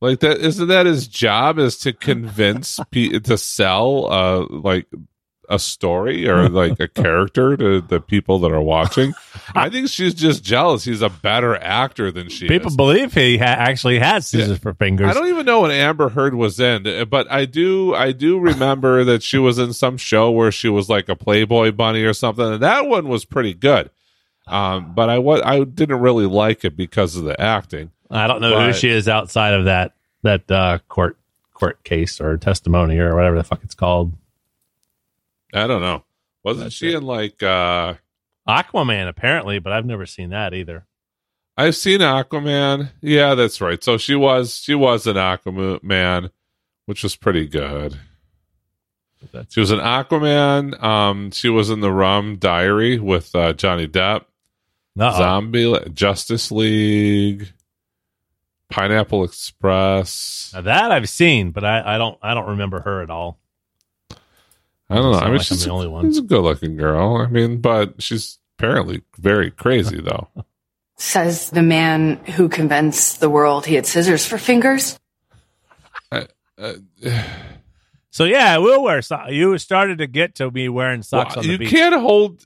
Like 0.00 0.18
that, 0.18 0.38
isn't 0.38 0.66
that 0.66 0.86
his 0.86 1.06
job? 1.06 1.60
Is 1.60 1.76
to 1.78 1.92
convince 1.92 2.80
pe- 2.90 3.20
to 3.20 3.38
sell, 3.38 4.10
uh, 4.12 4.46
like 4.50 4.88
a 5.48 5.58
story 5.58 6.28
or 6.28 6.48
like 6.48 6.78
a 6.80 6.88
character 6.88 7.56
to 7.56 7.80
the 7.80 8.00
people 8.00 8.38
that 8.40 8.52
are 8.52 8.60
watching. 8.62 9.12
I 9.54 9.68
think 9.68 9.88
she's 9.88 10.14
just 10.14 10.42
jealous. 10.44 10.84
He's 10.84 11.02
a 11.02 11.08
better 11.10 11.56
actor 11.56 12.10
than 12.10 12.28
she 12.28 12.48
People 12.48 12.70
is. 12.70 12.76
believe 12.76 13.12
he 13.12 13.38
ha- 13.38 13.44
actually 13.44 13.98
has 13.98 14.26
scissors 14.26 14.58
for 14.58 14.72
fingers. 14.72 15.08
I 15.10 15.14
don't 15.14 15.28
even 15.28 15.44
know 15.44 15.60
what 15.60 15.70
Amber 15.70 16.08
Heard 16.10 16.34
was 16.34 16.58
in, 16.60 17.06
but 17.08 17.30
I 17.30 17.44
do. 17.44 17.94
I 17.94 18.12
do 18.12 18.38
remember 18.38 19.04
that 19.04 19.22
she 19.22 19.38
was 19.38 19.58
in 19.58 19.72
some 19.72 19.96
show 19.96 20.30
where 20.30 20.52
she 20.52 20.68
was 20.68 20.88
like 20.88 21.08
a 21.08 21.16
Playboy 21.16 21.72
bunny 21.72 22.02
or 22.04 22.14
something, 22.14 22.44
and 22.44 22.62
that 22.62 22.86
one 22.86 23.08
was 23.08 23.24
pretty 23.24 23.54
good. 23.54 23.90
Um, 24.46 24.94
but 24.94 25.08
I 25.08 25.18
was 25.18 25.40
I 25.44 25.64
didn't 25.64 26.00
really 26.00 26.26
like 26.26 26.64
it 26.64 26.76
because 26.76 27.16
of 27.16 27.24
the 27.24 27.40
acting. 27.40 27.90
I 28.10 28.26
don't 28.26 28.40
know 28.40 28.66
who 28.66 28.72
she 28.72 28.88
is 28.88 29.08
outside 29.08 29.54
of 29.54 29.64
that 29.66 29.94
that 30.22 30.50
uh, 30.50 30.78
court 30.88 31.16
court 31.54 31.82
case 31.84 32.20
or 32.20 32.36
testimony 32.38 32.98
or 32.98 33.14
whatever 33.14 33.36
the 33.36 33.44
fuck 33.44 33.60
it's 33.62 33.74
called. 33.74 34.12
I 35.52 35.66
don't 35.66 35.82
know. 35.82 36.04
Wasn't 36.44 36.64
That's 36.66 36.74
she 36.74 36.88
it. 36.92 36.96
in 36.96 37.02
like 37.04 37.42
uh 37.42 37.94
Aquaman 38.48 39.08
apparently, 39.08 39.58
but 39.58 39.72
I've 39.72 39.86
never 39.86 40.06
seen 40.06 40.30
that 40.30 40.54
either. 40.54 40.86
I've 41.56 41.76
seen 41.76 42.00
Aquaman. 42.00 42.90
Yeah, 43.00 43.34
that's 43.34 43.60
right. 43.60 43.82
So 43.82 43.98
she 43.98 44.14
was 44.14 44.56
she 44.56 44.74
was 44.74 45.06
an 45.06 45.16
Aquaman, 45.16 46.30
which 46.86 47.02
was 47.02 47.14
pretty 47.16 47.46
good. 47.46 47.98
That's 49.32 49.54
She 49.54 49.60
was 49.60 49.70
an 49.70 49.78
Aquaman. 49.78 50.82
Um, 50.82 51.30
she 51.30 51.48
was 51.48 51.70
in 51.70 51.80
the 51.80 51.92
Rum 51.92 52.36
Diary 52.36 52.98
with 52.98 53.34
uh, 53.36 53.52
Johnny 53.52 53.86
Depp. 53.86 54.24
Uh-oh. 54.98 55.16
Zombie 55.16 55.74
Justice 55.94 56.50
League, 56.50 57.52
Pineapple 58.68 59.24
Express. 59.24 60.50
Now 60.54 60.62
that 60.62 60.90
I've 60.92 61.08
seen, 61.08 61.50
but 61.52 61.64
I, 61.64 61.94
I 61.94 61.98
don't 61.98 62.18
I 62.20 62.34
don't 62.34 62.48
remember 62.50 62.80
her 62.80 63.00
at 63.02 63.10
all. 63.10 63.38
I 64.92 64.96
don't 64.96 65.12
know. 65.12 65.18
I 65.18 65.24
mean, 65.24 65.32
like 65.32 65.40
I'm 65.40 65.42
she's, 65.42 65.64
the 65.64 65.70
only 65.70 65.88
one. 65.88 66.04
she's 66.04 66.18
a 66.18 66.22
good-looking 66.22 66.76
girl. 66.76 67.16
I 67.16 67.26
mean, 67.26 67.60
but 67.60 68.02
she's 68.02 68.38
apparently 68.58 69.02
very 69.18 69.50
crazy 69.50 70.00
though. 70.00 70.28
Says 70.96 71.50
the 71.50 71.62
man 71.62 72.16
who 72.36 72.48
convinced 72.48 73.20
the 73.20 73.30
world 73.30 73.66
he 73.66 73.74
had 73.74 73.86
scissors 73.86 74.24
for 74.24 74.38
fingers. 74.38 74.98
Uh, 76.10 76.74
So 78.12 78.24
yeah, 78.24 78.54
I 78.54 78.58
will 78.58 78.82
wear 78.82 79.00
socks. 79.00 79.32
You 79.32 79.56
started 79.56 79.96
to 79.98 80.06
get 80.06 80.34
to 80.34 80.50
me 80.50 80.68
wearing 80.68 81.02
socks 81.02 81.34
Well, 81.34 81.38
on 81.40 81.46
the 81.46 81.52
you 81.52 81.58
beach. 81.58 81.70
can't 81.70 81.94
hold 81.94 82.42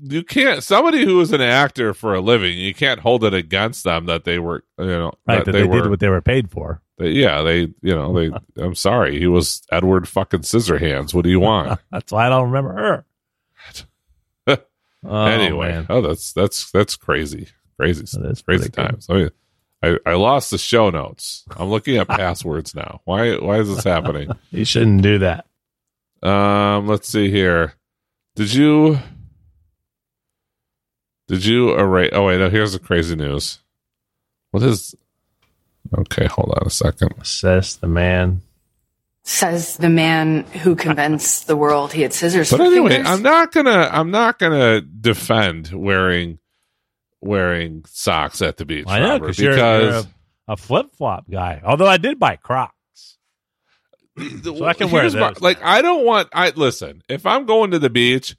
you 0.00 0.22
can't 0.22 0.62
somebody 0.62 1.04
who 1.04 1.20
is 1.20 1.32
an 1.32 1.40
actor 1.40 1.92
for 1.92 2.14
a 2.14 2.20
living 2.20 2.56
you 2.56 2.72
can't 2.72 3.00
hold 3.00 3.24
it 3.24 3.34
against 3.34 3.82
them 3.82 4.06
that 4.06 4.22
they 4.22 4.38
were 4.38 4.62
you 4.78 4.86
know 4.86 5.12
right, 5.26 5.44
that 5.44 5.50
they, 5.50 5.62
they, 5.62 5.66
were 5.66 5.82
did 5.82 5.90
what 5.90 5.98
they 5.98 6.08
were 6.08 6.22
paid 6.22 6.52
for. 6.52 6.80
That- 6.98 7.10
yeah 7.10 7.42
they 7.42 7.60
you 7.82 7.94
know 7.94 8.12
they 8.12 8.30
i'm 8.62 8.74
sorry 8.74 9.18
he 9.18 9.26
was 9.26 9.62
edward 9.72 10.08
fucking 10.08 10.40
scissorhands 10.40 11.14
what 11.14 11.24
do 11.24 11.30
you 11.30 11.40
want 11.40 11.78
That's 11.90 12.12
why 12.12 12.26
I 12.26 12.28
don't 12.28 12.50
remember 12.50 12.72
her. 12.74 13.04
Oh, 15.06 15.24
anyway 15.26 15.68
man. 15.72 15.86
oh 15.90 16.00
that's 16.00 16.32
that's 16.32 16.72
that's 16.72 16.96
crazy 16.96 17.46
crazy 17.78 18.02
That 18.18 18.42
crazy 18.44 18.64
good. 18.64 18.72
times 18.74 19.06
I, 19.08 19.14
mean, 19.14 19.30
I 19.80 19.96
i 20.04 20.14
lost 20.14 20.50
the 20.50 20.58
show 20.58 20.90
notes 20.90 21.44
i'm 21.56 21.68
looking 21.68 21.96
at 21.98 22.08
passwords 22.08 22.74
now 22.74 23.00
why 23.04 23.36
why 23.36 23.58
is 23.60 23.68
this 23.72 23.84
happening 23.84 24.28
you 24.50 24.64
shouldn't 24.64 25.02
do 25.02 25.18
that. 25.20 25.46
Um, 26.20 26.88
let's 26.88 27.08
see 27.08 27.30
here. 27.30 27.74
Did 28.34 28.52
you 28.52 28.98
did 31.28 31.44
you 31.44 31.70
array? 31.70 32.10
Oh 32.10 32.26
wait, 32.26 32.38
no. 32.38 32.50
Here's 32.50 32.72
the 32.72 32.80
crazy 32.80 33.14
news. 33.14 33.60
What 34.50 34.62
is? 34.64 34.96
Okay, 35.96 36.26
hold 36.26 36.54
on 36.60 36.66
a 36.66 36.70
second. 36.70 37.14
Says 37.24 37.76
the 37.76 37.88
man. 37.88 38.42
Says 39.24 39.76
the 39.76 39.90
man 39.90 40.44
who 40.44 40.74
convinced 40.74 41.46
the 41.46 41.56
world 41.56 41.92
he 41.92 42.02
had 42.02 42.12
scissors 42.14 42.50
But 42.50 42.58
for 42.58 42.62
anyway, 42.64 42.90
fingers. 42.90 43.08
I'm 43.10 43.22
not 43.22 43.52
gonna 43.52 43.88
I'm 43.92 44.10
not 44.10 44.38
gonna 44.38 44.80
defend 44.80 45.70
wearing 45.72 46.38
wearing 47.20 47.84
socks 47.86 48.40
at 48.40 48.56
the 48.56 48.64
beach. 48.64 48.86
I 48.88 49.00
know 49.00 49.10
Robert, 49.10 49.26
cause 49.26 49.38
you're, 49.38 49.56
you're 49.56 49.90
a, 49.90 50.06
a 50.48 50.56
flip 50.56 50.94
flop 50.96 51.30
guy. 51.30 51.60
Although 51.64 51.86
I 51.86 51.98
did 51.98 52.18
buy 52.18 52.36
Crocs. 52.36 52.72
So 54.42 54.64
I 54.64 54.74
can 54.74 54.90
wear 54.90 55.02
Here's 55.02 55.14
my- 55.14 55.34
like. 55.40 55.62
I 55.62 55.82
don't 55.82 56.04
want. 56.04 56.28
I 56.32 56.50
listen. 56.50 57.02
If 57.08 57.26
I'm 57.26 57.44
going 57.44 57.70
to 57.72 57.78
the 57.78 57.90
beach, 57.90 58.36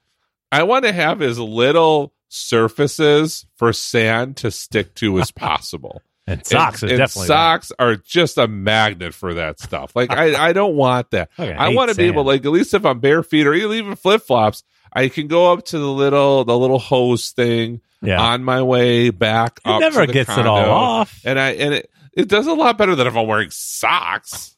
I 0.52 0.64
want 0.64 0.86
to 0.86 0.92
have 0.92 1.22
as 1.22 1.40
little 1.40 2.14
surfaces 2.30 3.46
for 3.56 3.72
sand 3.74 4.38
to 4.38 4.52
stick 4.52 4.96
to 4.96 5.20
as 5.20 5.32
possible. 5.32 6.02
And 6.30 6.46
socks 6.46 6.84
and, 6.84 6.92
is 6.92 7.00
and 7.00 7.08
definitely 7.08 7.28
socks 7.28 7.72
are 7.80 7.96
just 7.96 8.38
a 8.38 8.48
magnet 8.48 9.14
for 9.14 9.34
that 9.34 9.60
stuff. 9.60 9.96
Like 9.96 10.12
I, 10.12 10.50
I 10.50 10.54
don't 10.54 10.76
want 10.76 11.12
that. 11.12 11.30
I 11.38 11.70
hate 11.70 11.76
want 11.76 11.90
to 11.90 11.96
be 11.98 12.06
able, 12.06 12.24
like 12.24 12.46
at 12.46 12.52
least 12.52 12.74
if 12.74 12.86
I'm 12.86 13.00
bare 13.00 13.24
feet 13.24 13.48
or 13.48 13.54
even 13.54 13.96
flip 13.96 14.22
flops, 14.22 14.64
I 14.94 15.10
can 15.10 15.28
go 15.28 15.52
up 15.52 15.66
to 15.66 15.80
the 15.80 15.88
little 15.90 16.44
the 16.44 16.58
little 16.58 16.80
hose 16.80 17.32
thing. 17.32 17.82
Yeah. 18.02 18.22
on 18.22 18.46
my 18.46 18.62
way 18.62 19.10
back. 19.10 19.60
It 19.66 19.70
up 19.70 19.82
never 19.82 20.02
to 20.02 20.08
the 20.08 20.14
gets 20.14 20.30
it 20.38 20.46
all 20.46 20.70
off. 20.70 21.20
and 21.26 21.38
I 21.38 21.50
and 21.52 21.74
it 21.74 21.92
it 22.14 22.30
does 22.30 22.48
a 22.48 22.54
lot 22.54 22.78
better 22.78 22.96
than 22.96 23.08
if 23.08 23.16
I'm 23.16 23.28
wearing 23.28 23.50
socks. 23.52 24.56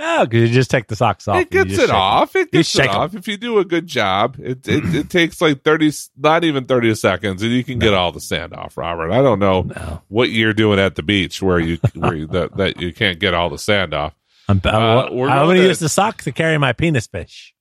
No, 0.00 0.24
because 0.24 0.48
you 0.48 0.54
just 0.54 0.70
take 0.70 0.86
the 0.86 0.96
socks 0.96 1.28
off. 1.28 1.36
It 1.36 1.50
gets 1.50 1.76
it 1.78 1.90
off. 1.90 2.34
It 2.34 2.50
gets 2.50 2.74
it 2.78 2.88
off. 2.88 3.14
If 3.14 3.28
you 3.28 3.36
do 3.36 3.58
a 3.58 3.64
good 3.66 3.86
job, 3.86 4.36
it 4.42 4.66
it, 4.66 4.94
it 4.94 5.10
takes 5.10 5.40
like 5.42 5.62
thirty, 5.62 5.92
not 6.16 6.42
even 6.42 6.64
thirty 6.64 6.94
seconds, 6.94 7.42
and 7.42 7.52
you 7.52 7.62
can 7.62 7.78
get 7.78 7.92
all 7.92 8.10
the 8.10 8.20
sand 8.20 8.54
off. 8.54 8.78
Robert, 8.78 9.10
I 9.12 9.20
don't 9.20 9.38
know 9.38 9.62
No. 9.62 10.02
what 10.08 10.30
you're 10.30 10.54
doing 10.54 10.78
at 10.78 10.94
the 10.94 11.02
beach 11.02 11.42
where 11.42 11.60
you 11.60 11.78
where 11.94 12.14
you, 12.14 12.26
that 12.28 12.56
that 12.56 12.80
you 12.80 12.94
can't 12.94 13.18
get 13.20 13.34
all 13.34 13.50
the 13.50 13.58
sand 13.58 13.92
off. 13.92 14.14
I'm, 14.48 14.60
Uh, 14.64 15.02
I'm 15.04 15.16
going 15.46 15.58
to 15.58 15.62
use 15.68 15.78
the 15.78 15.88
sock 15.88 16.22
to 16.22 16.32
carry 16.32 16.56
my 16.58 16.72
penis 16.72 17.06
fish. 17.06 17.54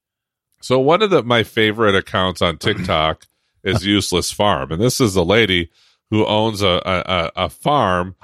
So 0.62 0.80
one 0.80 1.02
of 1.02 1.10
the 1.10 1.22
my 1.24 1.44
favorite 1.44 1.96
accounts 1.96 2.42
on 2.42 2.58
TikTok 2.58 3.26
is 3.64 3.86
Useless 3.86 4.32
Farm, 4.32 4.72
and 4.72 4.82
this 4.82 5.02
is 5.02 5.16
a 5.16 5.24
lady 5.24 5.70
who 6.10 6.26
owns 6.26 6.62
a, 6.62 6.82
a- 6.86 7.32
a 7.46 7.50
farm 7.50 8.16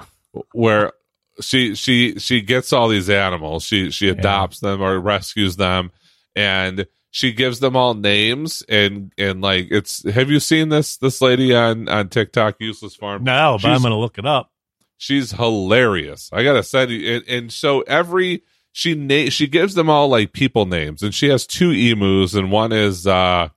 where 0.52 0.92
she 1.40 1.74
she 1.74 2.18
she 2.18 2.40
gets 2.40 2.72
all 2.72 2.88
these 2.88 3.10
animals. 3.10 3.64
She 3.64 3.90
she 3.90 4.08
adopts 4.08 4.60
them 4.60 4.80
or 4.82 4.98
rescues 5.00 5.56
them, 5.56 5.90
and 6.34 6.86
she 7.10 7.32
gives 7.32 7.60
them 7.60 7.76
all 7.76 7.94
names 7.94 8.62
and 8.68 9.12
and 9.18 9.40
like 9.40 9.68
it's. 9.70 10.08
Have 10.10 10.30
you 10.30 10.40
seen 10.40 10.68
this 10.68 10.96
this 10.96 11.20
lady 11.20 11.54
on 11.54 11.88
on 11.88 12.08
TikTok? 12.08 12.56
Useless 12.60 12.94
Farm. 12.96 13.24
No, 13.24 13.58
but 13.60 13.70
I'm 13.70 13.80
going 13.82 13.90
to 13.92 13.96
look 13.96 14.18
it 14.18 14.26
up. 14.26 14.50
she's 14.98 15.32
hilarious. 15.32 16.30
I 16.32 16.42
gotta 16.42 16.62
send 16.62 16.90
you. 16.90 17.16
And, 17.16 17.28
and 17.28 17.52
so 17.52 17.80
every 17.82 18.42
she 18.72 18.94
na- 18.94 19.30
she 19.30 19.46
gives 19.46 19.74
them 19.74 19.88
all 19.88 20.08
like 20.08 20.32
people 20.32 20.66
names, 20.66 21.02
and 21.02 21.14
she 21.14 21.28
has 21.28 21.46
two 21.46 21.70
emus, 21.70 22.34
and 22.34 22.50
one 22.50 22.72
is 22.72 23.06
uh 23.06 23.48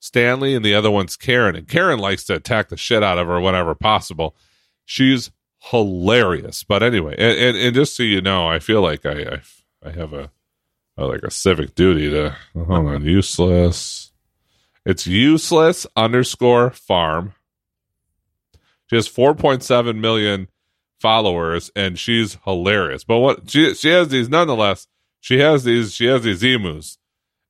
Stanley, 0.00 0.54
and 0.54 0.64
the 0.64 0.74
other 0.74 0.90
one's 0.90 1.16
Karen. 1.16 1.56
And 1.56 1.66
Karen 1.66 1.98
likes 1.98 2.24
to 2.24 2.34
attack 2.34 2.68
the 2.68 2.76
shit 2.76 3.02
out 3.02 3.18
of 3.18 3.26
her 3.26 3.40
whenever 3.40 3.74
possible. 3.74 4.36
She's 4.84 5.30
hilarious. 5.58 6.64
But 6.64 6.82
anyway, 6.82 7.14
and, 7.18 7.38
and, 7.38 7.56
and 7.56 7.74
just 7.74 7.96
so 7.96 8.02
you 8.02 8.20
know, 8.20 8.46
I 8.48 8.58
feel 8.58 8.82
like 8.82 9.04
I 9.04 9.40
I, 9.82 9.88
I 9.88 9.90
have 9.90 10.12
a, 10.12 10.30
a 10.96 11.06
like 11.06 11.22
a 11.22 11.30
civic 11.30 11.74
duty 11.74 12.10
to 12.10 12.36
hold 12.54 12.86
on 12.86 13.04
useless. 13.04 14.12
It's 14.84 15.06
useless 15.06 15.86
underscore 15.96 16.70
farm. 16.70 17.34
She 18.86 18.96
has 18.96 19.08
4.7 19.08 19.98
million 19.98 20.48
followers 20.98 21.70
and 21.76 21.98
she's 21.98 22.38
hilarious. 22.44 23.04
But 23.04 23.18
what 23.18 23.50
she 23.50 23.74
she 23.74 23.90
has 23.90 24.08
these 24.08 24.28
nonetheless, 24.28 24.86
she 25.20 25.40
has 25.40 25.64
these 25.64 25.92
she 25.92 26.06
has 26.06 26.22
these 26.22 26.42
emus. 26.42 26.98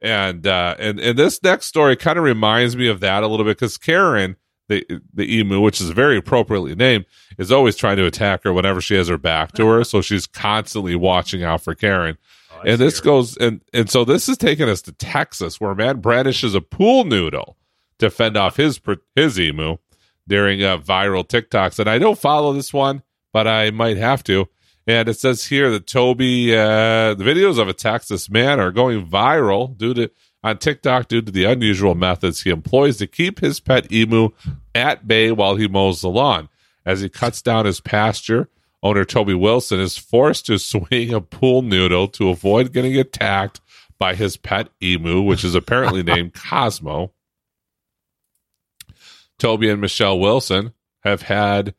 And 0.01 0.47
uh 0.47 0.75
and 0.79 0.99
and 1.01 1.19
this 1.19 1.43
next 1.43 1.67
story 1.67 1.97
kind 1.97 2.19
of 2.19 2.25
reminds 2.25 2.77
me 2.77 2.89
of 2.89 3.01
that 3.01 3.23
a 3.23 3.29
little 3.29 3.47
bit 3.47 3.59
cuz 3.59 3.79
Karen 3.79 4.37
the 4.69 4.87
the 5.13 5.37
emu, 5.37 5.61
which 5.61 5.81
is 5.81 5.91
very 5.91 6.17
appropriately 6.17 6.75
named, 6.75 7.07
is 7.39 7.51
always 7.51 7.77
trying 7.77 7.97
to 7.97 8.07
attack 8.07 8.45
her 8.45 8.53
whenever 8.53 8.81
she 8.81 8.95
has 8.95 9.09
her 9.09 9.19
back 9.19 9.53
to 9.53 9.67
her. 9.67 9.85
So 9.85 10.01
she's 10.01 10.27
constantly 10.27 10.95
watching 10.95 11.43
out 11.43 11.63
for 11.63 11.75
Karen. 11.75 12.19
and 12.65 12.79
this 12.79 13.01
goes 13.01 13.37
and 13.37 13.61
and 13.73 13.91
so 13.91 14.05
this 14.05 14.29
is 14.29 14.37
taking 14.37 14.69
us 14.69 14.83
to 14.83 14.93
Texas, 14.93 15.61
where 15.61 15.73
a 15.73 15.77
man 15.77 16.01
brandishes 16.01 16.55
a 16.55 16.61
pool 16.61 17.05
noodle 17.05 17.57
to 17.99 18.11
fend 18.11 18.37
off 18.37 18.57
his 18.57 18.81
his 19.15 19.41
emu 19.41 19.79
during 20.27 20.63
uh, 20.63 20.79
viral 20.79 21.27
TikToks. 21.27 21.79
And 21.79 21.89
I 21.89 21.99
don't 21.99 22.19
follow 22.19 22.53
this 22.53 22.73
one, 22.73 23.03
but 23.33 23.49
I 23.49 23.71
might 23.71 23.97
have 23.97 24.23
to. 24.25 24.49
And 24.87 25.09
it 25.09 25.19
says 25.19 25.45
here 25.45 25.71
that 25.71 25.87
Toby, 25.87 26.55
uh, 26.55 27.13
the 27.15 27.25
videos 27.25 27.59
of 27.59 27.69
a 27.69 27.75
Texas 27.75 28.31
man 28.31 28.59
are 28.59 28.71
going 28.71 29.07
viral 29.07 29.77
due 29.77 29.93
to 29.95 30.11
on 30.43 30.59
TikTok 30.59 31.09
due 31.09 31.23
to 31.23 31.33
the 31.33 31.45
unusual 31.45 31.95
methods 31.95 32.43
he 32.43 32.51
employs 32.51 32.97
to 32.99 33.07
keep 33.07 33.41
his 33.41 33.61
pet 33.61 33.91
emu 33.93 34.31
at 34.75 35.07
bay 35.07 35.33
while 35.33 35.57
he 35.57 35.69
mows 35.69 36.01
the 36.01 36.09
lawn. 36.09 36.49
As 36.87 37.01
he 37.01 37.09
cuts 37.09 37.43
down 37.43 37.67
his 37.67 37.81
pasture, 37.81 38.49
owner 38.83 39.05
Toby 39.05 39.35
Wilson 39.35 39.81
is 39.81 39.97
forced 39.97 40.47
to 40.47 40.59
swing 40.59 41.13
a 41.13 41.21
pool 41.21 41.63
noodle 41.63 42.09
to 42.09 42.31
avoid 42.31 42.73
getting 42.73 42.97
attacked 42.97 43.61
by 43.99 44.15
his 44.15 44.37
pet 44.37 44.69
emu, 44.83 45.21
which 45.23 45.45
is 45.45 45.55
apparently 45.55 46.03
named 46.05 46.35
Cosmo. 46.35 47.13
Toby 49.39 49.69
and 49.69 49.81
Michelle 49.81 50.19
Wilson 50.19 50.73
have 51.05 51.23
had 51.23 51.75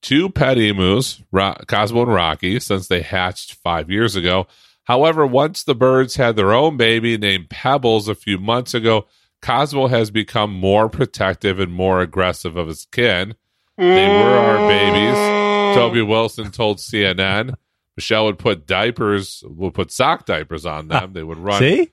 two 0.00 0.28
pet 0.28 0.58
emus, 0.58 1.22
Ro- 1.30 1.56
Cosmo 1.66 2.02
and 2.02 2.12
Rocky, 2.12 2.60
since 2.60 2.88
they 2.88 3.02
hatched 3.02 3.54
five 3.54 3.90
years 3.90 4.16
ago. 4.16 4.46
However, 4.84 5.26
once 5.26 5.62
the 5.62 5.74
birds 5.74 6.16
had 6.16 6.36
their 6.36 6.52
own 6.52 6.76
baby 6.76 7.16
named 7.16 7.50
Pebbles 7.50 8.08
a 8.08 8.14
few 8.14 8.38
months 8.38 8.74
ago, 8.74 9.06
Cosmo 9.40 9.86
has 9.88 10.10
become 10.10 10.52
more 10.52 10.88
protective 10.88 11.58
and 11.60 11.72
more 11.72 12.00
aggressive 12.00 12.56
of 12.56 12.68
his 12.68 12.86
kin. 12.86 13.34
They 13.78 14.08
were 14.08 14.36
our 14.38 14.68
babies. 14.68 15.76
Toby 15.76 16.02
Wilson 16.02 16.50
told 16.50 16.78
CNN. 16.78 17.54
Michelle 17.96 18.24
would 18.26 18.38
put 18.38 18.66
diapers, 18.66 19.42
would 19.46 19.74
put 19.74 19.90
sock 19.90 20.26
diapers 20.26 20.64
on 20.66 20.88
them. 20.88 21.12
They 21.12 21.22
would 21.22 21.38
run 21.38 21.58
See, 21.60 21.92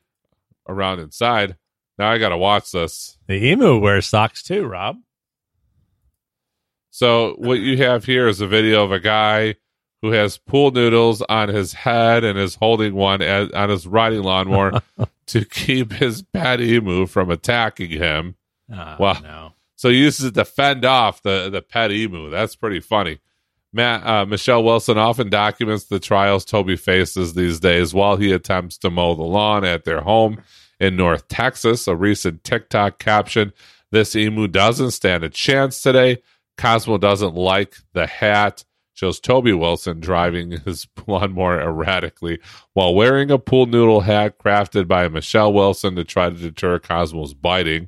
around 0.67 0.99
inside. 0.99 1.57
Now 1.97 2.11
I 2.11 2.17
got 2.17 2.29
to 2.29 2.37
watch 2.37 2.71
this. 2.71 3.17
the 3.27 3.35
emu 3.35 3.77
wears 3.79 4.07
socks 4.07 4.41
too, 4.43 4.65
Rob. 4.65 4.97
So 6.89 7.35
what 7.37 7.59
you 7.59 7.77
have 7.77 8.05
here 8.05 8.27
is 8.27 8.41
a 8.41 8.47
video 8.47 8.83
of 8.83 8.91
a 8.91 8.99
guy 8.99 9.55
who 10.01 10.11
has 10.11 10.37
pool 10.37 10.71
noodles 10.71 11.21
on 11.23 11.49
his 11.49 11.73
head 11.73 12.23
and 12.23 12.39
is 12.39 12.55
holding 12.55 12.95
one 12.95 13.21
as, 13.21 13.51
on 13.51 13.69
his 13.69 13.85
riding 13.87 14.23
lawnmower 14.23 14.81
to 15.27 15.45
keep 15.45 15.91
his 15.93 16.21
pet 16.21 16.61
emu 16.61 17.05
from 17.05 17.29
attacking 17.29 17.89
him. 17.91 18.35
Oh, 18.71 18.95
Wow. 18.99 19.17
no. 19.21 19.53
So 19.75 19.89
he 19.89 19.97
uses 19.97 20.25
it 20.27 20.33
to 20.35 20.45
fend 20.45 20.83
off 20.85 21.21
the, 21.21 21.49
the 21.49 21.61
pet 21.61 21.91
emu. 21.91 22.29
That's 22.29 22.55
pretty 22.55 22.79
funny. 22.81 23.19
Matt, 23.71 24.05
uh, 24.05 24.25
Michelle 24.25 24.63
Wilson 24.63 24.97
often 24.97 25.29
documents 25.29 25.85
the 25.85 25.99
trials 25.99 26.43
Toby 26.43 26.75
faces 26.75 27.33
these 27.33 27.59
days 27.59 27.93
while 27.93 28.17
he 28.17 28.31
attempts 28.31 28.77
to 28.79 28.89
mow 28.89 29.15
the 29.15 29.23
lawn 29.23 29.63
at 29.63 29.85
their 29.85 30.01
home 30.01 30.41
in 30.79 30.95
North 30.95 31.27
Texas. 31.27 31.87
A 31.87 31.95
recent 31.95 32.43
TikTok 32.43 32.99
caption 32.99 33.53
This 33.91 34.15
emu 34.15 34.47
doesn't 34.47 34.91
stand 34.91 35.23
a 35.23 35.29
chance 35.29 35.81
today. 35.81 36.21
Cosmo 36.57 36.97
doesn't 36.97 37.35
like 37.35 37.75
the 37.93 38.05
hat. 38.07 38.65
Shows 38.99 39.21
Toby 39.21 39.53
Wilson 39.53 40.01
driving 40.01 40.51
his 40.65 40.85
lawnmower 41.07 41.61
erratically 41.61 42.39
while 42.73 42.93
wearing 42.93 43.31
a 43.31 43.39
pool 43.39 43.65
noodle 43.65 44.01
hat 44.01 44.37
crafted 44.37 44.89
by 44.89 45.07
Michelle 45.07 45.53
Wilson 45.53 45.95
to 45.95 46.03
try 46.03 46.29
to 46.29 46.35
deter 46.35 46.79
Cosmo's 46.79 47.33
biting. 47.33 47.87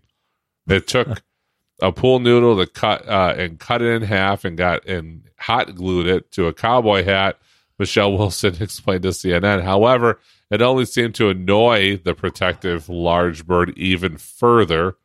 It 0.70 0.88
took 0.88 1.22
a 1.82 1.92
pool 1.92 2.20
noodle 2.20 2.56
to 2.56 2.66
cut 2.66 3.06
uh, 3.10 3.36
and 3.38 3.60
cut 3.60 3.82
it 3.82 3.94
in 3.94 4.04
half 4.04 4.46
and 4.46 4.58
got 4.58 4.86
and 4.86 5.30
hot 5.38 5.76
glued 5.76 6.08
it 6.08 6.32
to 6.32 6.48
a 6.48 6.54
cowboy 6.54 7.04
hat. 7.04 7.38
Michelle 7.78 8.14
Wilson 8.18 8.56
explained 8.62 9.04
to 9.04 9.10
CNN. 9.10 9.64
However, 9.64 10.18
it 10.50 10.62
only 10.62 10.86
seemed 10.86 11.16
to 11.16 11.28
annoy 11.28 11.98
the 11.98 12.16
protective 12.16 12.88
large 12.88 13.46
bird 13.46 13.78
even 13.78 14.16
further. 14.16 14.96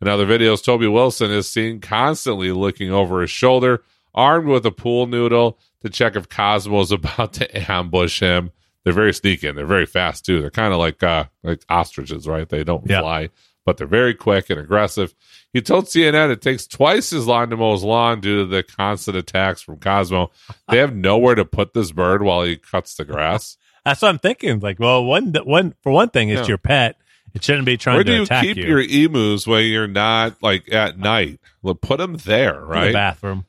In 0.00 0.08
other 0.08 0.26
videos, 0.26 0.64
Toby 0.64 0.88
Wilson 0.88 1.30
is 1.30 1.48
seen 1.48 1.80
constantly 1.80 2.50
looking 2.50 2.90
over 2.90 3.20
his 3.20 3.30
shoulder, 3.30 3.84
armed 4.16 4.48
with 4.48 4.64
a 4.66 4.70
pool 4.72 5.06
noodle 5.06 5.58
to 5.82 5.90
check 5.90 6.16
if 6.16 6.28
Cosmo 6.28 6.80
is 6.80 6.92
about 6.92 7.34
to 7.34 7.70
ambush 7.70 8.20
him. 8.20 8.50
They're 8.84 8.92
very 8.92 9.12
sneaky 9.12 9.48
and 9.48 9.58
they're 9.58 9.66
very 9.66 9.86
fast 9.86 10.24
too. 10.24 10.40
They're 10.40 10.50
kind 10.50 10.72
of 10.72 10.78
like 10.78 11.02
uh, 11.02 11.24
like 11.42 11.62
ostriches, 11.68 12.26
right? 12.28 12.48
They 12.48 12.64
don't 12.64 12.88
Yeah. 12.88 13.00
fly, 13.00 13.30
but 13.64 13.76
they're 13.76 13.86
very 13.86 14.14
quick 14.14 14.48
and 14.48 14.60
aggressive. 14.60 15.14
He 15.52 15.60
told 15.60 15.86
CNN 15.86 16.30
it 16.30 16.40
takes 16.42 16.66
twice 16.66 17.12
as 17.12 17.26
long 17.26 17.50
to 17.50 17.56
mow 17.56 17.72
his 17.72 17.82
lawn 17.82 18.20
due 18.20 18.40
to 18.40 18.46
the 18.46 18.62
constant 18.62 19.16
attacks 19.16 19.62
from 19.62 19.78
Cosmo. 19.78 20.30
They 20.68 20.78
have 20.78 20.94
nowhere 20.94 21.34
to 21.34 21.44
put 21.44 21.74
this 21.74 21.92
bird 21.92 22.22
while 22.22 22.42
he 22.44 22.56
cuts 22.56 22.94
the 22.94 23.04
grass. 23.04 23.56
That's 23.84 24.02
what 24.02 24.08
I'm 24.08 24.18
thinking. 24.18 24.60
Like, 24.60 24.78
well, 24.80 25.04
one, 25.04 25.32
one 25.44 25.74
for 25.82 25.90
one 25.92 26.10
thing, 26.10 26.28
it's 26.28 26.42
Yeah. 26.42 26.46
your 26.48 26.58
pet. 26.58 26.96
It 27.34 27.42
shouldn't 27.44 27.66
be 27.66 27.76
trying 27.76 27.96
Where 27.96 28.04
to 28.04 28.10
do 28.10 28.16
you 28.16 28.22
attack 28.22 28.44
keep 28.44 28.56
you. 28.56 28.64
your 28.66 28.80
emus 28.80 29.46
when 29.46 29.64
you're 29.66 29.86
not 29.88 30.42
like 30.42 30.72
at 30.72 30.98
night? 30.98 31.38
Well, 31.62 31.74
put 31.74 31.98
them 31.98 32.16
there, 32.24 32.60
in 32.62 32.66
right? 32.68 32.86
the 32.88 32.92
bathroom. 32.92 33.44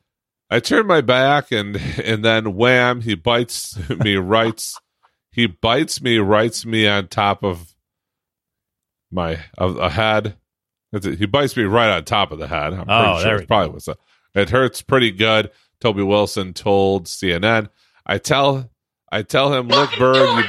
I 0.50 0.60
turn 0.60 0.86
my 0.86 1.00
back 1.02 1.52
and 1.52 1.76
and 2.02 2.24
then 2.24 2.54
wham, 2.56 3.02
he 3.02 3.14
bites 3.14 3.78
me 3.90 4.16
right. 4.16 4.62
He 5.30 5.46
bites 5.46 6.00
me, 6.02 6.18
writes 6.18 6.64
me 6.66 6.86
on 6.88 7.08
top 7.08 7.44
of 7.44 7.74
my 9.10 9.38
of 9.56 9.76
a 9.78 9.90
head. 9.90 10.36
That's 10.92 11.04
it. 11.06 11.18
He 11.18 11.26
bites 11.26 11.56
me 11.56 11.64
right 11.64 11.90
on 11.90 12.04
top 12.04 12.32
of 12.32 12.38
the 12.38 12.48
head. 12.48 12.72
I'm 12.72 12.80
Oh, 12.80 12.84
pretty 12.84 13.12
there 13.14 13.20
sure 13.22 13.32
we 13.36 13.38
it's 13.42 13.46
probably 13.46 13.72
what's 13.72 13.88
up. 13.88 13.98
It 14.34 14.50
hurts 14.50 14.80
pretty 14.82 15.10
good. 15.10 15.50
Toby 15.80 16.02
Wilson 16.02 16.54
told 16.54 17.06
CNN. 17.06 17.68
I 18.06 18.18
tell 18.18 18.70
I 19.12 19.22
tell 19.22 19.52
him, 19.52 19.68
look, 19.68 19.90
bird, 19.98 20.44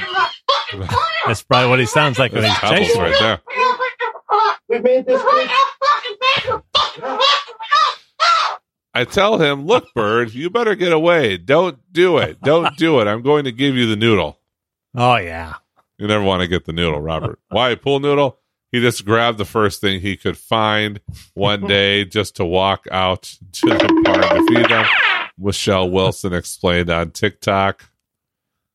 you 0.72 0.82
That's 1.26 1.42
probably 1.42 1.68
what 1.70 1.78
he 1.78 1.86
sounds 1.86 2.18
like 2.18 2.32
when 2.32 2.44
he's 2.44 2.58
chasing. 2.58 3.00
right 3.00 3.14
there. 3.20 3.40
We 4.68 4.78
made 4.80 5.04
this. 5.06 5.22
I 8.92 9.04
tell 9.04 9.38
him, 9.38 9.66
look, 9.66 9.86
bird, 9.94 10.34
you 10.34 10.50
better 10.50 10.74
get 10.74 10.92
away. 10.92 11.36
Don't 11.36 11.78
do 11.92 12.18
it. 12.18 12.40
Don't 12.40 12.76
do 12.76 13.00
it. 13.00 13.06
I'm 13.06 13.22
going 13.22 13.44
to 13.44 13.52
give 13.52 13.74
you 13.74 13.86
the 13.86 13.96
noodle. 13.96 14.38
Oh 14.94 15.16
yeah. 15.16 15.54
You 15.98 16.06
never 16.06 16.24
want 16.24 16.40
to 16.40 16.48
get 16.48 16.64
the 16.64 16.72
noodle, 16.72 17.00
Robert. 17.00 17.38
Why 17.48 17.74
pool 17.74 18.00
noodle? 18.00 18.38
He 18.72 18.80
just 18.80 19.04
grabbed 19.04 19.38
the 19.38 19.44
first 19.44 19.80
thing 19.80 20.00
he 20.00 20.16
could 20.16 20.38
find 20.38 21.00
one 21.34 21.60
day 21.66 22.04
just 22.04 22.36
to 22.36 22.44
walk 22.44 22.86
out 22.90 23.34
to 23.52 23.66
the 23.68 24.02
park 24.04 24.22
to 24.22 24.46
feed 24.46 24.68
them. 24.68 24.86
Michelle 25.38 25.90
Wilson 25.90 26.32
explained 26.32 26.90
on 26.90 27.10
TikTok. 27.10 27.90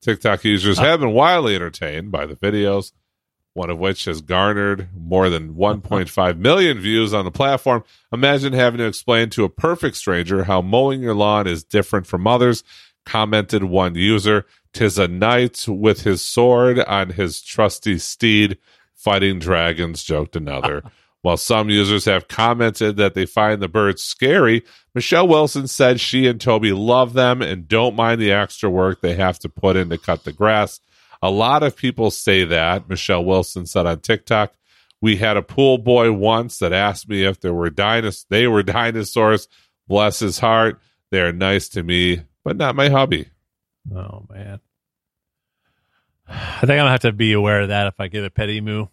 TikTok 0.02 0.44
users 0.44 0.80
uh. 0.80 0.84
have 0.84 1.00
been 1.00 1.14
wildly 1.14 1.56
entertained 1.56 2.12
by 2.12 2.26
the 2.26 2.36
videos, 2.36 2.92
one 3.56 3.70
of 3.70 3.80
which 3.80 4.04
has 4.04 4.20
garnered 4.20 4.90
more 4.94 5.30
than 5.30 5.56
1.5 5.56 6.38
million 6.38 6.78
views 6.78 7.14
on 7.14 7.24
the 7.24 7.32
platform. 7.32 7.86
Imagine 8.12 8.52
having 8.52 8.80
to 8.80 8.86
explain 8.86 9.30
to 9.30 9.46
a 9.46 9.50
perfect 9.50 9.96
stranger 9.96 10.44
how 10.44 10.62
mowing 10.62 11.02
your 11.02 11.16
lawn 11.16 11.48
is 11.48 11.64
different 11.64 12.06
from 12.06 12.28
others, 12.28 12.66
commented 13.06 13.64
one 13.64 13.96
user. 13.96 14.46
Tis 14.74 15.00
a 15.00 15.08
knight 15.08 15.66
with 15.70 16.02
his 16.02 16.22
sword 16.22 16.80
on 16.80 17.12
his 17.12 17.42
trusty 17.42 17.98
steed 17.98 18.58
fighting 18.94 19.40
dragons, 19.40 20.04
joked 20.04 20.36
another. 20.36 20.84
While 21.22 21.38
some 21.38 21.70
users 21.70 22.04
have 22.06 22.28
commented 22.28 22.98
that 22.98 23.14
they 23.14 23.26
find 23.26 23.62
the 23.62 23.70
birds 23.70 24.04
scary, 24.04 24.64
Michelle 24.94 25.30
Wilson 25.30 25.68
said 25.68 26.02
she 26.02 26.28
and 26.28 26.42
Toby 26.42 26.74
love 26.74 27.14
them 27.14 27.42
and 27.42 27.70
don't 27.70 27.96
mind 27.96 28.20
the 28.20 28.34
extra 28.34 28.70
work 28.70 29.00
they 29.00 29.16
have 29.16 29.40
to 29.40 29.50
put 29.50 29.78
in 29.78 29.90
to 29.90 29.98
cut 29.98 30.26
the 30.26 30.34
grass. 30.34 30.82
A 31.22 31.30
lot 31.30 31.64
of 31.64 31.76
people 31.76 32.12
say 32.12 32.44
that, 32.46 32.90
Michelle 32.90 33.24
Wilson 33.24 33.66
said 33.66 33.86
on 33.86 34.00
TikTok. 34.00 34.54
We 35.02 35.18
had 35.18 35.38
a 35.38 35.42
pool 35.42 35.78
boy 35.78 36.12
once 36.12 36.58
that 36.60 36.74
asked 36.74 37.08
me 37.08 37.24
if 37.24 37.40
there 37.40 37.54
were 37.54 37.70
dinos- 37.70 38.26
they 38.30 38.48
were 38.48 38.64
dinosaurs. 38.64 39.48
Bless 39.88 40.20
his 40.20 40.40
heart. 40.40 40.80
They 41.12 41.22
are 41.22 41.32
nice 41.34 41.70
to 41.70 41.84
me, 41.84 42.24
but 42.44 42.58
not 42.58 42.76
my 42.76 42.90
hubby. 42.90 43.30
Oh 43.94 44.26
man. 44.30 44.60
I 46.28 46.60
think 46.62 46.72
I'm 46.72 46.78
gonna 46.78 46.92
have 46.92 47.02
to 47.02 47.12
be 47.12 47.34
aware 47.34 47.62
of 47.62 47.68
that 47.68 47.88
if 47.88 48.00
I 48.00 48.08
get 48.08 48.26
a 48.26 48.30
pet 48.32 48.50
emu. 48.50 48.88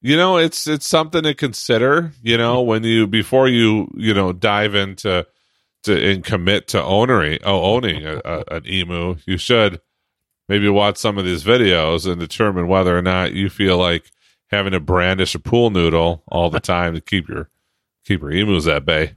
you 0.00 0.16
know 0.16 0.36
it's 0.38 0.66
it's 0.66 0.86
something 0.86 1.22
to 1.22 1.34
consider 1.34 2.12
you 2.20 2.36
know 2.36 2.58
mm-hmm. 2.58 2.68
when 2.68 2.84
you 2.84 3.06
before 3.06 3.48
you 3.48 3.88
you 3.96 4.12
know 4.12 4.32
dive 4.32 4.74
into 4.74 5.24
to 5.84 6.10
and 6.10 6.24
commit 6.24 6.68
to 6.68 6.82
owning 6.82 7.38
oh 7.44 7.76
owning 7.76 8.04
a, 8.04 8.20
a, 8.24 8.56
an 8.56 8.66
emu 8.66 9.16
you 9.24 9.38
should 9.38 9.80
maybe 10.52 10.68
watch 10.68 10.98
some 10.98 11.16
of 11.16 11.24
these 11.24 11.44
videos 11.44 12.06
and 12.06 12.20
determine 12.20 12.68
whether 12.68 12.96
or 12.96 13.00
not 13.00 13.32
you 13.32 13.48
feel 13.48 13.78
like 13.78 14.10
having 14.50 14.72
to 14.72 14.80
brandish 14.80 15.34
a 15.34 15.38
pool 15.38 15.70
noodle 15.70 16.22
all 16.28 16.50
the 16.50 16.60
time 16.74 16.92
to 16.94 17.00
keep 17.00 17.26
your 17.26 17.48
keep 18.04 18.20
your 18.20 18.30
emus 18.30 18.66
at 18.66 18.84
bay 18.84 19.14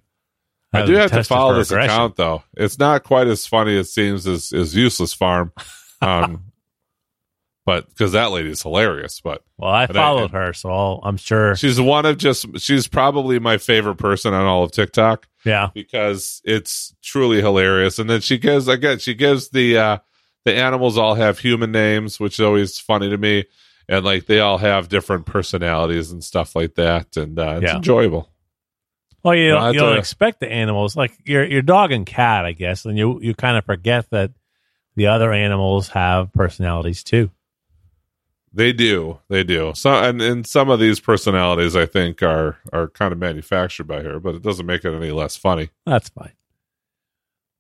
I 0.74 0.86
do 0.86 0.94
have 0.94 1.12
to 1.12 1.24
follow 1.24 1.56
this 1.56 1.72
aggression. 1.72 1.90
account 1.92 2.16
though. 2.16 2.44
It's 2.56 2.80
not 2.80 3.04
quite 3.04 3.28
as 3.28 3.46
funny 3.48 3.78
as 3.78 3.94
seems 3.94 4.26
as, 4.28 4.52
as 4.52 4.76
useless 4.76 5.14
farm, 5.14 5.54
um, 6.02 6.52
but 7.66 7.88
because 7.90 8.12
that 8.12 8.32
lady's 8.32 8.62
hilarious. 8.62 9.22
But 9.22 9.42
Well, 9.58 9.72
I 9.72 9.88
But 9.88 9.96
I- 9.98 10.00
followed 10.02 10.32
her, 10.32 10.52
so 10.54 10.70
I'll, 10.70 11.00
I'm 11.04 11.16
sure. 11.18 11.56
She's 11.56 11.80
one 11.80 12.06
of 12.06 12.18
just 12.18 12.46
she's 12.60 12.88
probably 12.88 13.40
my 13.40 13.58
favorite 13.58 13.96
person 13.96 14.34
on 14.34 14.46
all 14.46 14.64
of 14.66 14.72
TikTok 14.72 15.28
Yeah. 15.46 15.70
because 15.74 16.42
it's 16.44 16.94
truly 17.02 17.42
hilarious. 17.42 17.98
And 17.98 18.10
then 18.10 18.20
she 18.22 18.38
gives 18.38 18.68
again 18.68 19.00
she 19.00 19.14
gives 19.14 19.50
the 19.50 19.78
uh 19.78 19.98
the 20.46 20.56
animals 20.56 20.98
all 20.98 21.16
have 21.16 21.40
human 21.40 21.72
names, 21.72 22.20
which 22.20 22.40
is 22.40 22.46
always 22.46 22.80
funny 22.80 23.10
to 23.10 23.18
me. 23.18 23.46
And 23.90 24.04
like 24.06 24.26
they 24.26 24.40
all 24.40 24.58
have 24.58 24.90
different 24.90 25.26
personalities 25.26 26.12
and 26.12 26.24
stuff 26.24 26.56
like 26.56 26.76
that. 26.76 27.18
And 27.18 27.38
uh, 27.38 27.60
it's 27.62 27.64
Yeah. 27.72 27.76
enjoyable. 27.76 28.32
Well, 29.24 29.36
you 29.36 29.50
don't, 29.50 29.74
you 29.74 29.80
don't 29.80 29.94
ya. 29.94 30.00
expect 30.00 30.40
the 30.40 30.52
animals 30.52 30.96
like 30.96 31.12
your 31.26 31.44
your 31.46 31.64
dog 31.64 31.92
and 31.92 32.06
cat, 32.06 32.46
I 32.46 32.52
guess, 32.52 32.86
and 32.86 32.96
you 32.98 33.20
you 33.22 33.34
kind 33.34 33.58
of 33.58 33.66
forget 33.66 34.10
that 34.12 34.32
the 34.96 35.08
other 35.08 35.34
animals 35.34 35.90
have 35.90 36.32
personalities 36.32 37.04
too. 37.04 37.32
They 38.54 38.72
do, 38.72 39.20
they 39.28 39.44
do. 39.44 39.74
So, 39.76 39.92
and, 39.92 40.22
and 40.22 40.48
some 40.48 40.70
of 40.70 40.80
these 40.80 41.00
personalities, 41.02 41.76
I 41.76 41.86
think, 41.88 42.24
are 42.24 42.58
are 42.72 42.88
kind 42.88 43.12
of 43.12 43.18
manufactured 43.20 43.86
by 43.86 44.02
her, 44.04 44.20
but 44.20 44.36
it 44.36 44.44
doesn't 44.44 44.66
make 44.66 44.86
it 44.86 44.94
any 44.94 45.12
less 45.12 45.36
funny. 45.36 45.72
That's 45.86 46.10
fine. 46.10 46.32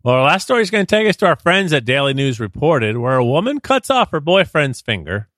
Well, 0.05 0.13
our 0.13 0.21
last 0.23 0.43
story 0.43 0.61
is 0.61 0.69
going 0.69 0.85
to 0.85 0.95
take 0.95 1.07
us 1.09 1.15
to 1.17 1.25
our 1.25 1.35
friends 1.35 1.73
at 1.73 1.83
Daily 1.83 2.13
News 2.13 2.39
Reported, 2.39 2.95
where 2.95 3.15
a 3.15 3.25
woman 3.25 3.59
cuts 3.59 3.89
off 3.89 4.11
her 4.11 4.19
boyfriend's 4.19 4.79
finger, 4.79 5.29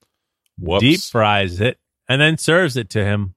Whoops. 0.59 0.82
deep 0.82 0.99
fries 0.99 1.61
it, 1.61 1.80
and 2.09 2.20
then 2.20 2.38
serves 2.38 2.76
it 2.76 2.89
to 2.89 3.01
him, 3.05 3.36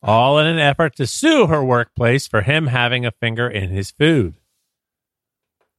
all 0.00 0.38
in 0.38 0.46
an 0.46 0.60
effort 0.60 0.94
to 0.96 1.08
sue 1.08 1.48
her 1.48 1.64
workplace 1.64 2.28
for 2.28 2.42
him 2.42 2.68
having 2.68 3.04
a 3.04 3.10
finger 3.10 3.48
in 3.50 3.70
his 3.70 3.90
food. 3.90 4.34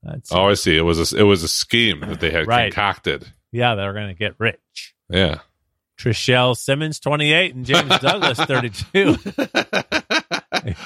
That's 0.04 0.30
Oh, 0.34 0.50
I 0.50 0.56
see. 0.56 0.76
It 0.76 0.82
was 0.82 1.14
a, 1.14 1.18
it 1.18 1.24
was 1.24 1.42
a 1.44 1.48
scheme 1.48 2.02
that 2.02 2.20
they 2.20 2.32
had 2.32 2.46
Right. 2.48 2.74
concocted. 2.74 3.32
yeah, 3.54 3.76
they 3.76 3.86
were 3.86 3.94
going 3.94 4.10
to 4.10 4.14
get 4.14 4.36
rich. 4.40 4.94
Yeah. 5.10 5.40
Trishelle 5.98 6.58
Simmons, 6.58 7.00
28, 7.00 7.56
and 7.56 7.66
James 7.66 7.98
Douglas, 8.00 8.40
32. 8.46 9.16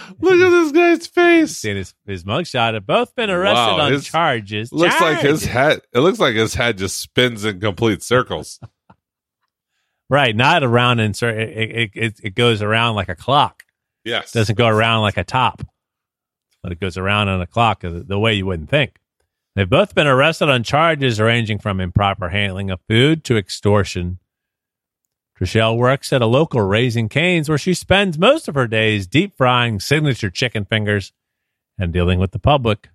Look 0.19 0.33
at 0.39 0.49
this 0.49 0.71
guy's 0.71 1.07
face. 1.07 1.57
Seen 1.57 1.75
his, 1.77 1.93
his 2.05 2.23
mugshot 2.23 2.73
have 2.73 2.85
both 2.87 3.15
been 3.15 3.29
arrested 3.29 3.55
Wow, 3.77 3.79
on 3.81 3.91
his- 3.93 4.05
charges. 4.05 4.71
Looks 4.71 4.99
like 5.01 5.19
his 5.19 5.41
Charges! 5.41 5.45
head. 5.45 5.81
It 5.93 5.99
looks 5.99 6.19
like 6.19 6.35
his 6.35 6.53
head 6.53 6.77
just 6.77 6.99
spins 6.99 7.43
in 7.45 7.59
complete 7.59 8.03
circles. 8.03 8.59
Right, 10.09 10.35
not 10.35 10.63
around 10.63 10.99
in 10.99 11.13
cer- 11.15 11.35
it, 11.39 11.49
it, 11.57 11.91
it, 11.95 12.19
it 12.23 12.35
goes 12.35 12.61
around 12.61 12.93
like 12.95 13.09
a 13.09 13.15
clock. 13.15 13.63
Yes. 14.03 14.31
doesn't 14.31 14.55
go 14.55 14.67
around 14.67 15.01
like 15.01 15.17
a 15.17 15.23
top, 15.23 15.63
but 16.61 16.71
it 16.71 16.79
goes 16.79 16.95
around 16.95 17.27
on 17.27 17.41
a 17.41 17.47
clock 17.47 17.81
the, 17.81 17.89
the 18.07 18.19
way 18.19 18.35
you 18.35 18.45
wouldn't 18.45 18.69
think. 18.69 18.97
They've 19.55 19.67
both 19.67 19.95
been 19.95 20.05
arrested 20.05 20.47
on 20.47 20.61
charges 20.61 21.19
ranging 21.19 21.57
from 21.57 21.79
improper 21.81 22.29
handling 22.29 22.69
of 22.69 22.81
food 22.87 23.23
to 23.23 23.35
extortion. 23.35 24.19
Trishelle 25.37 25.77
works 25.77 26.13
at 26.13 26.21
a 26.21 26.25
local 26.25 26.61
Raising 26.61 27.09
Cane's 27.09 27.49
where 27.49 27.57
she 27.57 27.73
spends 27.73 28.17
most 28.17 28.47
of 28.47 28.55
her 28.55 28.67
days 28.67 29.05
deep 29.05 29.35
frying 29.37 29.79
signature 29.79 30.29
chicken 30.29 30.63
fingers 30.65 31.11
and 31.77 31.91
dealing 31.91 32.19
with 32.19 32.31
the 32.31 32.39
public. 32.39 32.89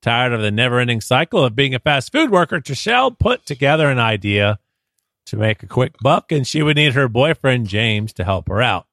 Tired 0.00 0.32
of 0.32 0.42
the 0.42 0.50
never 0.50 0.80
ending 0.80 1.00
cycle 1.00 1.44
of 1.44 1.54
being 1.54 1.74
a 1.74 1.78
fast 1.78 2.10
food 2.10 2.30
worker, 2.30 2.60
Trishelle 2.60 3.16
put 3.16 3.46
together 3.46 3.88
an 3.88 4.00
idea 4.00 4.58
to 5.26 5.36
make 5.36 5.62
a 5.62 5.68
quick 5.68 5.94
buck, 6.02 6.32
and 6.32 6.44
she 6.44 6.62
would 6.62 6.76
need 6.76 6.94
her 6.94 7.08
boyfriend, 7.08 7.68
James, 7.68 8.12
to 8.14 8.24
help 8.24 8.48
her 8.48 8.60
out. 8.60 8.86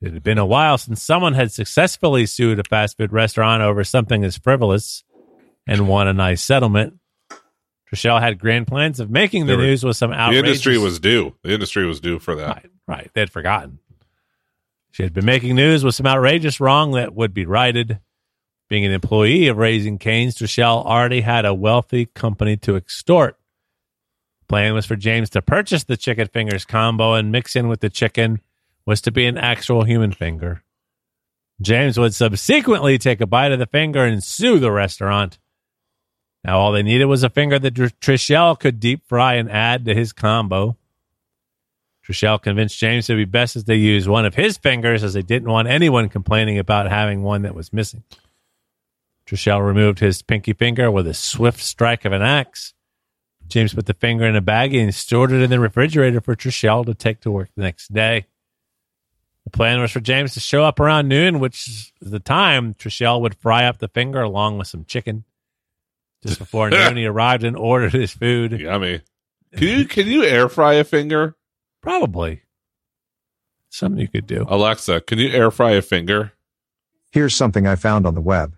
It 0.00 0.12
had 0.12 0.22
been 0.22 0.38
a 0.38 0.46
while 0.46 0.78
since 0.78 1.02
someone 1.02 1.34
had 1.34 1.52
successfully 1.52 2.26
sued 2.26 2.58
a 2.58 2.64
fast 2.64 2.96
food 2.96 3.12
restaurant 3.12 3.62
over 3.62 3.84
something 3.84 4.24
as 4.24 4.36
frivolous 4.36 5.04
and 5.66 5.86
won 5.86 6.08
a 6.08 6.12
nice 6.12 6.42
settlement. 6.42 6.99
Trishelle 7.92 8.20
had 8.20 8.38
grand 8.38 8.66
plans 8.66 9.00
of 9.00 9.10
making 9.10 9.46
the 9.46 9.56
were- 9.56 9.62
news 9.62 9.84
with 9.84 9.96
some 9.96 10.12
outrageous. 10.12 10.42
the 10.42 10.46
industry 10.48 10.78
was 10.78 10.98
due. 11.00 11.34
The 11.42 11.52
industry 11.52 11.86
was 11.86 12.00
due 12.00 12.18
for 12.18 12.34
that. 12.36 12.48
right, 12.56 12.70
right. 12.86 13.10
They'd 13.14 13.30
forgotten. 13.30 13.78
She 14.92 15.02
had 15.02 15.12
been 15.12 15.24
making 15.24 15.54
news 15.56 15.84
with 15.84 15.94
some 15.94 16.06
outrageous 16.06 16.60
wrong 16.60 16.92
that 16.92 17.14
would 17.14 17.32
be 17.34 17.46
righted. 17.46 18.00
Being 18.68 18.84
an 18.84 18.92
employee 18.92 19.48
of 19.48 19.56
Raising 19.56 19.98
Cane's, 19.98 20.36
Trishelle 20.36 20.84
already 20.86 21.22
had 21.22 21.44
a 21.44 21.54
wealthy 21.54 22.06
company 22.06 22.56
to 22.58 22.76
extort. 22.76 23.36
Plan 24.48 24.74
was 24.74 24.86
for 24.86 24.96
James 24.96 25.30
to 25.30 25.42
purchase 25.42 25.84
the 25.84 25.96
chicken 25.96 26.26
fingers 26.28 26.64
combo 26.64 27.14
and 27.14 27.32
mix 27.32 27.54
in 27.56 27.68
with 27.68 27.80
the 27.80 27.90
chicken 27.90 28.40
was 28.86 29.00
to 29.02 29.10
be 29.12 29.26
an 29.26 29.38
actual 29.38 29.84
human 29.84 30.12
finger. 30.12 30.62
James 31.60 31.98
would 31.98 32.14
subsequently 32.14 32.98
take 32.98 33.20
a 33.20 33.26
bite 33.26 33.52
of 33.52 33.58
the 33.58 33.66
finger 33.66 34.04
and 34.04 34.22
sue 34.24 34.58
the 34.58 34.72
restaurant. 34.72 35.38
Now 36.44 36.58
all 36.58 36.72
they 36.72 36.82
needed 36.82 37.04
was 37.04 37.22
a 37.22 37.30
finger 37.30 37.58
that 37.58 37.74
Tr- 37.74 37.86
Trishelle 38.00 38.58
could 38.58 38.80
deep 38.80 39.06
fry 39.06 39.34
and 39.34 39.50
add 39.50 39.84
to 39.84 39.94
his 39.94 40.12
combo. 40.12 40.76
Trishelle 42.04 42.40
convinced 42.40 42.78
James 42.78 43.08
it 43.08 43.14
would 43.14 43.18
be 43.18 43.24
best 43.24 43.56
as 43.56 43.64
they 43.64 43.76
use 43.76 44.08
one 44.08 44.24
of 44.24 44.34
his 44.34 44.56
fingers 44.56 45.04
as 45.04 45.12
they 45.12 45.22
didn't 45.22 45.50
want 45.50 45.68
anyone 45.68 46.08
complaining 46.08 46.58
about 46.58 46.90
having 46.90 47.22
one 47.22 47.42
that 47.42 47.54
was 47.54 47.72
missing. 47.72 48.02
Trishelle 49.26 49.64
removed 49.64 50.00
his 50.00 50.22
pinky 50.22 50.52
finger 50.52 50.90
with 50.90 51.06
a 51.06 51.14
swift 51.14 51.60
strike 51.60 52.04
of 52.04 52.12
an 52.12 52.22
axe. 52.22 52.74
James 53.46 53.74
put 53.74 53.86
the 53.86 53.94
finger 53.94 54.26
in 54.26 54.34
a 54.34 54.42
baggie 54.42 54.82
and 54.82 54.94
stored 54.94 55.32
it 55.32 55.42
in 55.42 55.50
the 55.50 55.60
refrigerator 55.60 56.20
for 56.20 56.34
Trishelle 56.34 56.86
to 56.86 56.94
take 56.94 57.20
to 57.20 57.30
work 57.30 57.50
the 57.54 57.62
next 57.62 57.92
day. 57.92 58.26
The 59.44 59.50
plan 59.50 59.80
was 59.80 59.90
for 59.90 60.00
James 60.00 60.34
to 60.34 60.40
show 60.40 60.64
up 60.64 60.80
around 60.80 61.08
noon, 61.08 61.38
which 61.38 61.68
is 61.68 61.92
the 62.00 62.20
time 62.20 62.74
Trishelle 62.74 63.20
would 63.20 63.34
fry 63.36 63.64
up 63.66 63.78
the 63.78 63.88
finger 63.88 64.22
along 64.22 64.58
with 64.58 64.68
some 64.68 64.84
chicken. 64.84 65.24
Just 66.24 66.38
before 66.38 66.70
noon, 66.70 66.96
he 66.96 67.06
arrived 67.06 67.44
and 67.44 67.56
ordered 67.56 67.92
his 67.92 68.12
food. 68.12 68.52
Yummy. 68.60 69.02
Can 69.56 69.78
you 69.78 69.84
can 69.84 70.06
you 70.06 70.24
air 70.24 70.48
fry 70.48 70.74
a 70.74 70.84
finger? 70.84 71.36
Probably 71.80 72.42
something 73.68 74.00
you 74.00 74.08
could 74.08 74.26
do. 74.26 74.44
Alexa, 74.48 75.00
can 75.02 75.18
you 75.18 75.30
air 75.30 75.50
fry 75.50 75.72
a 75.72 75.82
finger? 75.82 76.32
Here's 77.12 77.34
something 77.34 77.66
I 77.66 77.76
found 77.76 78.06
on 78.06 78.14
the 78.14 78.20
web. 78.20 78.54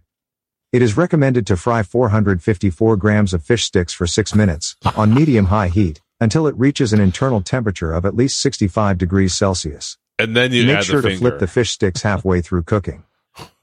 It 0.72 0.82
is 0.82 0.96
recommended 0.96 1.46
to 1.46 1.56
fry 1.56 1.82
454 1.82 2.96
grams 2.96 3.34
of 3.34 3.44
fish 3.44 3.64
sticks 3.64 3.92
for 3.92 4.06
6 4.06 4.34
minutes 4.34 4.76
on 4.96 5.14
medium 5.14 5.46
high 5.46 5.68
heat 5.68 6.00
until 6.20 6.46
it 6.46 6.56
reaches 6.56 6.92
an 6.92 7.00
internal 7.00 7.42
temperature 7.42 7.92
of 7.92 8.04
at 8.06 8.14
least 8.14 8.40
65 8.40 8.96
degrees 8.96 9.34
Celsius. 9.34 9.98
And 10.18 10.36
then 10.36 10.52
you 10.52 10.66
Make 10.66 10.78
add 10.78 10.84
sure 10.84 11.02
the 11.02 11.10
to 11.10 11.16
flip 11.16 11.38
the 11.38 11.46
fish 11.46 11.70
sticks 11.70 12.02
halfway 12.02 12.40
through 12.40 12.62
cooking. 12.62 13.04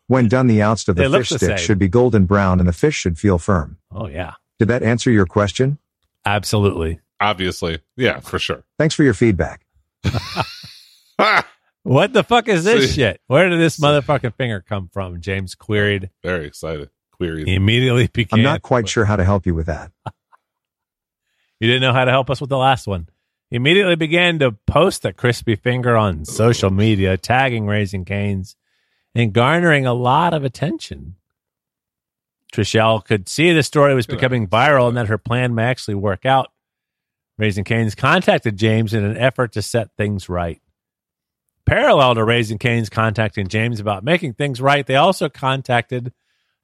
When 0.10 0.28
done, 0.28 0.47
the 0.47 0.62
outside 0.62 0.91
of 0.91 0.95
They 0.97 1.03
the 1.03 1.10
look 1.10 1.22
fish 1.22 1.30
the 1.30 1.38
stick 1.38 1.57
same. 1.60 1.66
should 1.66 1.80
be 1.80 1.88
golden 1.88 2.26
brown 2.26 2.60
and 2.60 2.68
the 2.68 2.74
fish 2.74 2.95
should 2.95 3.18
feel 3.18 3.38
firm. 3.38 3.78
Oh, 3.91 4.07
yeah. 4.07 4.34
Did 4.57 4.68
that 4.68 4.84
answer 4.84 5.10
your 5.12 5.26
question? 5.26 5.78
Absolutely. 6.26 6.99
Obviously. 7.22 7.80
Yeah, 7.95 8.20
for 8.20 8.39
sure. 8.39 8.64
Thanks 8.78 8.93
for 8.95 9.03
your 9.03 9.14
feedback. 9.14 9.66
Ah! 11.18 11.47
What 11.84 12.12
the 12.12 12.24
fuck 12.26 12.49
is 12.49 12.66
this 12.66 12.89
See- 12.89 12.95
shit? 13.01 13.22
Where 13.28 13.47
did 13.49 13.60
this 13.60 13.80
motherfucking 13.80 14.36
finger 14.36 14.64
come 14.68 14.89
from? 14.91 15.22
James 15.22 15.55
queried. 15.55 16.10
Very 16.22 16.45
excited. 16.45 16.89
Query. 17.14 17.45
He 17.45 17.55
immediately 17.55 18.07
began. 18.07 18.39
I'm 18.39 18.43
not 18.43 18.62
quite 18.62 18.89
sure 18.89 19.05
how 19.05 19.16
to 19.16 19.24
help 19.24 19.45
you 19.45 19.55
with 19.55 19.68
that. 19.68 19.91
You 21.60 21.68
didn't 21.68 21.82
know 21.82 21.93
how 21.93 22.05
to 22.05 22.12
help 22.12 22.30
us 22.30 22.39
with 22.39 22.49
the 22.49 22.57
last 22.57 22.88
one. 22.88 23.10
He 23.49 23.55
immediately 23.57 23.95
began 23.95 24.39
to 24.39 24.51
post 24.68 25.01
the 25.01 25.12
crispy 25.14 25.55
finger 25.55 25.97
on 25.97 26.24
social 26.26 26.70
media, 26.70 27.18
tagging 27.18 27.66
Raising 27.66 28.05
Cane's 28.05 28.55
and 29.16 29.34
garnering 29.34 29.86
a 29.86 29.93
lot 29.93 30.34
of 30.34 30.43
attention. 30.43 31.16
Trishelle 32.53 33.03
could 33.05 33.30
see 33.30 33.53
the 33.53 33.64
story 33.64 33.93
was 33.93 34.07
becoming 34.07 34.47
viral 34.47 34.88
and 34.88 34.97
that 34.97 35.07
her 35.07 35.18
plan 35.18 35.53
may 35.53 35.66
actually 35.66 35.95
work 35.95 36.26
out. 36.26 36.51
Raising 37.38 37.64
Cane's 37.64 37.95
contacted 37.95 38.57
James 38.57 38.93
in 38.93 39.05
an 39.05 39.18
effort 39.18 39.53
to 39.53 39.62
set 39.62 39.95
things 39.95 40.28
right. 40.28 40.62
Parallel 41.66 42.16
to 42.16 42.24
Raising 42.24 42.57
Cane's 42.57 42.89
contacting 42.89 43.47
James 43.47 43.80
about 43.80 44.03
making 44.03 44.34
things 44.34 44.60
right, 44.60 44.86
they 44.86 44.95
also 44.95 45.30
contacted 45.30 46.12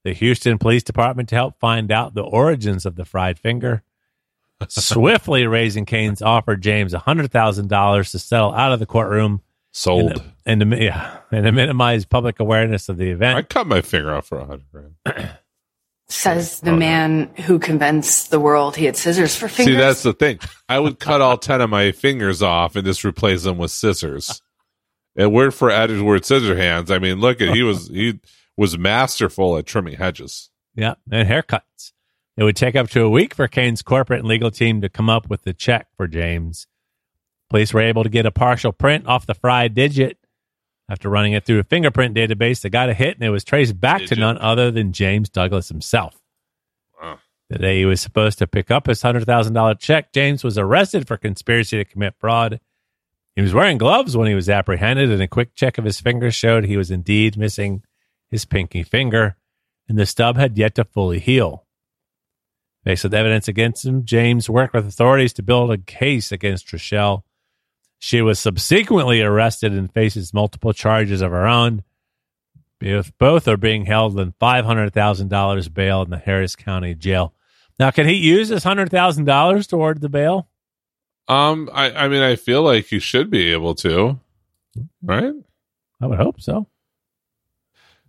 the 0.03 0.13
Houston 0.13 0.57
Police 0.57 0.83
Department 0.83 1.29
to 1.29 1.35
help 1.35 1.59
find 1.59 1.91
out 1.91 2.13
the 2.13 2.23
origins 2.23 2.85
of 2.85 2.95
the 2.95 3.05
fried 3.05 3.39
finger. 3.39 3.83
Swiftly, 4.67 5.45
Raising 5.45 5.85
Cane's 5.85 6.21
offered 6.21 6.61
James 6.61 6.93
$100,000 6.93 8.11
to 8.11 8.19
settle 8.19 8.53
out 8.53 8.71
of 8.71 8.79
the 8.79 8.85
courtroom 8.85 9.41
Sold. 9.71 10.23
and, 10.45 10.61
and, 10.61 10.81
yeah, 10.81 11.17
and 11.35 11.45
to 11.45 11.51
minimize 11.51 12.05
public 12.05 12.39
awareness 12.39 12.87
of 12.87 12.97
the 12.97 13.09
event. 13.09 13.37
I 13.37 13.41
cut 13.41 13.67
my 13.67 13.81
finger 13.81 14.15
off 14.15 14.27
for 14.27 14.39
a 14.39 14.45
hundred 14.45 14.71
grand. 14.71 14.95
Says 16.07 16.59
the 16.59 16.71
oh, 16.71 16.75
man 16.75 17.33
who 17.45 17.57
convinced 17.57 18.29
the 18.29 18.39
world 18.39 18.75
he 18.75 18.85
had 18.85 18.95
scissors 18.95 19.35
for 19.35 19.47
fingers. 19.47 19.73
See, 19.73 19.79
that's 19.79 20.03
the 20.03 20.13
thing. 20.13 20.39
I 20.69 20.79
would 20.79 20.99
cut 20.99 21.19
all 21.19 21.37
ten 21.37 21.61
of 21.61 21.69
my 21.69 21.91
fingers 21.91 22.41
off 22.41 22.75
and 22.75 22.85
just 22.85 23.03
replace 23.03 23.43
them 23.43 23.57
with 23.57 23.71
scissors. 23.71 24.41
And 25.15 25.33
word 25.33 25.53
for 25.53 25.71
Edward 25.71 26.21
Scissorhands. 26.21 26.91
I 26.91 26.99
mean, 26.99 27.19
look 27.19 27.41
at 27.41 27.55
he 27.55 27.63
was 27.63 27.87
he 27.87 28.19
was 28.55 28.77
masterful 28.77 29.57
at 29.57 29.65
trimming 29.65 29.95
hedges. 29.95 30.51
Yeah, 30.75 30.95
and 31.11 31.27
haircuts. 31.27 31.93
It 32.37 32.43
would 32.43 32.55
take 32.55 32.75
up 32.75 32.89
to 32.91 33.03
a 33.03 33.09
week 33.09 33.33
for 33.33 33.47
Cane's 33.47 33.81
corporate 33.81 34.19
and 34.19 34.27
legal 34.27 34.51
team 34.51 34.81
to 34.81 34.89
come 34.89 35.09
up 35.09 35.29
with 35.29 35.41
the 35.41 35.53
check 35.53 35.87
for 35.97 36.07
James. 36.07 36.67
Police 37.49 37.73
were 37.73 37.81
able 37.81 38.03
to 38.03 38.09
get 38.09 38.25
a 38.25 38.31
partial 38.31 38.73
print 38.73 39.07
off 39.07 39.25
the 39.25 39.33
fried 39.33 39.73
digit. 39.73 40.17
After 40.87 41.09
running 41.09 41.33
it 41.33 41.45
through 41.45 41.59
a 41.59 41.63
fingerprint 41.63 42.15
database, 42.15 42.61
they 42.61 42.69
got 42.69 42.89
a 42.89 42.93
hit 42.93 43.15
and 43.15 43.23
it 43.23 43.31
was 43.31 43.43
traced 43.43 43.79
back 43.79 44.01
to 44.01 44.07
Digit. 44.07 44.19
none 44.19 44.37
other 44.37 44.69
than 44.69 44.93
James 44.93 45.29
Douglas 45.29 45.69
himself. 45.69 46.21
Wow. 47.01 47.19
The 47.49 47.57
day 47.57 47.79
he 47.79 47.85
was 47.85 48.01
supposed 48.01 48.37
to 48.39 48.47
pick 48.47 48.69
up 48.69 48.87
his 48.87 49.01
$100,000 49.01 49.79
check, 49.79 50.13
James 50.13 50.43
was 50.43 50.57
arrested 50.57 51.07
for 51.07 51.17
conspiracy 51.17 51.77
to 51.77 51.85
commit 51.85 52.15
fraud. 52.19 52.59
He 53.35 53.41
was 53.41 53.53
wearing 53.53 53.77
gloves 53.77 54.15
when 54.15 54.27
he 54.27 54.35
was 54.35 54.49
apprehended, 54.49 55.11
and 55.11 55.21
a 55.21 55.27
quick 55.27 55.55
check 55.55 55.77
of 55.77 55.83
his 55.83 55.99
fingers 55.99 56.33
showed 56.33 56.63
he 56.63 56.77
was 56.77 56.89
indeed 56.89 57.37
missing 57.37 57.83
his 58.29 58.45
pinky 58.45 58.81
finger, 58.81 59.35
and 59.89 59.97
the 59.97 60.05
stub 60.05 60.37
had 60.37 60.57
yet 60.57 60.75
to 60.75 60.85
fully 60.85 61.19
heal. 61.19 61.65
Based 62.85 63.03
on 63.03 63.11
the 63.11 63.17
evidence 63.17 63.47
against 63.47 63.83
him, 63.83 64.05
James 64.05 64.49
worked 64.49 64.73
with 64.73 64.87
authorities 64.87 65.33
to 65.33 65.43
build 65.43 65.71
a 65.71 65.77
case 65.77 66.31
against 66.31 66.67
Trishelle. 66.67 67.23
She 67.99 68.21
was 68.21 68.39
subsequently 68.39 69.21
arrested 69.21 69.73
and 69.73 69.91
faces 69.91 70.33
multiple 70.33 70.73
charges 70.73 71.21
of 71.21 71.31
her 71.31 71.47
own. 71.47 71.83
Both 72.79 73.17
both 73.17 73.47
are 73.47 73.57
being 73.57 73.85
held 73.85 74.19
in 74.19 74.33
$500,000 74.33 75.73
bail 75.73 76.01
in 76.01 76.09
the 76.09 76.17
Harris 76.17 76.55
County 76.55 76.93
Jail. 76.93 77.33
Now, 77.79 77.91
can 77.91 78.07
he 78.07 78.15
use 78.15 78.49
his 78.49 78.63
hundred 78.63 78.89
thousand 78.89 79.25
dollars 79.25 79.67
toward 79.67 80.01
the 80.01 80.09
bail? 80.09 80.47
Um, 81.27 81.69
I, 81.73 81.91
I 81.91 82.07
mean, 82.07 82.21
I 82.21 82.35
feel 82.35 82.61
like 82.61 82.91
you 82.91 82.99
should 82.99 83.29
be 83.29 83.51
able 83.51 83.75
to, 83.75 84.19
right? 85.01 85.33
I 85.99 86.07
would 86.07 86.19
hope 86.19 86.39
so. 86.39 86.67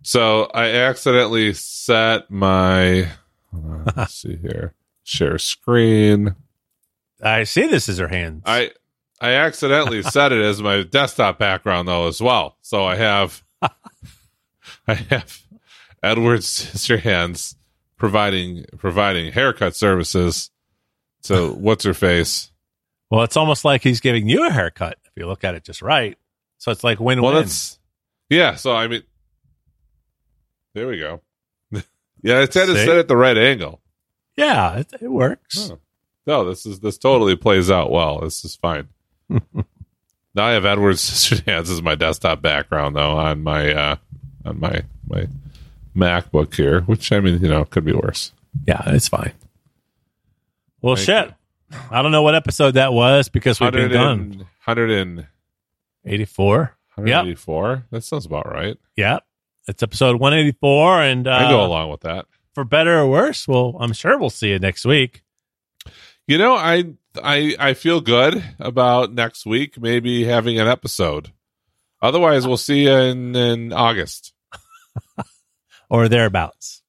So 0.03 0.43
I 0.53 0.69
accidentally 0.71 1.53
set 1.53 2.29
my. 2.29 3.09
hold 3.51 3.65
on, 3.65 3.85
Let's 3.95 4.13
see 4.13 4.37
here. 4.37 4.73
Share 5.03 5.37
screen. 5.37 6.35
I 7.21 7.43
see 7.43 7.65
the 7.67 7.95
her 7.99 8.07
hand. 8.07 8.43
I 8.45 8.71
I 9.19 9.31
accidentally 9.31 10.03
set 10.03 10.31
it 10.31 10.41
as 10.43 10.61
my 10.61 10.83
desktop 10.83 11.39
background 11.39 11.87
though 11.87 12.07
as 12.07 12.21
well. 12.21 12.57
So 12.61 12.85
I 12.85 12.95
have 12.95 13.43
I 14.87 14.93
have 14.93 15.41
Edward 16.03 16.41
Scissorhands 16.41 17.55
providing 17.97 18.65
providing 18.77 19.31
haircut 19.31 19.75
services 19.75 20.51
to 21.23 21.51
what's 21.57 21.83
her 21.83 21.93
face. 21.93 22.51
well, 23.09 23.23
it's 23.23 23.37
almost 23.37 23.65
like 23.65 23.81
he's 23.81 23.99
giving 23.99 24.27
you 24.29 24.45
a 24.45 24.51
haircut 24.51 24.97
if 25.05 25.11
you 25.15 25.27
look 25.27 25.43
at 25.43 25.55
it 25.55 25.63
just 25.63 25.81
right. 25.81 26.17
So 26.59 26.71
it's 26.71 26.83
like 26.83 26.99
win-win. 26.99 27.23
Well, 27.23 27.41
that's 27.41 27.79
yeah. 28.29 28.55
So 28.55 28.75
I 28.75 28.87
mean, 28.87 29.03
there 30.73 30.87
we 30.87 30.99
go. 30.99 31.21
yeah, 31.71 32.41
it's 32.41 32.55
had 32.55 32.67
to 32.67 32.75
set 32.75 32.97
at 32.97 33.07
the 33.07 33.17
right 33.17 33.37
angle. 33.37 33.81
yeah, 34.35 34.77
it, 34.77 34.87
it 35.01 35.11
works. 35.11 35.71
Oh. 35.71 35.79
No, 36.25 36.43
this 36.43 36.65
is 36.65 36.81
this 36.81 36.97
totally 36.97 37.35
plays 37.35 37.71
out 37.71 37.89
well. 37.89 38.19
This 38.19 38.43
is 38.43 38.55
fine. 38.55 38.89
Now 39.29 40.45
I 40.45 40.51
have 40.51 40.65
Edward's 40.65 41.01
Scissorhands 41.09 41.71
as 41.71 41.81
my 41.81 41.95
desktop 41.95 42.41
background 42.41 42.95
though 42.95 43.17
on 43.17 43.43
my 43.43 43.73
uh 43.73 43.95
on 44.45 44.59
my 44.59 44.83
my 45.07 45.27
MacBook 45.95 46.55
here, 46.55 46.81
which 46.81 47.11
I 47.11 47.19
mean, 47.19 47.41
you 47.41 47.49
know, 47.49 47.65
could 47.65 47.83
be 47.85 47.93
worse. 47.93 48.31
Yeah, 48.67 48.81
it's 48.87 49.07
fine. 49.07 49.33
Well, 50.81 50.95
Thank 50.95 51.05
shit. 51.05 51.33
I 51.91 52.01
don't 52.01 52.11
know 52.11 52.21
what 52.21 52.35
episode 52.35 52.75
that 52.75 52.93
was 52.93 53.29
because 53.29 53.59
we've 53.59 53.71
been 53.71 53.91
100 53.91 53.93
gone. 53.93 54.19
and, 54.19 54.35
100 54.37 55.27
84. 56.05 56.57
184. 56.95 57.85
That 57.91 58.03
sounds 58.03 58.25
about 58.25 58.49
right. 58.49 58.77
Yep. 58.95 59.23
It's 59.67 59.83
episode 59.83 60.19
184. 60.19 61.01
And 61.01 61.27
I 61.27 61.49
go 61.49 61.61
uh, 61.61 61.67
along 61.67 61.91
with 61.91 62.01
that. 62.01 62.25
for 62.53 62.63
better 62.63 62.99
or 62.99 63.07
worse, 63.07 63.47
well, 63.47 63.75
I'm 63.79 63.93
sure 63.93 64.17
we'll 64.17 64.29
see 64.29 64.49
you 64.49 64.59
next 64.59 64.85
week. 64.85 65.23
You 66.27 66.37
know, 66.37 66.55
I 66.55 66.85
I 67.23 67.55
I 67.59 67.73
feel 67.73 68.01
good 68.01 68.43
about 68.59 69.13
next 69.13 69.45
week 69.45 69.79
maybe 69.79 70.23
having 70.25 70.59
an 70.59 70.67
episode. 70.67 71.31
Otherwise, 72.01 72.45
we'll 72.45 72.57
see 72.57 72.83
you 72.83 72.93
in, 72.93 73.35
in 73.35 73.73
August, 73.73 74.33
or 75.89 76.07
thereabouts. 76.07 76.83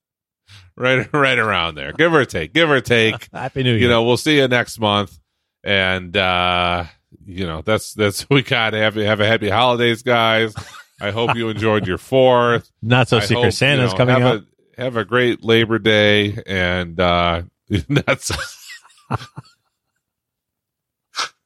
right 0.76 1.08
right 1.12 1.38
around 1.38 1.76
there, 1.76 1.92
give 1.92 2.12
or 2.12 2.24
take, 2.24 2.52
give 2.52 2.70
or 2.70 2.80
take. 2.80 3.28
Happy 3.32 3.62
New 3.62 3.72
Year. 3.72 3.80
you 3.80 3.88
know, 3.88 4.04
we'll 4.04 4.16
see 4.16 4.36
you 4.36 4.48
next 4.48 4.78
month, 4.78 5.18
and 5.64 6.16
uh, 6.16 6.84
you 7.24 7.46
know 7.46 7.62
that's 7.62 7.94
that's 7.94 8.28
we 8.28 8.42
got 8.42 8.74
have 8.74 8.96
have 8.96 9.20
a 9.20 9.26
happy 9.26 9.48
holidays, 9.48 10.02
guys. 10.02 10.54
I 11.00 11.12
hope 11.12 11.36
you 11.36 11.48
enjoyed 11.48 11.86
your 11.86 11.98
fourth. 11.98 12.70
Not 12.82 13.08
so 13.08 13.18
I 13.18 13.20
Secret 13.20 13.44
hope, 13.44 13.52
Santa's 13.52 13.92
you 13.92 13.98
know, 13.98 14.04
coming 14.04 14.22
have 14.22 14.36
up. 14.36 14.44
A, 14.76 14.82
have 14.82 14.96
a 14.96 15.04
great 15.04 15.44
Labor 15.44 15.78
Day, 15.78 16.42
and 16.46 16.98
uh, 16.98 17.42
that's. 17.88 18.32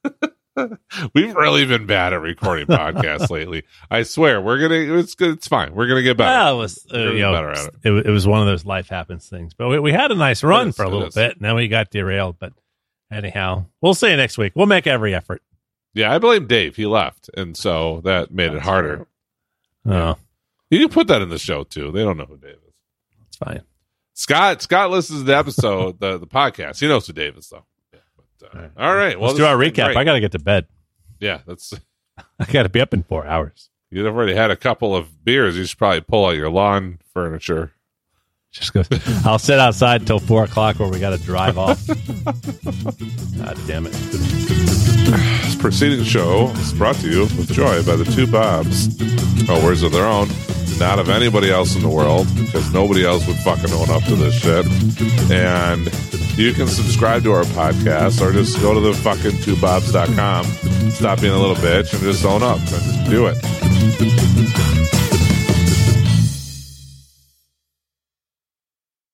We've 1.15 1.35
really 1.35 1.65
been 1.65 1.87
bad 1.87 2.13
at 2.13 2.21
recording 2.21 2.67
podcasts 2.67 3.29
lately. 3.29 3.63
I 3.89 4.03
swear, 4.03 4.39
we're 4.39 4.59
gonna. 4.59 4.99
It's 4.99 5.15
good. 5.15 5.33
It's 5.37 5.47
fine. 5.47 5.73
We're 5.73 5.87
gonna 5.87 6.03
get 6.03 6.15
better. 6.17 6.29
Well, 6.29 6.55
it 6.55 6.57
was, 6.59 6.85
uh, 6.93 6.99
you 7.11 7.19
know, 7.21 7.33
better 7.33 7.51
at 7.51 7.65
it. 7.65 7.73
it, 7.83 8.05
it 8.05 8.09
was 8.11 8.27
one 8.27 8.39
of 8.41 8.45
those 8.47 8.63
life 8.65 8.87
happens 8.87 9.27
things. 9.27 9.53
But 9.55 9.69
we, 9.69 9.79
we 9.79 9.91
had 9.91 10.11
a 10.11 10.15
nice 10.15 10.43
run 10.43 10.69
is, 10.69 10.75
for 10.75 10.83
a 10.83 10.89
little 10.89 11.07
is. 11.07 11.15
bit. 11.15 11.37
And 11.37 11.41
then 11.45 11.55
we 11.55 11.67
got 11.67 11.89
derailed. 11.89 12.37
But 12.39 12.53
anyhow, 13.11 13.65
we'll 13.81 13.95
see 13.95 14.11
you 14.11 14.17
next 14.17 14.37
week. 14.37 14.53
We'll 14.55 14.67
make 14.67 14.85
every 14.85 15.15
effort. 15.15 15.41
Yeah, 15.95 16.13
I 16.13 16.19
blame 16.19 16.47
Dave. 16.47 16.75
He 16.75 16.85
left, 16.85 17.29
and 17.35 17.55
so 17.57 18.01
that 18.01 18.31
made 18.31 18.47
it 18.51 18.53
That's 18.53 18.65
harder. 18.65 19.07
Oh, 19.85 20.17
You 20.69 20.79
can 20.79 20.89
put 20.89 21.07
that 21.07 21.21
in 21.21 21.29
the 21.29 21.37
show 21.37 21.63
too. 21.63 21.91
They 21.91 22.03
don't 22.03 22.17
know 22.17 22.25
who 22.25 22.37
Dave 22.37 22.57
is. 22.67 22.73
it's 23.27 23.37
fine. 23.37 23.61
Scott 24.13 24.61
Scott 24.61 24.91
listens 24.91 25.21
to 25.21 25.25
the 25.25 25.35
episode, 25.35 25.99
the 25.99 26.19
the 26.19 26.27
podcast. 26.27 26.79
He 26.79 26.87
knows 26.87 27.07
who 27.07 27.13
Dave 27.13 27.37
is 27.37 27.49
though. 27.49 27.65
All 28.77 28.95
right. 28.95 29.19
Well, 29.19 29.29
Let's 29.29 29.39
do 29.39 29.45
our 29.45 29.55
recap. 29.55 29.95
I 29.95 30.03
got 30.03 30.13
to 30.13 30.19
get 30.19 30.31
to 30.33 30.39
bed. 30.39 30.67
yeah, 31.19 31.39
that's 31.47 31.73
I 32.39 32.45
got 32.51 32.63
to 32.63 32.69
be 32.69 32.81
up 32.81 32.93
in 32.93 33.03
four 33.03 33.25
hours. 33.25 33.69
you've 33.89 34.05
already 34.05 34.35
had 34.35 34.51
a 34.51 34.55
couple 34.55 34.95
of 34.95 35.23
beers. 35.23 35.57
You 35.57 35.65
should 35.65 35.77
probably 35.77 36.01
pull 36.01 36.25
out 36.25 36.35
your 36.35 36.49
lawn 36.49 36.99
furniture. 37.13 37.71
Just 38.53 38.71
go. 38.71 38.83
I'll 39.25 39.39
sit 39.39 39.59
outside 39.59 40.01
until 40.01 40.19
four 40.19 40.43
o'clock 40.43 40.79
where 40.79 40.87
we 40.87 40.99
got 40.99 41.09
to 41.09 41.17
drive 41.17 41.57
off. 41.57 41.85
God 41.87 43.57
damn 43.67 43.87
it. 43.87 43.93
This 45.43 45.55
preceding 45.55 46.03
show 46.03 46.49
is 46.51 46.71
brought 46.73 46.95
to 46.97 47.09
you 47.09 47.21
with 47.21 47.51
joy 47.51 47.83
by 47.83 47.95
the 47.95 48.05
two 48.05 48.27
Bobs. 48.27 48.89
Oh, 49.49 49.63
words 49.65 49.81
of 49.81 49.91
their 49.91 50.05
own, 50.05 50.29
not 50.77 50.99
of 50.99 51.09
anybody 51.09 51.51
else 51.51 51.75
in 51.75 51.81
the 51.81 51.89
world, 51.89 52.27
because 52.35 52.71
nobody 52.71 53.03
else 53.03 53.25
would 53.27 53.37
fucking 53.37 53.71
own 53.73 53.89
up 53.89 54.03
to 54.03 54.15
this 54.15 54.35
shit. 54.35 54.65
And 55.31 55.85
you 56.37 56.53
can 56.53 56.67
subscribe 56.67 57.23
to 57.23 57.31
our 57.33 57.43
podcast 57.45 58.21
or 58.21 58.31
just 58.31 58.61
go 58.61 58.73
to 58.75 58.79
the 58.79 58.93
fucking 58.93 59.31
twobobs.com, 59.41 60.45
stop 60.91 61.19
being 61.21 61.33
a 61.33 61.39
little 61.39 61.55
bitch, 61.55 61.91
and 61.93 62.03
just 62.03 62.23
own 62.23 62.43
up 62.43 62.59
and 62.59 63.09
do 63.09 63.25
it. 63.27 63.37